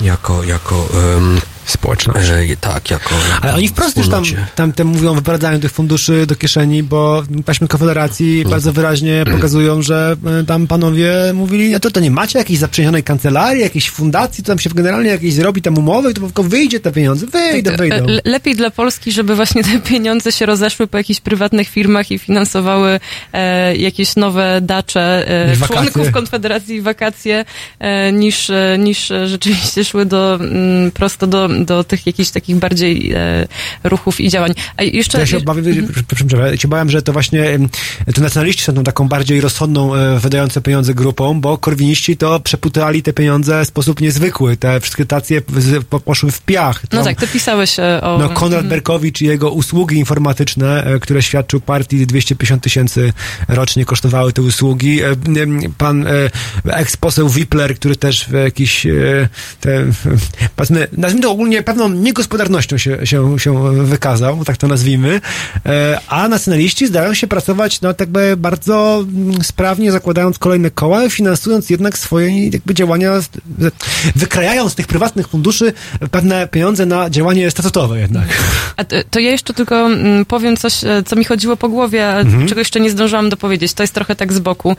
[0.00, 2.28] jako, jako em, Społeczność.
[2.30, 3.10] e, tak, jako
[3.42, 4.24] Ale oni wprost też tam,
[4.54, 9.82] tam te mówią o wyprowadzaniu tych funduszy do kieszeni, bo taśmy Konfederacji bardzo wyraźnie pokazują,
[9.82, 14.44] że e, tam panowie mówili, no to, to nie macie jakiejś zaprzyjaźnionej kancelarii, jakiejś fundacji,
[14.44, 17.96] to tam się generalnie jakieś zrobi tam umowy, to tylko wyjdzie te pieniądze, wyjdą, wyjdą.
[17.96, 22.10] E, Le- Lepiej dla Polski, żeby właśnie te pieniądze się rozeszły po jakichś prywatnych firmach
[22.10, 23.00] i finansowały
[23.32, 27.44] e, jakieś nowe dacze e, członków Konfederacji i wakacje,
[27.78, 33.12] e, niż, e, niż rzeczywiście szły do, mm, prosto do, do tych jakichś takich bardziej
[33.12, 33.48] e,
[33.84, 34.54] ruchów i działań.
[34.76, 35.18] A jeszcze...
[35.18, 35.64] Ja się obawiam,
[36.50, 37.58] ja się bałem, że to właśnie
[38.14, 43.12] to nacjonaliści są tą taką bardziej rozsądną, wydające pieniądze grupą, bo korwiniści to przeputali te
[43.12, 44.56] pieniądze w sposób niezwykły.
[44.56, 45.42] Te wszystkie tacje
[46.04, 46.82] poszły w piach.
[46.92, 48.18] No tak, ty pisałeś o...
[48.18, 53.12] No, Konrad Berkowicz i jego usługi informatyczne, które świadczył partii 250 tysięcy
[53.48, 55.00] rocznie kosztowały te usługi.
[55.78, 56.06] Pan
[56.64, 58.90] eks-poseł Wipler, który też w jakiś, e,
[59.60, 59.84] te,
[60.56, 65.20] powiedzmy, nazwijmy to ogólnie pewną niegospodarnością się, się, się wykazał, tak to nazwijmy,
[65.66, 71.08] e, a nacjonaliści zdają się pracować, no tak by bardzo mm, sprawnie zakładając kolejne koła,
[71.08, 73.12] finansując jednak swoje jakby działania,
[74.16, 75.72] wykrajając z tych prywatnych funduszy
[76.10, 78.28] pewne pieniądze na działanie statutowe jednak.
[78.76, 82.18] A to, ja jeszcze tylko mm, powiem coś, e, co mi chodziło po głowie, a
[82.28, 82.48] Mhm.
[82.48, 83.72] czego jeszcze nie zdążyłam dopowiedzieć.
[83.72, 84.76] To jest trochę tak z boku,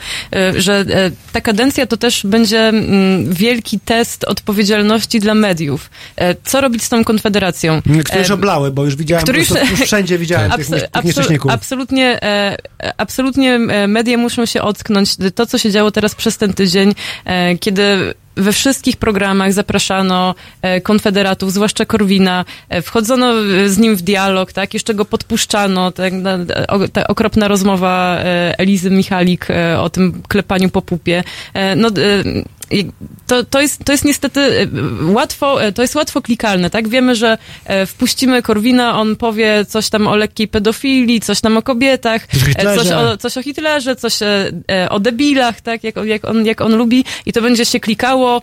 [0.57, 0.85] że
[1.31, 5.89] ta kadencja to też będzie mm, wielki test odpowiedzialności dla mediów.
[6.15, 7.81] E, Co robić z tą konfederacją?
[8.03, 11.51] Które już E, oblały, bo już widziałem, który prostu, już wszędzie widziałem tych, Abso- tych
[11.51, 12.57] absolutnie, e,
[12.97, 15.15] absolutnie media muszą się ocknąć.
[15.35, 16.93] To, co się działo teraz przez ten tydzień,
[17.59, 24.01] kiedy we wszystkich programach zapraszano e, konfederatów, zwłaszcza Korwina, e, wchodzono e, z nim w
[24.01, 26.13] dialog, tak, jeszcze go podpuszczano, tak,
[26.93, 28.19] ta okropna rozmowa
[28.57, 29.47] Elizy Michalik
[29.79, 31.23] o tym klepaniu po pupie.
[31.75, 31.89] No,
[33.27, 34.67] to, to, jest, to jest niestety e,
[35.11, 36.87] łatwo, e, to jest łatwo klikalne, tak?
[36.87, 41.61] Wiemy, że e, wpuścimy Korwina, on powie coś tam o lekkiej pedofilii, coś tam o
[41.61, 42.83] kobietach, Coś o e, Hitlerze.
[42.83, 45.83] coś o, coś o Hitlerze, coś e, o debilach, tak?
[45.83, 48.41] Jak, jak, on, jak on lubi i to będzie się klikało,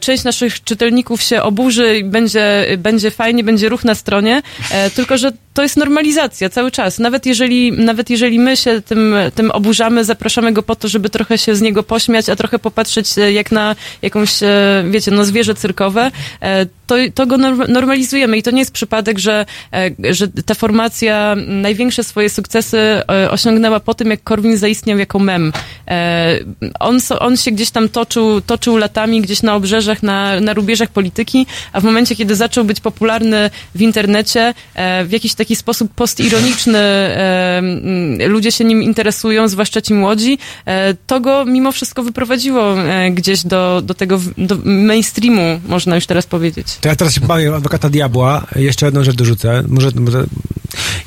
[0.00, 4.42] część naszych czytelników się oburzy i będzie, będzie fajnie, będzie ruch na stronie,
[4.94, 6.98] tylko, że to jest normalizacja cały czas.
[6.98, 11.38] Nawet jeżeli, nawet jeżeli my się tym, tym oburzamy, zapraszamy go po to, żeby trochę
[11.38, 15.54] się z niego pośmiać, a trochę popatrzeć e, jak na jakąś, e, wiecie, no zwierzę
[15.54, 16.10] cyrkowe,
[16.40, 20.54] e, to, to go norm- normalizujemy i to nie jest przypadek, że, e, że ta
[20.54, 25.52] formacja największe swoje sukcesy e, osiągnęła po tym, jak Korwin zaistniał jako mem.
[25.88, 26.38] E,
[26.80, 31.46] On, on się gdzieś tam toczył, toczył latami, gdzieś na obrzeżach, na, na rubieżach polityki,
[31.72, 34.54] a w momencie, kiedy zaczął być popularny w internecie,
[35.04, 36.80] w jakiś taki sposób postironiczny,
[38.26, 40.38] ludzie się nim interesują, zwłaszcza ci młodzi,
[41.06, 42.76] to go mimo wszystko wyprowadziło
[43.10, 46.66] gdzieś do, do tego do mainstreamu, można już teraz powiedzieć.
[46.80, 48.46] To ja teraz się bawię adwokata diabła.
[48.56, 49.62] Jeszcze jedną rzecz dorzucę.
[49.68, 50.26] Może, może...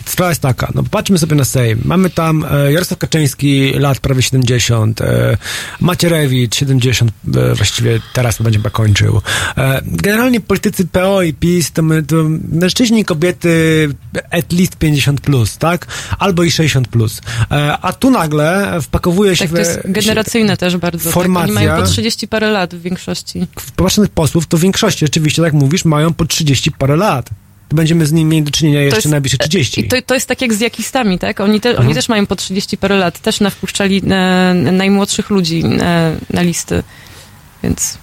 [0.06, 1.82] Sprawa jest taka, no patrzmy sobie na Sejm.
[1.86, 5.38] Mamy tam e, Jarosław Kaczyński, lat prawie 70, e,
[5.82, 9.22] Macierewicz, 70, e, właściwie teraz to będzie chyba kończył.
[9.58, 12.16] E, generalnie politycy PO i PiS to, my, to
[12.52, 13.90] mężczyźni i kobiety
[14.32, 15.88] at least 50 plus, tak?
[16.20, 17.22] Albo i 60 plus.
[17.52, 21.10] E, a tu nagle wpakowuje się Tak, to jest generacyjne też bardzo.
[21.12, 23.48] formacja- Tak, oni mają po 30 parę lat w większości.
[23.76, 27.30] popatrznych posłów, to w większości rzeczywiście, tak mówisz, mają po 30 parę lat.
[27.70, 29.82] Będziemy z nimi mieli do czynienia jeszcze jest- najbliższe 30.
[29.82, 31.40] I to, to jest tak jak z jakistami, tak?
[31.40, 31.88] Oni, te, Mhm.
[31.88, 33.20] oni też mają po 30 parę lat.
[33.20, 36.84] Też nawpuszczali e, najmłodszych ludzi e, na listy.
[37.64, 37.98] Więc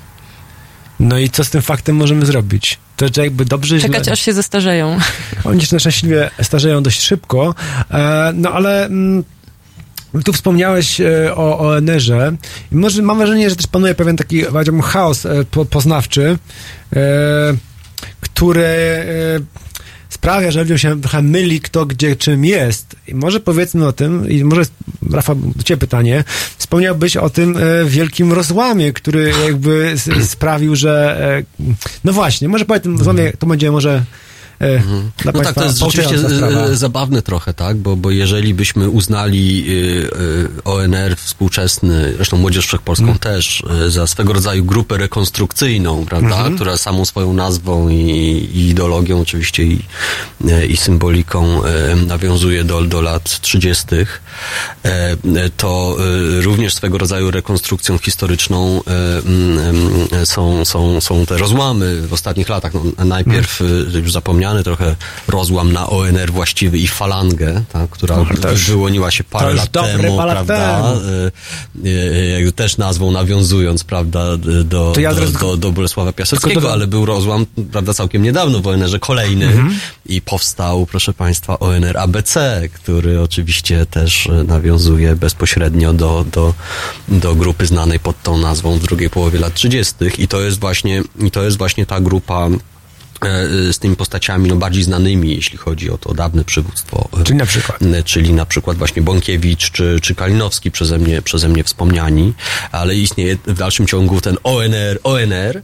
[1.01, 2.79] No i co z tym faktem możemy zrobić?
[2.97, 4.13] To że jakby dobrze, czekać źle...
[4.13, 4.99] aż się zestarzeją.
[5.45, 7.55] Oni się na szczęśliwie starzeją dość szybko,
[7.91, 8.85] e, no ale...
[8.87, 9.25] Mm,
[10.23, 12.37] tu wspomniałeś e, o ONR-ze
[12.73, 16.39] i może mam wrażenie, że też panuje pewien taki, powiedziałbym, chaos e, po, poznawczy,
[16.97, 17.55] e,
[18.21, 18.65] który
[20.09, 22.97] sprawia, że ludziom się trochę myli, kto gdzie czym jest.
[23.09, 24.63] I może powiedzmy o tym, i może,
[25.11, 26.25] Rafał, do ciebie pytanie,
[26.59, 31.43] wspomniałbyś o tym wielkim rozłamie, który jakby sprawił, że
[32.05, 34.05] no właśnie, może po tym rozłamie to będzie może
[34.65, 34.83] e,
[35.23, 36.75] dla No tak, to jest rzeczywiście sprawa.
[36.75, 37.77] zabawne trochę, tak?
[37.77, 40.07] Bo, bo jeżeli byśmy uznali e,
[40.61, 43.19] e, ONR współczesny, zresztą Młodzież Wszechpolską Mhm.
[43.19, 46.37] też, e, za swego rodzaju grupę rekonstrukcyjną, prawda?
[46.37, 46.55] Mhm.
[46.55, 47.95] Która samą swoją nazwą i,
[48.55, 49.79] i ideologią oczywiście i,
[50.69, 51.61] i symboliką
[52.07, 54.07] nawiązuje do, do lat 30., e,
[54.85, 55.17] e,
[55.57, 55.97] to
[56.41, 58.83] również swego rodzaju rekonstrukcją historyczną
[59.27, 59.59] mm,
[60.25, 62.75] są, są, są te rozłamy w ostatnich latach.
[62.75, 63.61] No, najpierw
[63.95, 64.13] e, już
[64.63, 64.97] trochę
[65.29, 68.27] rozłam na ONR właściwy i falangę, tak, która No,
[68.67, 70.83] wyłoniła się parę lat temu, prawda?
[70.83, 71.01] temu.
[72.45, 76.61] E, e, też nazwą nawiązując, prawda, do, To ja do, teraz- do, do Bolesława Piaseckiego,
[76.61, 79.79] dodam- ale był rozłam, prawda, całkiem niedawno w ONR-ze kolejny Mhm.
[80.07, 86.55] i powstał, proszę Państwa, ONR ABC, który oczywiście też e, nawiązuje bezpośrednio do, do,
[87.09, 89.95] do grupy znanej pod tą nazwą w drugiej połowie lat 30.
[90.19, 92.49] i to jest właśnie, i to jest właśnie ta grupa
[93.73, 97.09] z tymi postaciami no, bardziej znanymi, jeśli chodzi o to dawne przywództwo.
[97.21, 97.83] e, Czyli na przykład?
[97.83, 102.33] e, Czyli na przykład właśnie Bąkiewicz czy, czy Kalinowski przeze mnie, przeze mnie wspomniani,
[102.73, 105.63] ale istnieje w dalszym ciągu ten ONR, ONR, e,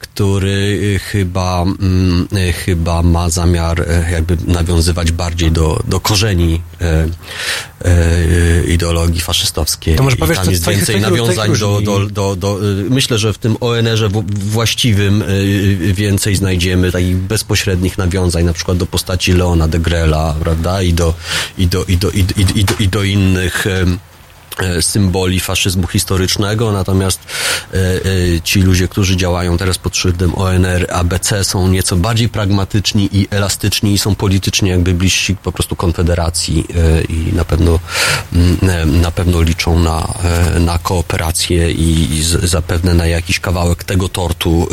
[0.00, 6.60] który e, chyba, mm, e, chyba ma zamiar e, jakby nawiązywać bardziej do, do korzeni
[6.80, 7.06] e,
[7.84, 9.96] e, ideologii faszystowskiej.
[9.96, 12.58] To może I powiesz, tam co jest więcej nawiązań do, do, do, do,
[12.90, 15.24] myślę, że w tym ONR-ze właściwym
[15.92, 21.14] więcej znajdziemy takich bezpośrednich nawiązań, na przykład do postaci Leona de Grela, prawda, i do,
[21.58, 22.34] i do, i do, i do,
[22.80, 24.11] i do, i i innych e,
[24.80, 31.44] symboli faszyzmu historycznego, natomiast e, e, ci ludzie, którzy działają teraz pod szyldem ONR, ABC
[31.44, 37.02] są nieco bardziej pragmatyczni i elastyczni i są politycznie jakby bliżsi po prostu Konfederacji e,
[37.02, 37.78] i na pewno
[38.62, 44.68] e, na pewno liczą na, e, na kooperację i, zapewne na jakiś kawałek tego tortu,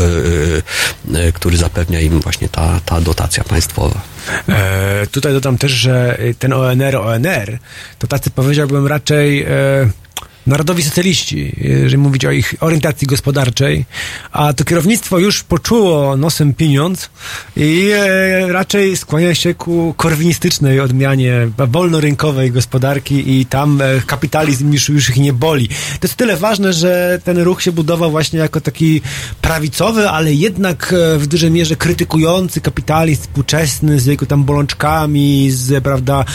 [1.14, 4.02] e, e, który zapewnia im właśnie ta, ta dotacja państwowa.
[4.50, 7.58] E, tutaj dodam też, że ten ONR, ONR,
[8.00, 9.48] to tacy powiedziałbym raczej e,
[10.50, 13.86] narodowi socjaliści, jeżeli mówić o ich orientacji gospodarczej,
[14.32, 17.10] a to kierownictwo już poczuło nosem pieniądz
[17.58, 24.90] i e, raczej skłania się ku korwinistycznej odmianie wolnorynkowej gospodarki i tam e, kapitalizm już,
[24.90, 25.68] już ich nie boli.
[25.68, 29.02] To jest tyle ważne, że ten ruch się budował właśnie jako taki
[29.42, 35.84] prawicowy, ale jednak e, w dużej mierze krytykujący kapitalizm współczesny z jego tam bolączkami, z,
[35.84, 36.26] prawda,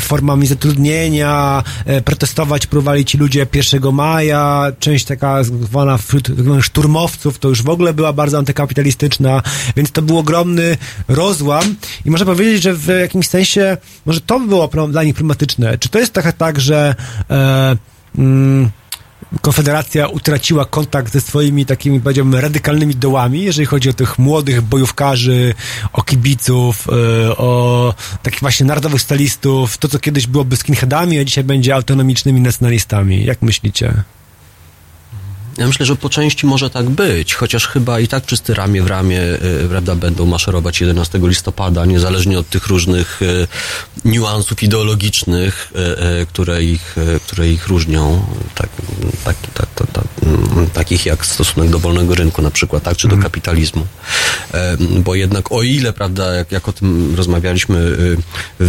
[0.00, 1.64] formami zatrudnienia,
[2.04, 7.68] protestować próbowali ci ludzie 1 maja, część taka zwana wśród tak szturmowców, to już w
[7.68, 9.42] ogóle była bardzo antykapitalistyczna,
[9.76, 10.76] więc to był ogromny
[11.08, 11.74] rozłam
[12.04, 13.76] i można powiedzieć, że w jakimś sensie
[14.06, 15.78] może to by było dla nich problematyczne.
[15.78, 16.94] Czy to jest trochę tak, że
[17.30, 17.76] e,
[18.18, 18.70] mm,
[19.40, 25.54] Konfederacja utraciła kontakt ze swoimi takimi, powiedziałbym, radykalnymi dołami, jeżeli chodzi o tych młodych bojówkarzy,
[25.92, 31.44] o kibiców, e, o takich właśnie narodowych stalistów, to co kiedyś byłoby skinheadami, a dzisiaj
[31.44, 33.24] będzie autonomicznymi nacjonalistami.
[33.24, 34.02] Jak myślicie?
[35.58, 38.86] Ja myślę, że po części może tak być, chociaż chyba i tak wszyscy ramię w
[38.86, 43.46] ramię e, prawda, będą maszerować 11 listopada, niezależnie od tych różnych e,
[44.08, 48.24] niuansów ideologicznych, e, e, które, ich, e, które ich różnią,
[48.54, 48.68] tak,
[49.24, 53.08] tak, tak, tak, tak, mm, takich jak stosunek do wolnego rynku na przykład, tak, czy
[53.08, 53.86] do kapitalizmu.
[54.54, 57.96] E, Bo jednak o ile, prawda, jak, jak o tym rozmawialiśmy,
[58.60, 58.64] e,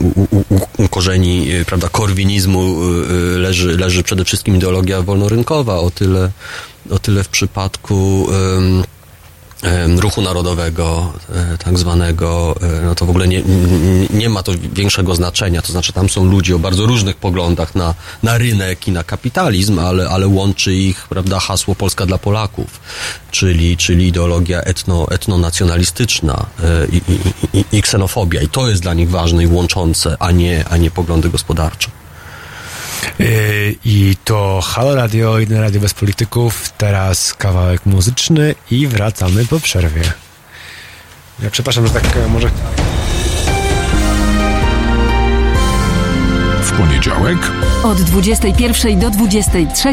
[0.00, 2.76] u, u, u- u korzeni, e, prawda, korwinizmu
[3.34, 6.30] e, leży, leży przede wszystkim ideologia wolnorynkowa, o tyle,
[6.90, 8.26] o tyle w przypadku
[9.98, 14.52] ruchu narodowego, e, tak zwanego, e, no to w ogóle nie, nie, nie ma to
[14.72, 15.62] większego znaczenia.
[15.62, 19.78] To znaczy, tam są ludzie o bardzo różnych poglądach na, na rynek i na kapitalizm,
[19.78, 22.80] ale, ale łączy ich, prawda, hasło Polska dla Polaków,
[23.30, 28.40] czyli, czyli ideologia etno, etnonacjonalistyczna e, i, i, i, i ksenofobia.
[28.42, 32.01] I to jest dla nich ważne i łączące, a nie, a nie poglądy gospodarcze.
[33.18, 39.60] Yy, I to Halo Radio, jedyne radio bez polityków, teraz kawałek muzyczny i wracamy po
[39.60, 40.02] przerwie.
[41.42, 42.50] Ja przepraszam, że tak e, może...
[46.62, 47.38] W poniedziałek
[47.82, 49.88] Od 21 do 23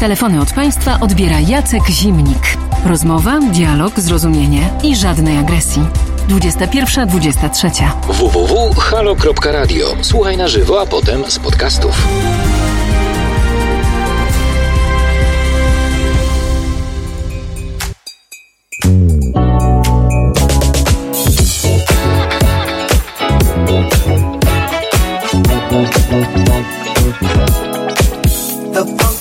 [0.00, 2.56] telefony od państwa odbiera Jacek Zimnik.
[2.86, 5.82] Rozmowa, dialog, zrozumienie i żadnej agresji.
[6.28, 7.90] 21-23.
[8.08, 9.96] www.halo.radio.
[10.02, 12.08] Słuchaj na żywo, a potem z podcastów.
[28.72, 29.17] The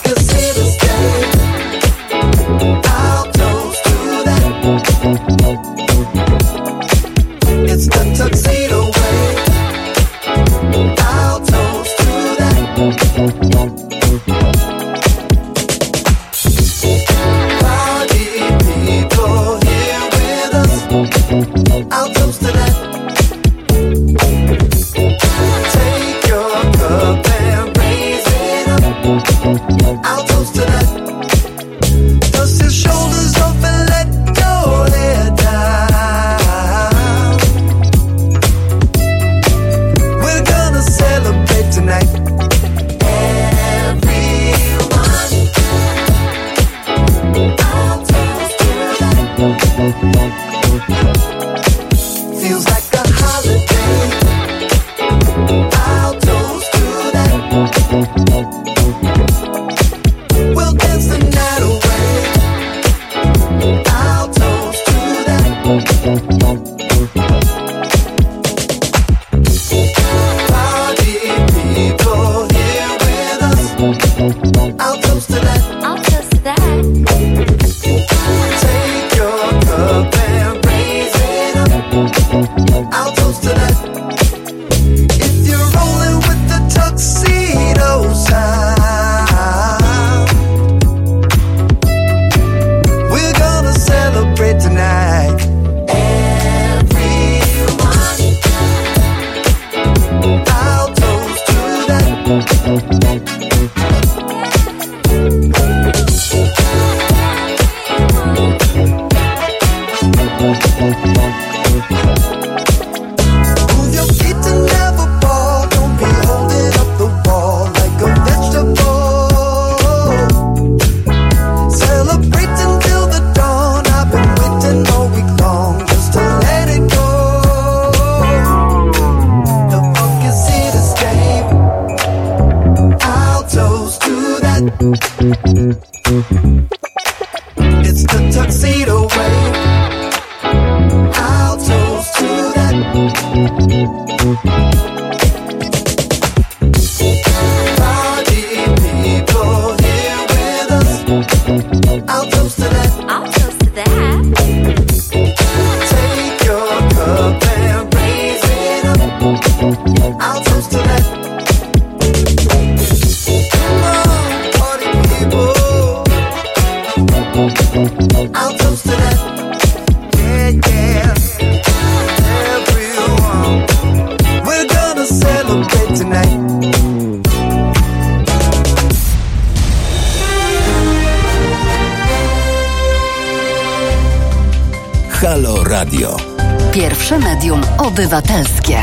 [188.07, 188.77] Obywatelskie.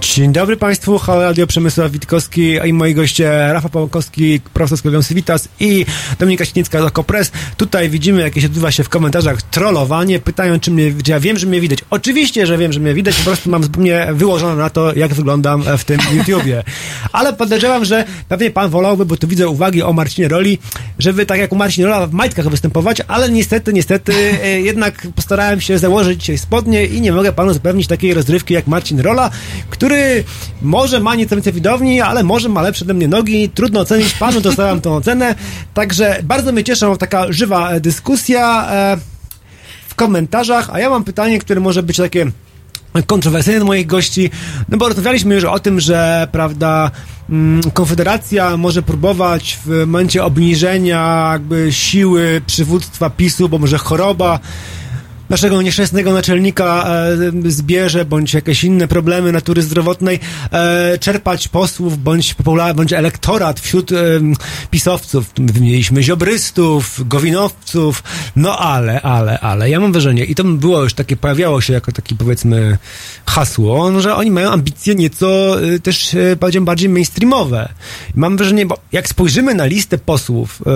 [0.00, 5.48] Dzień dobry Państwu, Halo Radio Przemysław Witkowski i moi goście Rafał Pałkowski, profesor Sklewion Civitas
[5.60, 5.86] i
[6.18, 7.32] Dominika Sitnicka z Okopres.
[7.56, 11.46] Tutaj widzimy, jakieś odbywa się w komentarzach trollowanie, pytają, czy, mnie, czy ja wiem, że
[11.46, 11.78] mnie widać.
[11.90, 15.62] Oczywiście, że wiem, że mnie widać, po prostu mam zupełnie wyłożone na to, jak wyglądam
[15.78, 16.62] w tym YouTubie.
[17.12, 20.58] Ale podejrzewam, że pewnie Pan wolałby, bo tu widzę uwagi o Marcinie Roli,
[21.00, 24.12] żeby tak jak u Marcin Rola w majtkach występować, ale niestety, niestety
[24.42, 28.66] e, jednak postarałem się założyć dzisiaj spodnie i nie mogę Panu zapewnić takiej rozrywki jak
[28.66, 29.30] Marcin Rola,
[29.70, 30.24] który
[30.62, 33.48] może ma nieco więcej widowni, ale może ma lepsze ode mnie nogi.
[33.48, 35.34] Trudno ocenić, Panu dostałem tą ocenę.
[35.74, 38.96] Także bardzo mnie cieszy taka żywa dyskusja e,
[39.88, 42.26] w komentarzach, a ja mam pytanie, które może być takie
[43.06, 44.30] kontrowersyjne do moich gości,
[44.68, 46.90] no bo rozmawialiśmy już o tym, że prawda,
[47.30, 54.40] mm, Konfederacja może próbować w momencie obniżenia jakby siły przywództwa PiSu, bo może choroba
[55.30, 56.84] naszego nieszczęsnego naczelnika
[57.46, 60.20] e, zbierze, bądź jakieś inne problemy natury zdrowotnej,
[60.52, 63.96] e, czerpać posłów, bądź popular, bądź elektorat wśród e,
[64.70, 65.24] pisowców.
[65.36, 68.02] Wymieniliśmy ziobrystów, gowinowców,
[68.36, 71.92] no ale, ale, ale, ja mam wrażenie, i to było już takie, pojawiało się jako
[71.92, 72.78] taki powiedzmy
[73.26, 77.68] hasło, że oni mają ambicje nieco e, też, e, bardziej mainstreamowe.
[78.14, 80.70] Mam wrażenie, bo jak spojrzymy na listę posłów e,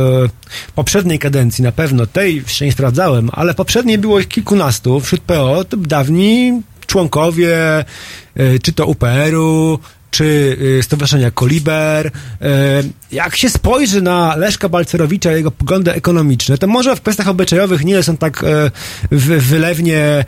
[0.75, 5.65] poprzedniej kadencji, na pewno tej jeszcze nie sprawdzałem, ale poprzedniej było ich kilkunastu wśród PO,
[5.65, 7.85] to dawni członkowie,
[8.37, 9.79] e, czy to UPR-u,
[10.15, 10.25] czy
[10.79, 12.07] y, Stowarzyszenia Koliber.
[12.43, 12.83] E,
[13.13, 17.85] Jak się spojrzy na Leszka Balcerowicza i jego poglądy ekonomiczne, to może w kwestiach obyczajowych
[17.85, 18.71] nie są tak e,
[19.11, 20.25] wy- wylewnie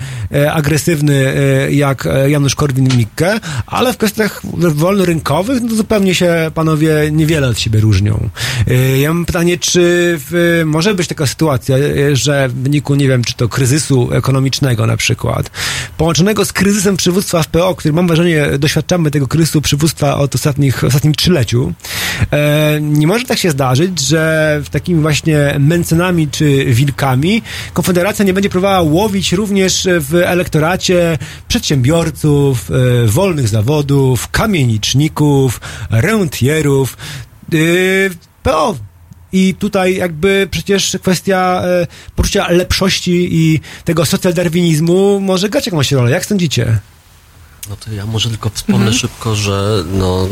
[0.52, 1.34] agresywny
[1.70, 4.42] jak Janusz Korwin-Mikke, ale w kwestiach
[4.74, 8.28] wolnorynkowych no, zupełnie się panowie niewiele od siebie różnią.
[9.00, 10.18] Ja mam pytanie, czy
[10.64, 11.76] może być taka sytuacja,
[12.12, 15.50] że w wyniku, nie wiem, czy to kryzysu ekonomicznego na przykład,
[15.96, 19.75] połączonego z kryzysem przywództwa w PO, który mam wrażenie, doświadczamy tego kryzysu przywództwa
[20.16, 21.72] od ostatnich, ostatnim trzyleciu,
[22.30, 27.42] e, nie może tak się zdarzyć, że w takimi właśnie męcenami czy wilkami
[27.72, 36.96] Konfederacja nie będzie próbowała łowić również w elektoracie przedsiębiorców, e, wolnych zawodów, kamieniczników, rentierów,
[37.52, 37.56] e,
[38.42, 38.76] PO
[39.32, 41.86] i tutaj jakby przecież kwestia e,
[42.16, 46.10] poczucia lepszości i tego socjaldarwinizmu może grać jakąś rolę.
[46.10, 46.78] Jak sądzicie?
[47.70, 48.98] No to ja może tylko wspomnę Mhm.
[48.98, 50.28] szybko, że no,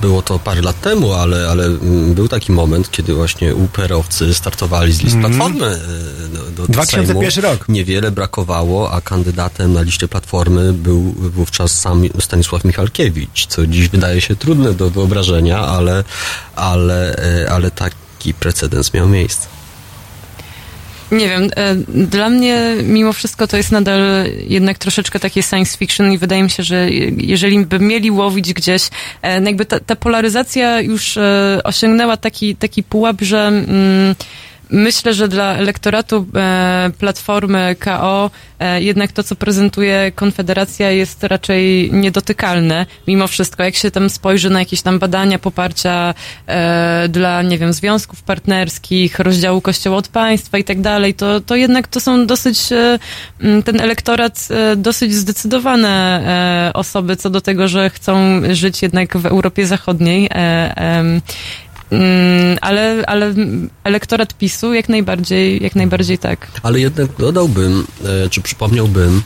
[0.00, 1.70] było to parę lat temu, ale, ale
[2.14, 5.34] był taki moment, kiedy właśnie UPR-owcy startowali z list Mhm.
[5.34, 7.48] Platformy e, do, do 2001 Sejmu.
[7.50, 7.68] rok.
[7.68, 14.20] Niewiele brakowało, a kandydatem na liście Platformy był wówczas sam Stanisław Michalkiewicz, co dziś wydaje
[14.20, 16.04] się trudne do wyobrażenia, ale,
[16.56, 19.48] ale, e, ale taki precedens miał miejsce.
[21.12, 24.00] Nie wiem, e, dla mnie mimo wszystko to jest nadal
[24.48, 28.88] jednak troszeczkę takie science fiction i wydaje mi się, że jeżeli by mieli łowić gdzieś,
[29.22, 34.14] e, no jakby ta, ta polaryzacja już e, osiągnęła taki, taki pułap, że mm,
[34.70, 41.92] myślę, że dla elektoratu e, Platformy KO e, jednak to, co prezentuje Konfederacja jest raczej
[41.92, 43.62] niedotykalne mimo wszystko.
[43.62, 46.14] Jak się tam spojrzy na jakieś tam badania poparcia
[46.46, 51.56] e, dla, nie wiem, związków partnerskich, rozdziału Kościoła od państwa i tak dalej, to, to
[51.56, 52.58] jednak to są dosyć,
[53.64, 60.30] ten elektorat, dosyć zdecydowane osoby co do tego, że chcą żyć jednak w Europie Zachodniej.
[61.90, 63.34] Mm, ale, ale
[63.84, 66.46] elektorat PiSu jak najbardziej, jak najbardziej tak.
[66.62, 69.22] Ale jednak dodałbym, e, czy przypomniałbym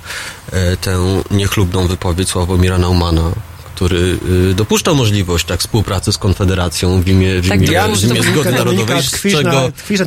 [0.52, 3.32] e, tę niechlubną wypowiedź Sławomira Naumana,
[3.80, 4.18] który
[4.50, 8.14] y, dopuszczał możliwość tak współpracy z Konfederacją w imię, w Tak, imię, to w imię
[8.14, 10.00] był- zgody to narodowej, komunikat z czego, tkwisz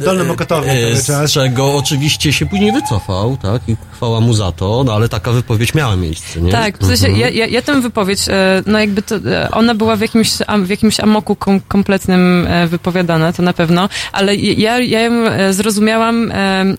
[1.25, 5.31] z czego oczywiście się później wycofał, tak, i chwała mu za to, no ale taka
[5.31, 6.51] wypowiedź miała miejsce, nie?
[6.51, 7.21] Tak, w sensie Mhm.
[7.21, 10.29] ja, ja, ja tę wypowiedź, e, no jakby to, e, ona była w jakimś,
[10.65, 15.11] w jakimś amoku kom, kompletnym e, wypowiadana, to na pewno, ale ja, ja ją
[15.53, 16.31] zrozumiałam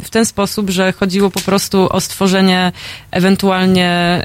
[0.02, 2.72] w ten sposób, że chodziło po prostu o stworzenie
[3.10, 4.22] ewentualnie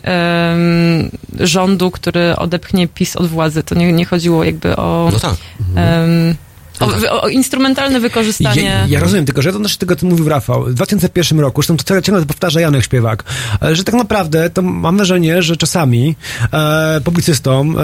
[1.40, 3.64] rządu, który odepchnie PiS od władzy.
[3.64, 5.10] To nie, nie chodziło jakby o...
[5.14, 5.36] No tak.
[5.76, 6.36] em,
[6.80, 8.64] o, o instrumentalne wykorzystanie...
[8.64, 10.64] Ja, ja rozumiem, tylko że to też tego, co mówił Rafał.
[10.64, 13.24] W 2001 roku, zresztą to ciągle- ciągle powtarza Janek Śpiewak,
[13.64, 16.16] e, że tak naprawdę to mam wrażenie, że czasami
[16.54, 17.84] e, publicystom e,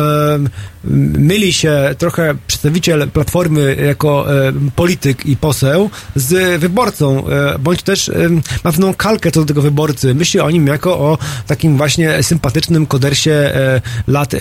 [1.20, 8.10] myli się trochę przedstawiciel Platformy jako e, polityk i poseł z wyborcą, e, bądź też
[8.10, 8.14] e,
[8.64, 10.16] ma pewną kalkę co do tego wyborcy.
[10.16, 11.18] Myśli o nim jako o
[11.48, 14.40] takim właśnie sympatycznym kodersie e, lat e,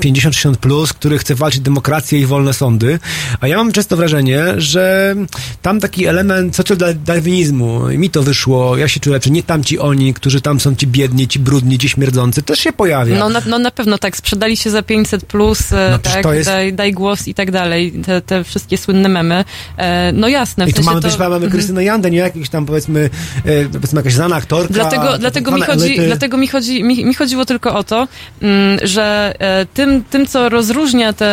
[0.00, 2.98] 50-60+, plus, który chce walczyć o demokrację i wolne sądy.
[3.40, 5.14] A ja mam często wrażenie, że
[5.62, 10.40] tam taki element socjodarwinizmu, mi to wyszło, ja się czuję lepszy, nie tamci oni, którzy
[10.40, 13.18] tam są ci biedni, ci brudni, ci śmierdzący, też się pojawia.
[13.18, 16.32] No na, no na pewno tak, sprzedali się za 500 plus, e, No tak, to
[16.32, 19.44] jest- daj, daj głos i tak dalej, te, te wszystkie słynne memy.
[19.76, 21.08] E, no jasne, I tu mamy to...
[21.08, 21.52] też mamy Mhm.
[21.52, 23.10] Krystynę Jandę, nie jakiś tam powiedzmy,
[23.44, 24.74] e, powiedzmy jakaś znana aktorka.
[24.74, 28.08] Dlatego, dlatego, mi, chodzi, dlatego mi, chodzi, mi, mi chodziło tylko o to,
[28.42, 31.26] mm, że e, tym, tym, co rozróżnia te,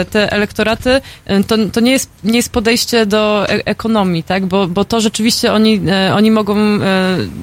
[0.00, 4.46] e, te elektoraty, e, to, to nie, jest, nie jest podejście do e- ekonomii, tak?
[4.46, 6.80] Bo, bo to rzeczywiście oni, e, oni mogą e,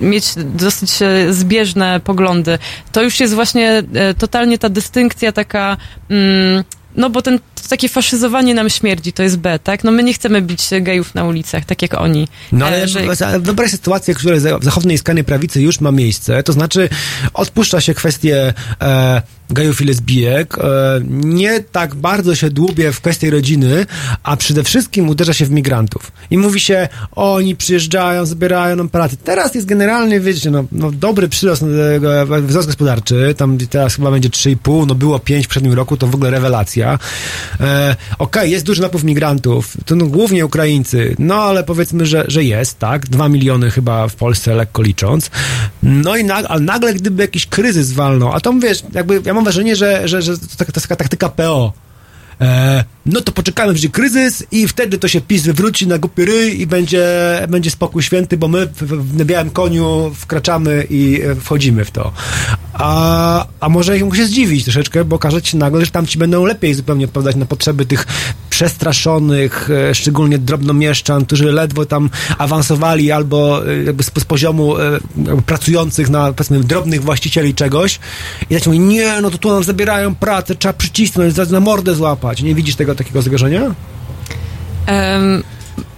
[0.02, 2.58] mieć dosyć e, zbieżne poglądy.
[2.92, 5.78] To już jest właśnie e, totalnie ta dystynkcja taka.
[6.10, 6.64] Mm,
[6.96, 9.84] no bo ten, to takie faszyzowanie nam śmierdzi, to jest B, tak?
[9.84, 12.28] No my nie chcemy bić gejów na ulicach, tak jak oni.
[12.52, 16.54] No ale E, że- wyobraź sytuację, która w zachodniej skrajnej prawicy już ma miejsce, to
[16.54, 16.90] znaczy
[17.34, 23.30] odpuszcza się kwestię e, gejów i lesbijek, e, nie tak bardzo się dłubie w kwestii
[23.30, 23.86] rodziny,
[24.24, 26.12] a przede wszystkim uderza się w migrantów.
[26.32, 29.16] I mówi się, oni przyjeżdżają, zabierają nam pracę.
[29.24, 34.30] Teraz jest generalnie, wiecie, no, no dobry przyrost e, wzrost gospodarczy, tam teraz chyba będzie
[34.30, 37.00] 3,5, no było 5 w poprzednim roku, to w ogóle rewelacja.
[37.60, 42.44] E, Okej, jest duży napływ migrantów, to no, głównie Ukraińcy, no ale powiedzmy, że, że
[42.44, 43.08] jest, tak?
[43.10, 45.30] Dwa miliony chyba w Polsce, lekko licząc.
[45.84, 49.44] No i nag, ale nagle, gdyby jakiś kryzys walnął, a to wiesz, jakby ja mam
[49.44, 51.74] wrażenie, że, że, że to, taka- taka taktyka PO.
[52.42, 56.62] E, no to poczekamy, będzie kryzys i wtedy to się PiS wywróci na głupi ryj
[56.62, 57.08] i będzie,
[57.50, 62.12] będzie spokój święty, bo my w, w, białym koniu wkraczamy i e, wchodzimy w to.
[62.74, 66.74] A, a może mógł się zdziwić troszeczkę, bo okaże się nagle, że tamci będą lepiej
[66.74, 68.06] zupełnie odpowiadać na potrzeby tych
[68.56, 75.00] przestraszonych, e, szczególnie drobnomieszczan, którzy ledwo tam awansowali albo e, jakby z, z poziomu e,
[75.46, 78.00] pracujących na powiedzmy drobnych właścicieli czegoś
[78.50, 82.42] i tak mówią, nie, no to tu nam zabierają pracę, trzeba przycisnąć, na mordę złapać.
[82.42, 83.76] Nie widzisz tego takiego zagrożenia?
[84.86, 85.44] Em,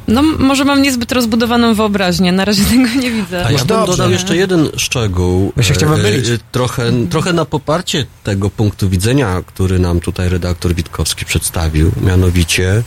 [0.08, 3.46] no, może mam niezbyt rozbudowaną wyobraźnię, na razie tego nie widzę.
[3.46, 3.92] A ja bym dobrze.
[3.92, 5.54] dodał jeszcze jeden szczegół.
[5.58, 6.30] Ja się chciałem e, mylić.
[6.30, 11.92] e, Trochę, trochę na poparcie tego punktu widzenia, który nam tutaj redaktor Witkowski przedstawił.
[12.02, 12.84] Mianowicie,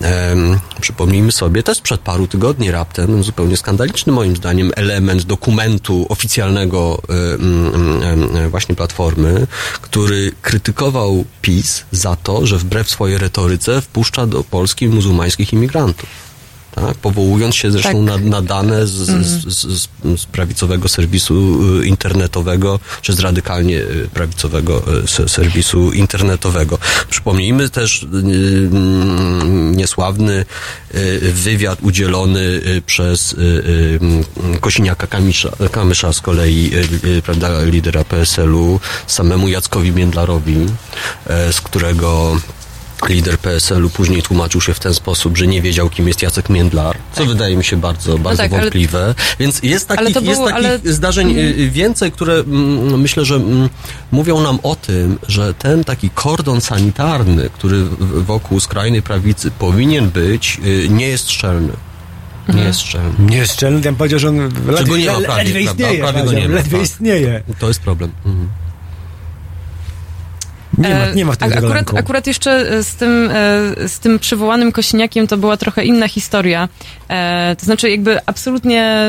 [0.00, 7.02] em, przypomnijmy sobie, też przed paru tygodni raptem, zupełnie skandaliczny moim zdaniem element dokumentu oficjalnego
[7.08, 9.46] em, e, właśnie Platformy,
[9.82, 16.25] który krytykował PiS za to, że wbrew swojej retoryce wpuszcza do Polski muzułmańskich imigrantów
[16.76, 16.96] tak?
[16.96, 18.22] powołując się zresztą Tak.
[18.22, 19.88] na, na dane z, z, z, z,
[20.20, 26.78] z prawicowego serwisu y, internetowego, czy z radykalnie y, prawicowego y, se- serwisu internetowego.
[27.10, 30.44] Przypomnijmy też mm, niesławny
[31.32, 33.36] wywiad udzielony przez
[34.60, 36.70] Kosiniaka Kamisza, Kamysza z kolei,
[37.24, 40.56] prawda, lidera PSL-u, samemu Jackowi Międlarowi,
[41.52, 42.36] z którego
[43.08, 46.96] lider PSL-u później tłumaczył się w ten sposób, że nie wiedział, kim jest Jacek Międlar,
[47.12, 49.14] co wydaje mi się bardzo, bardzo tak, ale- wątpliwe.
[49.38, 53.24] Więc jest Ale takich, to jest było- takich ale- zdarzeń y, więcej, które mm, myślę,
[53.24, 53.68] że mm,
[54.12, 60.58] mówią nam o tym, że ten taki kordon sanitarny, który wokół skrajnej prawicy powinien być,
[60.66, 61.72] y, nie jest szczelny.
[62.54, 63.10] Nie jest szczelny.
[63.18, 65.98] Nie jest szczelny, ja bym powiedział, że on ledwie, Czego nie ma prawie, ledwie istnieje.
[65.98, 66.86] Prawie go nie ma, ledwie tak.
[66.86, 67.42] istnieje.
[67.58, 68.10] To jest problem.
[68.26, 68.48] Mhm.
[70.78, 73.98] Nie ma, E, nie ma w tego akurat, akurat jeszcze e, z tym, e, z
[73.98, 76.68] tym przywołanym Kosiniakiem to była trochę inna historia.
[77.10, 79.00] E, To znaczy jakby absolutnie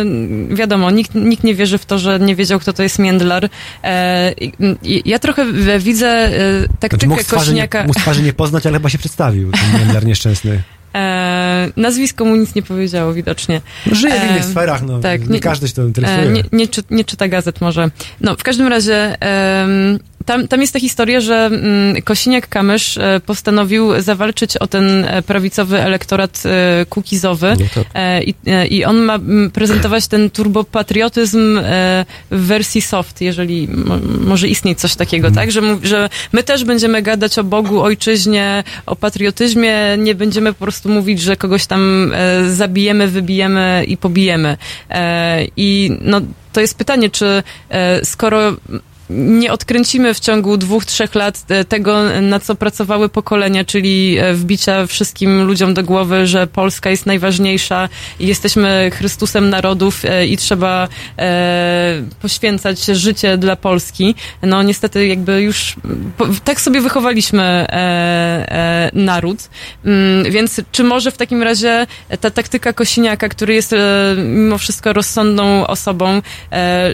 [0.50, 3.50] wiadomo, nikt, nikt nie wierzy w to, że nie wiedział, kto to jest Międlar.
[3.84, 4.34] E,
[5.06, 5.46] Ja trochę
[5.80, 6.30] widzę e,
[6.60, 7.84] Znaczy, taktykę mógł, z twarzy nie, Kosiniaka...
[7.88, 10.62] mógł twarzy nie poznać, ale chyba się przedstawił, ten Międlar nieszczęsny.
[10.96, 13.62] E, nazwisko mu nic nie powiedziało widocznie.
[13.92, 15.00] Żyje w innych E, sferach, no.
[15.00, 16.20] Tak, nie, każdy się to interesuje.
[16.20, 17.90] E, nie, nie, czy, nie czyta gazet może.
[18.22, 24.02] No, w każdym razie em, tam, tam jest ta historia, że mm, Kosiniak-Kamysz e, postanowił
[24.02, 27.54] zawalczyć o ten e, prawicowy elektorat e, kukizowy
[27.94, 31.60] e, i, e, i on ma mm, prezentować ten turbopatriotyzm
[32.32, 35.52] w wersji soft, jeżeli mo, może istnieć coś takiego, tak?
[35.52, 40.90] Że, że my też będziemy gadać o Bogu, ojczyźnie, o patriotyzmie, nie będziemy po prostu
[40.90, 42.14] mówić, że kogoś tam
[42.50, 44.58] zabijemy, wybijemy i pobijemy.
[45.58, 46.22] I no,
[46.54, 47.44] to jest pytanie, czy
[48.04, 48.54] skoro
[49.10, 54.34] nie odkręcimy w ciągu dwóch, trzech lat e, tego, na co pracowały pokolenia, czyli e,
[54.34, 57.90] wbicia wszystkim ludziom do głowy, że Polska jest najważniejsza
[58.20, 60.88] jesteśmy Chrystusem narodów e, i trzeba
[62.22, 64.16] poświęcać życie dla Polski.
[64.42, 65.76] No niestety jakby już
[66.44, 67.68] tak sobie wychowaliśmy
[68.94, 69.50] naród.
[69.86, 71.88] Mm, więc czy może w takim razie
[72.22, 73.76] ta taktyka Kosiniaka, który jest
[74.18, 76.22] mimo wszystko rozsądną osobą,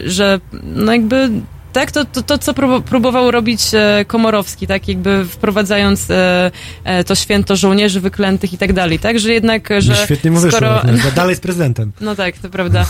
[0.04, 1.30] że no jakby
[1.74, 6.50] tak, to, to, to co prób- próbował robić e, Komorowski, tak, jakby wprowadzając e,
[6.84, 10.40] e, to święto żołnierzy wyklętych i tak dalej, tak, że jednak, że No Świetnie mu
[10.40, 10.58] wyszło.
[10.58, 10.80] skoro...
[10.84, 11.92] no, dalej jest prezydentem.
[12.00, 12.86] No tak, to prawda.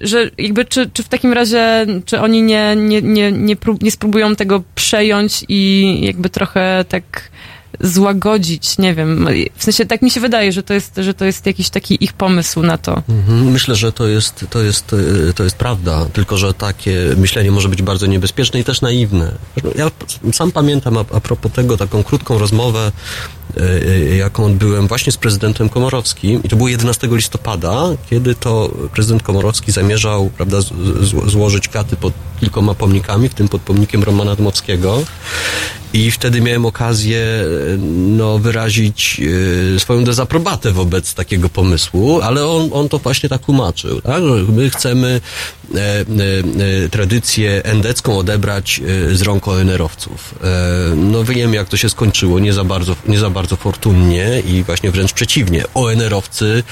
[0.00, 3.90] Że jakby czy, czy w takim razie, czy oni nie, nie, nie, nie, prób, nie
[3.90, 7.30] spróbują tego przejąć i jakby trochę tak
[7.80, 9.28] złagodzić, nie wiem.
[9.56, 12.12] W sensie tak mi się wydaje, że to jest, że to jest jakiś taki ich
[12.12, 13.02] pomysł na to.
[13.08, 14.96] Mhm, Myślę, że to jest, to, jest,
[15.28, 19.32] e, to jest prawda, tylko że takie myślenie może być bardzo niebezpieczne i też naiwne.
[19.76, 19.90] Ja
[20.32, 22.92] sam pamiętam a, a propos tego taką krótką rozmowę,
[23.56, 28.70] e, e, jaką odbyłem właśnie z prezydentem Komorowskim i to było 11 listopada, kiedy to
[28.94, 30.58] prezydent Komorowski zamierzał prawda,
[31.26, 32.12] złożyć kwiaty pod
[32.42, 35.02] kilkoma pomnikami, w tym pod pomnikiem Romana Dmowskiego
[35.92, 37.46] i wtedy miałem okazję e,
[38.16, 39.20] no, wyrazić
[39.76, 44.22] e, swoją dezaprobatę wobec takiego pomysłu, ale on, on to właśnie tak tłumaczył, tak?
[44.48, 45.20] my chcemy
[45.74, 46.04] e, e,
[46.84, 48.80] e, tradycję endecką odebrać
[49.12, 50.34] z rąk ONR-owców.
[50.44, 54.62] E, no wiem, jak to się skończyło, nie za bardzo, nie za bardzo fortunnie i
[54.62, 55.64] właśnie wręcz przeciwnie.
[55.74, 56.62] ONR-owcy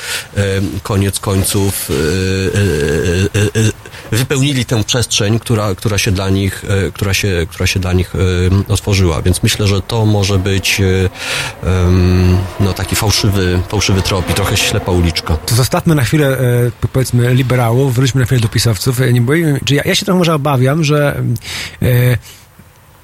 [0.82, 1.90] koniec końców
[4.12, 8.14] wypełnili tę przestrzeń, która, która się dla nich, e, która się, która się dla nich
[8.14, 9.22] e, otworzyła.
[9.22, 11.08] Więc myślę, że to może być e,
[12.60, 15.36] no, taki fałszywy, fałszywy trop i trochę ślepa uliczka.
[15.36, 16.36] To zostawmy na chwilę,
[16.92, 19.00] powiedzmy, liberałów, wróćmy na chwilę do pisowców.
[19.12, 21.22] Nie boimy, czy ja, ja się trochę może obawiam, że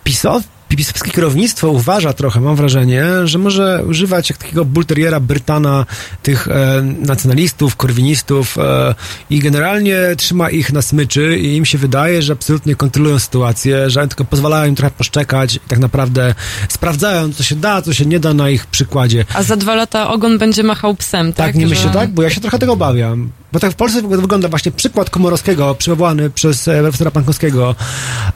[0.05, 5.87] pisow, pisowskie kierownictwo uważa trochę, mam wrażenie, że może używać jak takiego bulteriera Brytana
[6.23, 8.95] tych e, nacjonalistów, korwinistów e,
[9.31, 14.09] i generalnie trzyma ich na smyczy i im się wydaje, że absolutnie kontrolują sytuację, że
[14.09, 16.35] tylko pozwalają im trochę poszczekać i tak naprawdę
[16.69, 19.25] sprawdzają, co się da, co się nie da na ich przykładzie.
[19.35, 21.47] A za dwa lata ogon będzie machał psem, tak?
[21.47, 22.11] Tak, nie Że- myślę tak?
[22.11, 23.31] Bo ja się trochę tego obawiam.
[23.57, 27.75] Bo tak w Polsce wygląda właśnie przykład Komorowskiego, przywołany przez e, profesora Pankowskiego,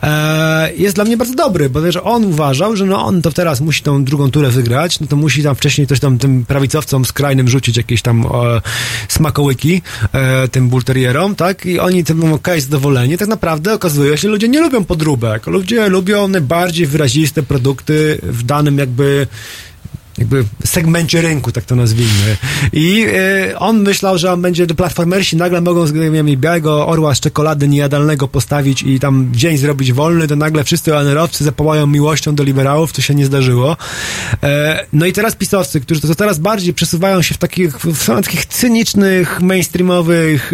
[0.02, 3.60] e, jest dla mnie bardzo dobry, bo że on uważał, że no on to teraz
[3.60, 7.48] musi tą drugą turę wygrać, no to musi tam wcześniej coś tam tym prawicowcom skrajnym
[7.48, 8.28] rzucić jakieś tam e,
[9.08, 9.82] smakołyki
[10.50, 11.66] tym bulterierom, tak?
[11.66, 13.18] I oni tym okej, zadowoleni.
[13.18, 15.46] Tak naprawdę okazuje się, że ludzie nie lubią podróbek.
[15.46, 19.26] Ludzie lubią najbardziej wyraziste produkty w danym jakby
[20.20, 22.36] jakby segmencie rynku, tak to nazwijmy.
[22.72, 27.20] I e, on myślał, że on będzie platformersi nagle mogą z wiem, białego orła z
[27.20, 32.44] czekolady niejadalnego postawić i tam dzień zrobić wolny, to nagle wszyscy ONR-owcy zapołają miłością do
[32.44, 33.76] liberałów, to się nie zdarzyło.
[34.42, 38.46] E, no i teraz pisowcy, którzy to coraz bardziej przesuwają się w takich, w takich
[38.46, 40.52] cynicznych, mainstreamowych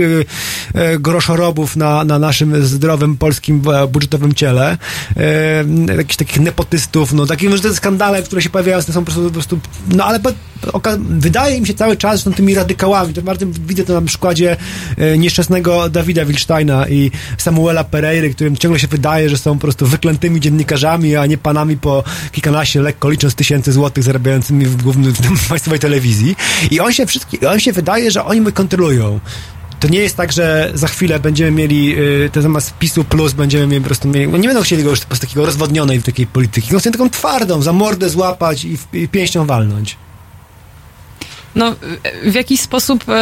[0.74, 3.62] e, groszorobów na, na naszym zdrowym polskim
[3.92, 4.78] budżetowym ciele,
[5.96, 9.55] jakichś takich nepotystów, no takim, że te skandale, które się pojawiają, są po prostu
[9.88, 10.20] no ale
[10.98, 13.14] wydaje im się cały czas, że są tymi radykałami.
[13.14, 14.56] To bardzo widzę to na przykładzie
[14.98, 19.86] e, nieszczęsnego Dawida Wilsteina i Samuela Pereiry, którym ciągle się wydaje, że są po prostu
[19.86, 25.48] wyklętymi dziennikarzami, a nie panami po kilkanaście, lekko licząc, tysięcy złotych zarabiającymi w głównym w
[25.48, 26.36] państwowej telewizji.
[26.70, 29.20] I on się wszystkie, on się wydaje, że oni mnie kontrolują.
[29.80, 33.66] To nie jest tak, że za chwilę będziemy mieli, y, to zamiast PiSu plus będziemy
[33.66, 36.78] mieli po prostu mieli, nie będą chcieli go już po prostu takiego rozwodnionej takiej polityki.
[36.78, 39.96] Chcą taką twardą, za mordę złapać i, w, i pięścią walnąć.
[41.56, 41.74] No,
[42.22, 43.12] w jakiś sposób e,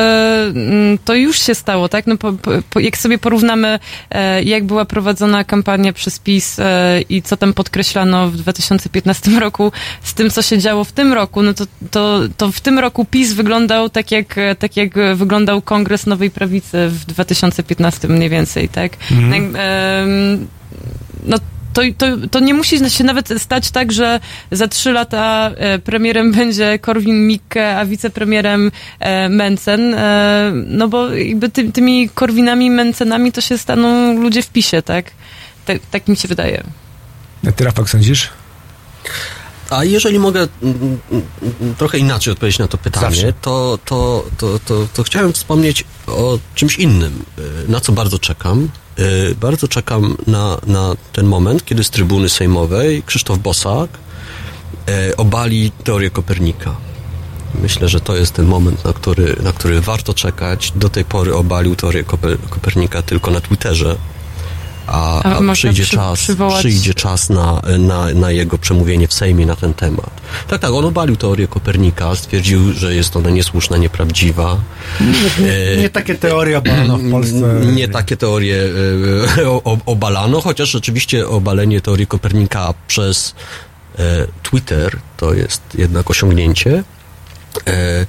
[0.46, 2.06] mm, to już się stało, tak?
[2.06, 2.32] No, po,
[2.70, 3.78] po, jak sobie porównamy,
[4.10, 9.72] e, jak była prowadzona kampania przez PiS e, i co tam podkreślano w 2015 roku
[10.02, 13.04] z tym, co się działo w tym roku, no to, to, to w tym roku
[13.04, 18.92] PiS wyglądał tak jak, tak, jak wyglądał Kongres Nowej Prawicy w 2015 mniej więcej, tak?
[19.10, 19.56] Mhm.
[21.26, 21.36] No,
[21.74, 24.20] to, to, to nie musi się nawet stać tak, że
[24.50, 28.70] za trzy lata e, premierem będzie Korwin-Mikke, a wicepremierem
[29.00, 34.48] e, Mencen, e, no bo jakby ty, tymi Korwinami, Mencenami to się staną ludzie w
[34.48, 35.10] PiSie, tak?
[35.64, 36.62] Tak, tak mi się wydaje.
[37.48, 38.30] A ty, Rafał, sądzisz?
[39.76, 41.22] A jeżeli mogę mm, mm,
[41.60, 44.58] mm, trochę inaczej odpowiedzieć na to pytanie, to, to, to,
[44.94, 48.68] to, chciałem wspomnieć o czymś innym, y, na co bardzo czekam.
[48.98, 53.90] Y, Bardzo czekam na, na ten moment, kiedy z trybuny sejmowej Krzysztof Bosak
[55.10, 56.76] y, obali teorię Kopernika.
[57.62, 60.72] Myślę, że to jest ten moment, na który, na który warto czekać.
[60.76, 63.96] Do tej pory obalił teorię Koper, Kopernika tylko na Twitterze.
[64.86, 69.46] A, A przyjdzie przy- czas, przywołać- przyjdzie czas na, na, na jego przemówienie w Sejmie
[69.46, 70.10] na ten temat.
[70.48, 74.56] Tak, tak, on obalił teorię Kopernika, stwierdził, że jest ona niesłuszna, nieprawdziwa.
[75.40, 77.60] Nie, nie takie teorie obalano w Polsce.
[77.74, 78.56] Nie takie teorie
[79.38, 83.34] e, obalano, chociaż rzeczywiście obalenie teorii Kopernika przez
[83.98, 86.84] e, Twitter to jest jednak osiągnięcie.
[87.66, 88.06] E,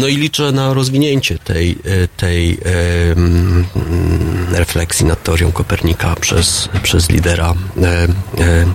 [0.00, 2.58] No i liczę na rozwinięcie tej, e, tej
[4.52, 8.08] refleksji nad teorią Kopernika przez, przez lidera e,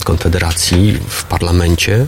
[0.04, 2.08] Konfederacji w parlamencie.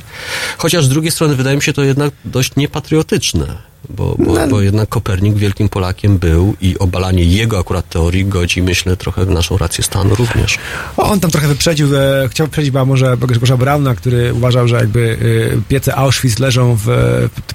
[0.57, 3.68] Chociaż z drugiej strony wydaje mi się to jednak dość niepatriotyczne.
[3.89, 8.97] Bo, bo, bo jednak Kopernik wielkim Polakiem był i obalanie jego akurat teorii godzi, myślę,
[8.97, 10.57] trochę w naszą rację stanu również.
[10.97, 14.75] O, On tam trochę wyprzedził, e, chciał wyprzedzić chyba może Grzegorza Brauna, który uważał, że
[14.75, 15.17] jakby
[15.57, 16.85] e, piece Auschwitz leżą w,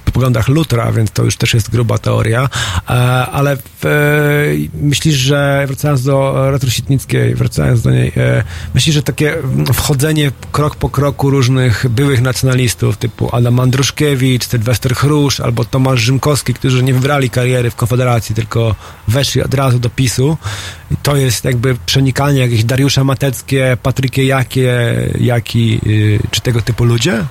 [0.05, 2.49] w poglądach Lutra, więc to już też jest gruba teoria.
[2.89, 2.91] E,
[3.31, 3.89] ale w, e,
[4.81, 8.43] myślisz, że wracając do Retro Sitnickiej, wracając do niej, e,
[8.73, 9.37] myślisz, że takie
[9.73, 16.53] wchodzenie krok po kroku różnych byłych nacjonalistów, typu Adam Andruszkiewicz, Sylwester Chrusz albo Tomasz Rzymkowski,
[16.53, 18.75] którzy nie wybrali kariery w Konfederacji, tylko
[19.07, 20.37] weszli od razu do PiSu,
[21.03, 27.25] to jest jakby przenikanie jakieś Dariusze Mateckie, Patrykie Jakie, Jaki, y, czy tego typu ludzie?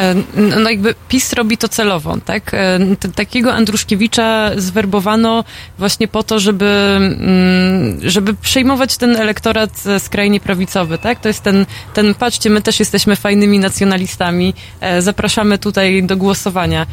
[0.00, 0.14] E,
[0.60, 2.54] No jakby PiS robi to celowo, tak?
[2.54, 2.78] E,
[3.14, 5.44] Takiego Andruszkiewicza zwerbowano
[5.78, 11.20] właśnie po to, żeby, mm, żeby przejmować ten elektorat skrajnie prawicowy, tak?
[11.20, 16.86] To jest ten, ten, patrzcie, my też jesteśmy fajnymi nacjonalistami, e, zapraszamy tutaj do głosowania.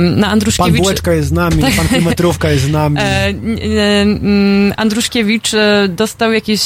[0.00, 0.82] Na Pan Andruszkiewicz...
[0.82, 1.74] Bułeczka jest z nami, Tak.
[1.74, 2.96] pan Kilometrówka jest z nami.
[2.98, 5.50] Mm, Andruszkiewicz
[5.88, 6.62] dostał jakieś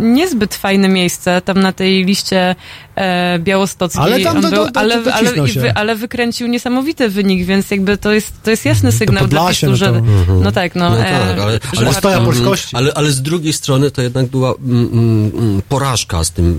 [0.00, 2.56] niezbyt fajne miejsce tam na tej liście
[2.96, 4.02] e, białostockiej.
[4.02, 8.12] Ale tam do- do- do- ale, ale, wy, ale wykręcił niesamowity wynik, więc jakby to
[8.12, 9.86] jest, to jest jasny sygnał dla PiSu, no że...
[9.86, 10.42] to- Mhm.
[10.42, 10.90] No tak, no.
[10.90, 12.76] No e, tak, ale, że ale, warto- polskości.
[12.76, 16.56] ale, ale z drugiej strony to jednak była mm, mm, mm, porażka z tym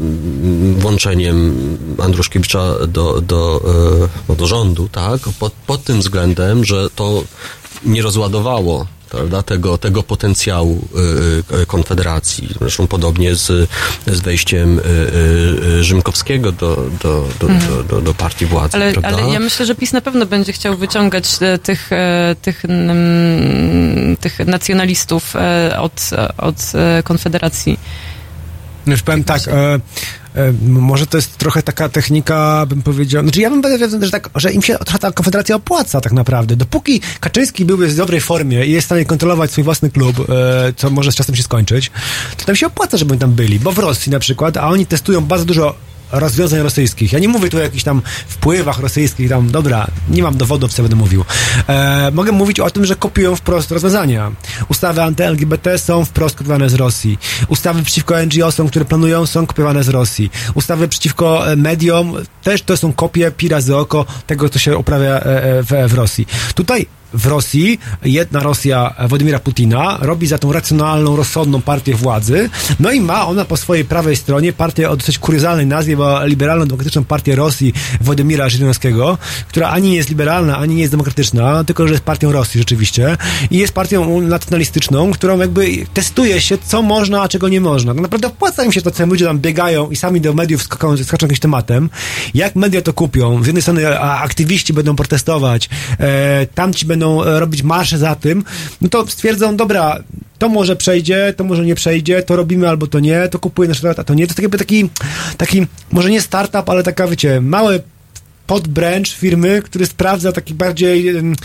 [0.80, 1.56] włączeniem
[2.04, 3.62] Andruszkiewicza do, do,
[4.06, 5.20] e, no, do rządu, tak?
[5.40, 7.24] Pod, pod tym względem, że to
[7.86, 10.88] nie rozładowało prawda, tego, tego potencjału
[11.52, 12.50] y, y, Konfederacji.
[12.60, 13.70] Zresztą podobnie z,
[14.08, 18.78] z wejściem y, Rzymkowskiego do, do, do, do, do, do partii władzy.
[18.78, 22.66] Ale, ale ja myślę, że PiS na pewno będzie chciał wyciągać e, tych, e, tych,
[22.66, 26.72] mm, tych nacjonalistów e, od, od
[27.04, 27.80] Konfederacji.
[28.88, 29.80] Już powiem tak, e,
[30.36, 34.30] e, może to jest trochę taka technika, bym powiedział, znaczy ja bym powiedział, że, tak,
[34.36, 36.56] że im się trochę ta konfederacja opłaca tak naprawdę.
[36.56, 40.74] Dopóki Kaczyński byłby w dobrej formie i jest w stanie kontrolować swój własny klub, e,
[40.78, 41.92] co może z czasem się skończyć,
[42.38, 44.86] to tam się opłaca, żeby oni tam byli, bo w Rosji na przykład, a oni
[44.86, 45.76] testują bardzo dużo
[46.12, 47.14] rozwiązań rosyjskich.
[47.14, 50.82] Ja nie mówię tu o jakichś tam wpływach rosyjskich, tam, dobra, nie mam dowodów, co
[50.82, 51.26] będę mówił.
[51.68, 54.32] E, mogę mówić o tym, że kopiują wprost rozwiązania.
[54.70, 57.18] Ustawy anty-LGBT są wprost kopiowane z Rosji.
[57.48, 60.32] Ustawy przeciwko NGO-som, które planują, są kopiowane z Rosji.
[60.54, 62.14] Ustawy przeciwko e, mediom
[62.44, 65.94] też to są kopie pira z oko tego, co się uprawia e, e, w, w
[65.94, 66.28] Rosji.
[66.56, 72.92] Tutaj w Rosji jedna Rosja Władimira Putina robi za tą racjonalną, rozsądną partię władzy, no
[72.92, 77.36] i ma ona po swojej prawej stronie partię o dosyć kuriozalnej nazwie, bo liberalno-demokratyczną partię
[77.36, 79.18] Rosji Władimira Żydowskiego,
[79.48, 83.18] która ani nie jest liberalna, ani nie jest demokratyczna, tylko że jest partią Rosji rzeczywiście
[83.52, 87.94] i jest partią nacjonalistyczną, którą jakby testuje się, co można, a czego nie można.
[87.94, 90.98] Tak naprawdę opłaca im się to, co ludzie tam biegają i sami do mediów skaczą,
[90.98, 91.90] skaczą jakimś tematem.
[92.34, 93.44] Jak media to kupią?
[93.44, 95.70] Z jednej strony aktywiści będą protestować,
[96.00, 98.44] e, tamci będą e, robić marsze za tym,
[98.82, 100.00] no to stwierdzą, dobra,
[100.40, 103.86] to może przejdzie, to może nie przejdzie, to robimy albo to nie, to kupuje nasz
[103.86, 104.28] a to nie.
[104.28, 104.90] To jakby taki,
[105.38, 107.82] taki, może nie startup, ale taka, wiecie, mały
[108.48, 111.36] podbranch firmy, który sprawdza taki bardziej em,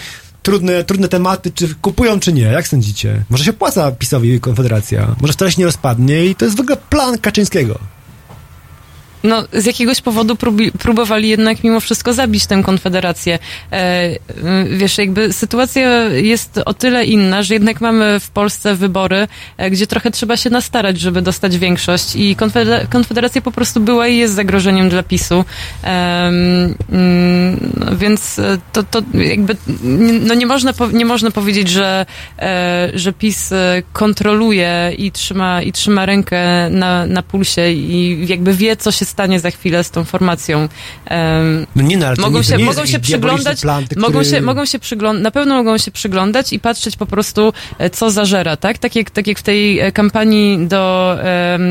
[0.42, 2.42] trudne, trudne tematy, czy kupują, czy nie.
[2.42, 3.24] Jak sądzicie?
[3.30, 5.16] Może się opłaca PiSowi Konfederacja?
[5.20, 7.78] Może wcale się nie rozpadnie i to jest w ogóle plan Kaczyńskiego.
[9.24, 13.38] No, z jakiegoś powodu próbi- próbowali jednak mimo wszystko zabić tę konfederację.
[13.72, 14.18] E, y,
[14.70, 19.86] wiesz, jakby sytuacja jest o tyle inna, że jednak mamy w Polsce wybory, e, gdzie
[19.86, 24.34] trochę trzeba się nastarać, żeby dostać większość i konfeder- konfederacja po prostu była i jest
[24.34, 25.44] zagrożeniem dla PiSu.
[25.82, 29.56] Em, mm, no, więc e, to, to jakby
[30.26, 32.06] no nie można, nie można powiedzieć, że,
[32.38, 38.54] e, że PiS e, kontroluje i trzyma, i trzyma rękę na, na pulsie i jakby
[38.54, 40.68] wie, co się stanie za chwilę z tą formacją.
[41.76, 44.24] No nie, no, ale to mogą nie- się, nie mogą się przyglądać, plan, mogą który-
[44.24, 48.10] się, mogą się przyglądać, na pewno mogą się przyglądać i patrzeć po prostu, e, co
[48.10, 48.78] zażera, tak?
[48.78, 51.16] Tak jak, tak jak w tej e, kampanii do,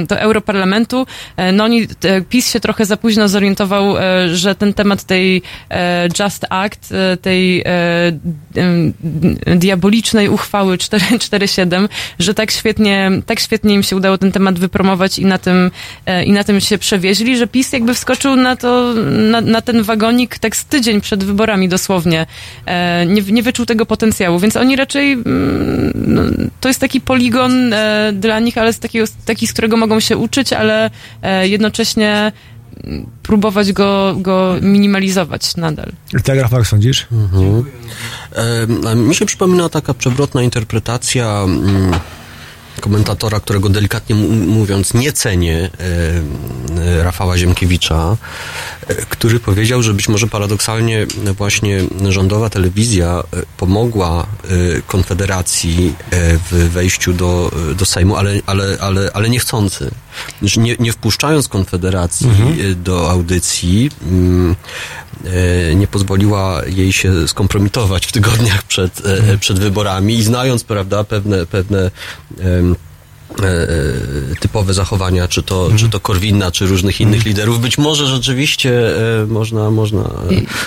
[0.07, 1.05] do Europarlamentu,
[1.37, 1.87] e, no oni,
[2.29, 3.95] PiS się trochę za późno zorientował,
[4.33, 5.41] że ten temat tej
[6.19, 7.63] Just Act, tej
[9.55, 11.89] diabolicznej uchwały 447,
[12.19, 15.71] że tak świetnie, tak świetnie im się udało ten temat wypromować i na tym,
[16.25, 18.93] i na tym się przewieźli, że PiS jakby wskoczył na to,
[19.31, 22.25] na, na ten wagonik tak z tydzień przed wyborami dosłownie.
[22.65, 26.21] E, nie, nie wyczuł tego potencjału, więc oni raczej, mm, no,
[26.61, 30.17] to jest taki poligon e, dla nich, ale z takiego, taki, z którego mogą się
[30.17, 30.89] uczyć, ale
[31.21, 32.31] e, jednocześnie
[32.83, 35.91] mm, próbować go, go minimalizować nadal.
[36.23, 37.07] Tak, Rafał, jak sądzisz?
[37.11, 37.65] Mhm.
[38.85, 41.99] E, mi się przypomina taka przewrotna interpretacja mm,
[42.85, 48.17] komentatora, którego delikatnie mówiąc nie cenię, e, e, Rafała Ziemkiewicza,
[48.87, 51.07] e, który powiedział, że być może paradoksalnie
[51.37, 51.79] właśnie
[52.09, 53.23] rządowa telewizja
[53.57, 54.27] pomogła
[54.87, 55.95] Konfederacji
[56.51, 59.91] w wejściu do, do Sejmu, ale, ale, ale, ale niechcący.
[60.41, 62.83] Że Nie, nie wpuszczając Konfederacji Mhm.
[62.83, 64.55] do audycji, mm,
[65.75, 71.45] nie pozwoliła jej się skompromitować w tygodniach przed, e, przed wyborami i znając, prawda, pewne,
[71.45, 71.89] pewne e,
[72.43, 72.75] e,
[74.39, 78.71] typowe zachowania, czy to, czy to Korwina, czy różnych innych liderów, być może rzeczywiście
[79.21, 80.05] e, można, można, e,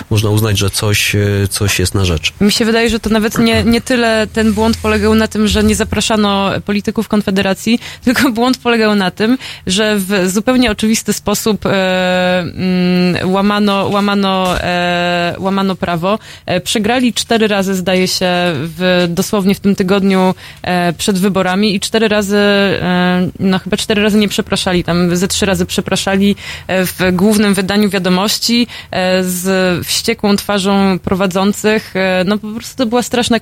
[0.09, 1.19] można uznać, że coś, e,
[1.49, 2.33] coś jest na rzecz.
[2.41, 5.63] Mi się wydaje, że to nawet nie, nie tyle ten błąd polegał na tym, że
[5.63, 9.37] nie zapraszano polityków Konfederacji, tylko błąd polegał na tym,
[9.67, 16.19] że w zupełnie oczywisty sposób e, mm, łamano, łamano, e, łamano prawo.
[16.45, 21.79] E, przegrali cztery razy, zdaje się, w, dosłownie w tym tygodniu e, przed wyborami i
[21.79, 22.58] cztery razy, e,
[23.39, 26.35] no chyba cztery razy nie przepraszali, tam ze trzy razy przepraszali
[26.67, 31.95] e, w głównym wydaniu wiadomości e, z wściekłą twarzą prowadzących.
[31.95, 33.39] E, No po prostu to była straszna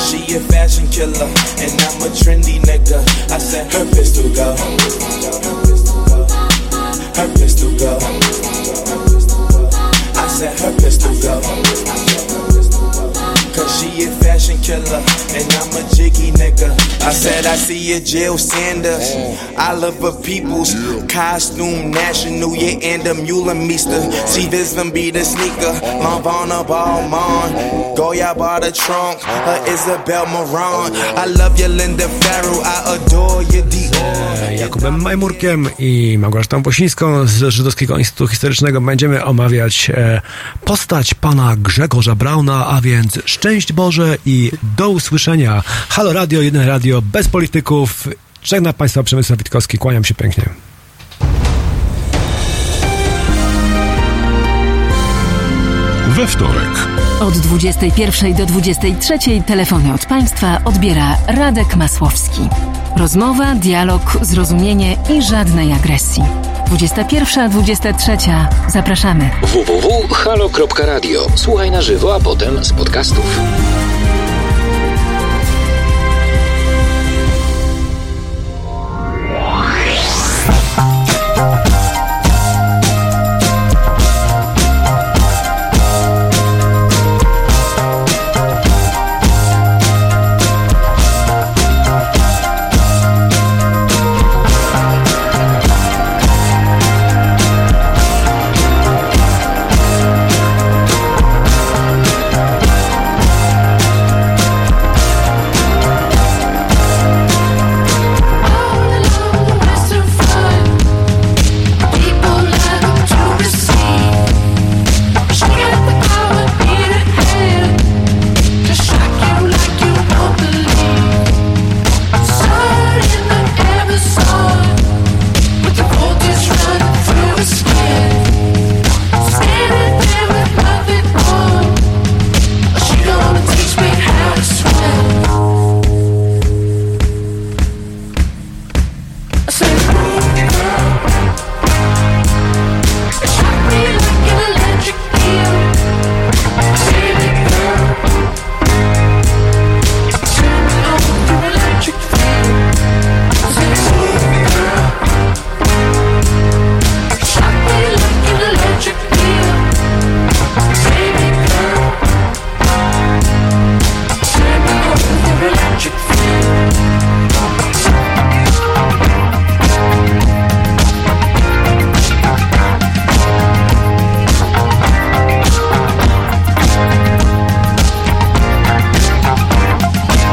[0.00, 1.22] she a fashion killer
[1.62, 2.98] and I'm a trendy nigga.
[3.30, 5.59] I said her pistol go.
[7.20, 7.98] Her pistol go.
[10.16, 12.09] I said her pistol go.
[13.60, 15.02] Cause she a fashion killer
[15.36, 16.70] and I'm a jiggy nigga.
[17.02, 19.06] I said I see a Jill Sanders.
[19.58, 20.72] I love her people's
[21.12, 24.00] costume national, yeah, and a mule meester.
[24.26, 25.74] See this one be the sneaker.
[26.00, 27.96] Lavana Ballmon.
[27.96, 29.20] Goya bought the trunk.
[29.20, 30.96] Her Isabel Moran.
[31.18, 32.60] I love you, Linda Farrow.
[32.64, 34.30] I adore you, Dior.
[34.58, 40.20] Jakubem Majmurkiem i Małgorzatą Posińską z Żydowskiego Instytutu Historycznego będziemy omawiać e,
[40.64, 43.18] postać pana Grzegorza Brauna, a więc
[43.50, 45.62] szczęść Boże i do usłyszenia.
[45.88, 48.08] Halo Radio, jeden radio, bez polityków.
[48.42, 50.44] Żegna Państwa Przemysław Witkowski, kłaniam się pięknie.
[56.08, 56.88] We wtorek.
[57.20, 62.42] Od 21 do 23 telefony od Państwa odbiera Radek Masłowski.
[62.96, 66.22] Rozmowa, dialog, zrozumienie i żadnej agresji.
[66.70, 68.46] 21-23.
[68.68, 69.30] Zapraszamy.
[69.42, 71.26] www.halo.radio.
[71.34, 73.40] Słuchaj na żywo, a potem z podcastów.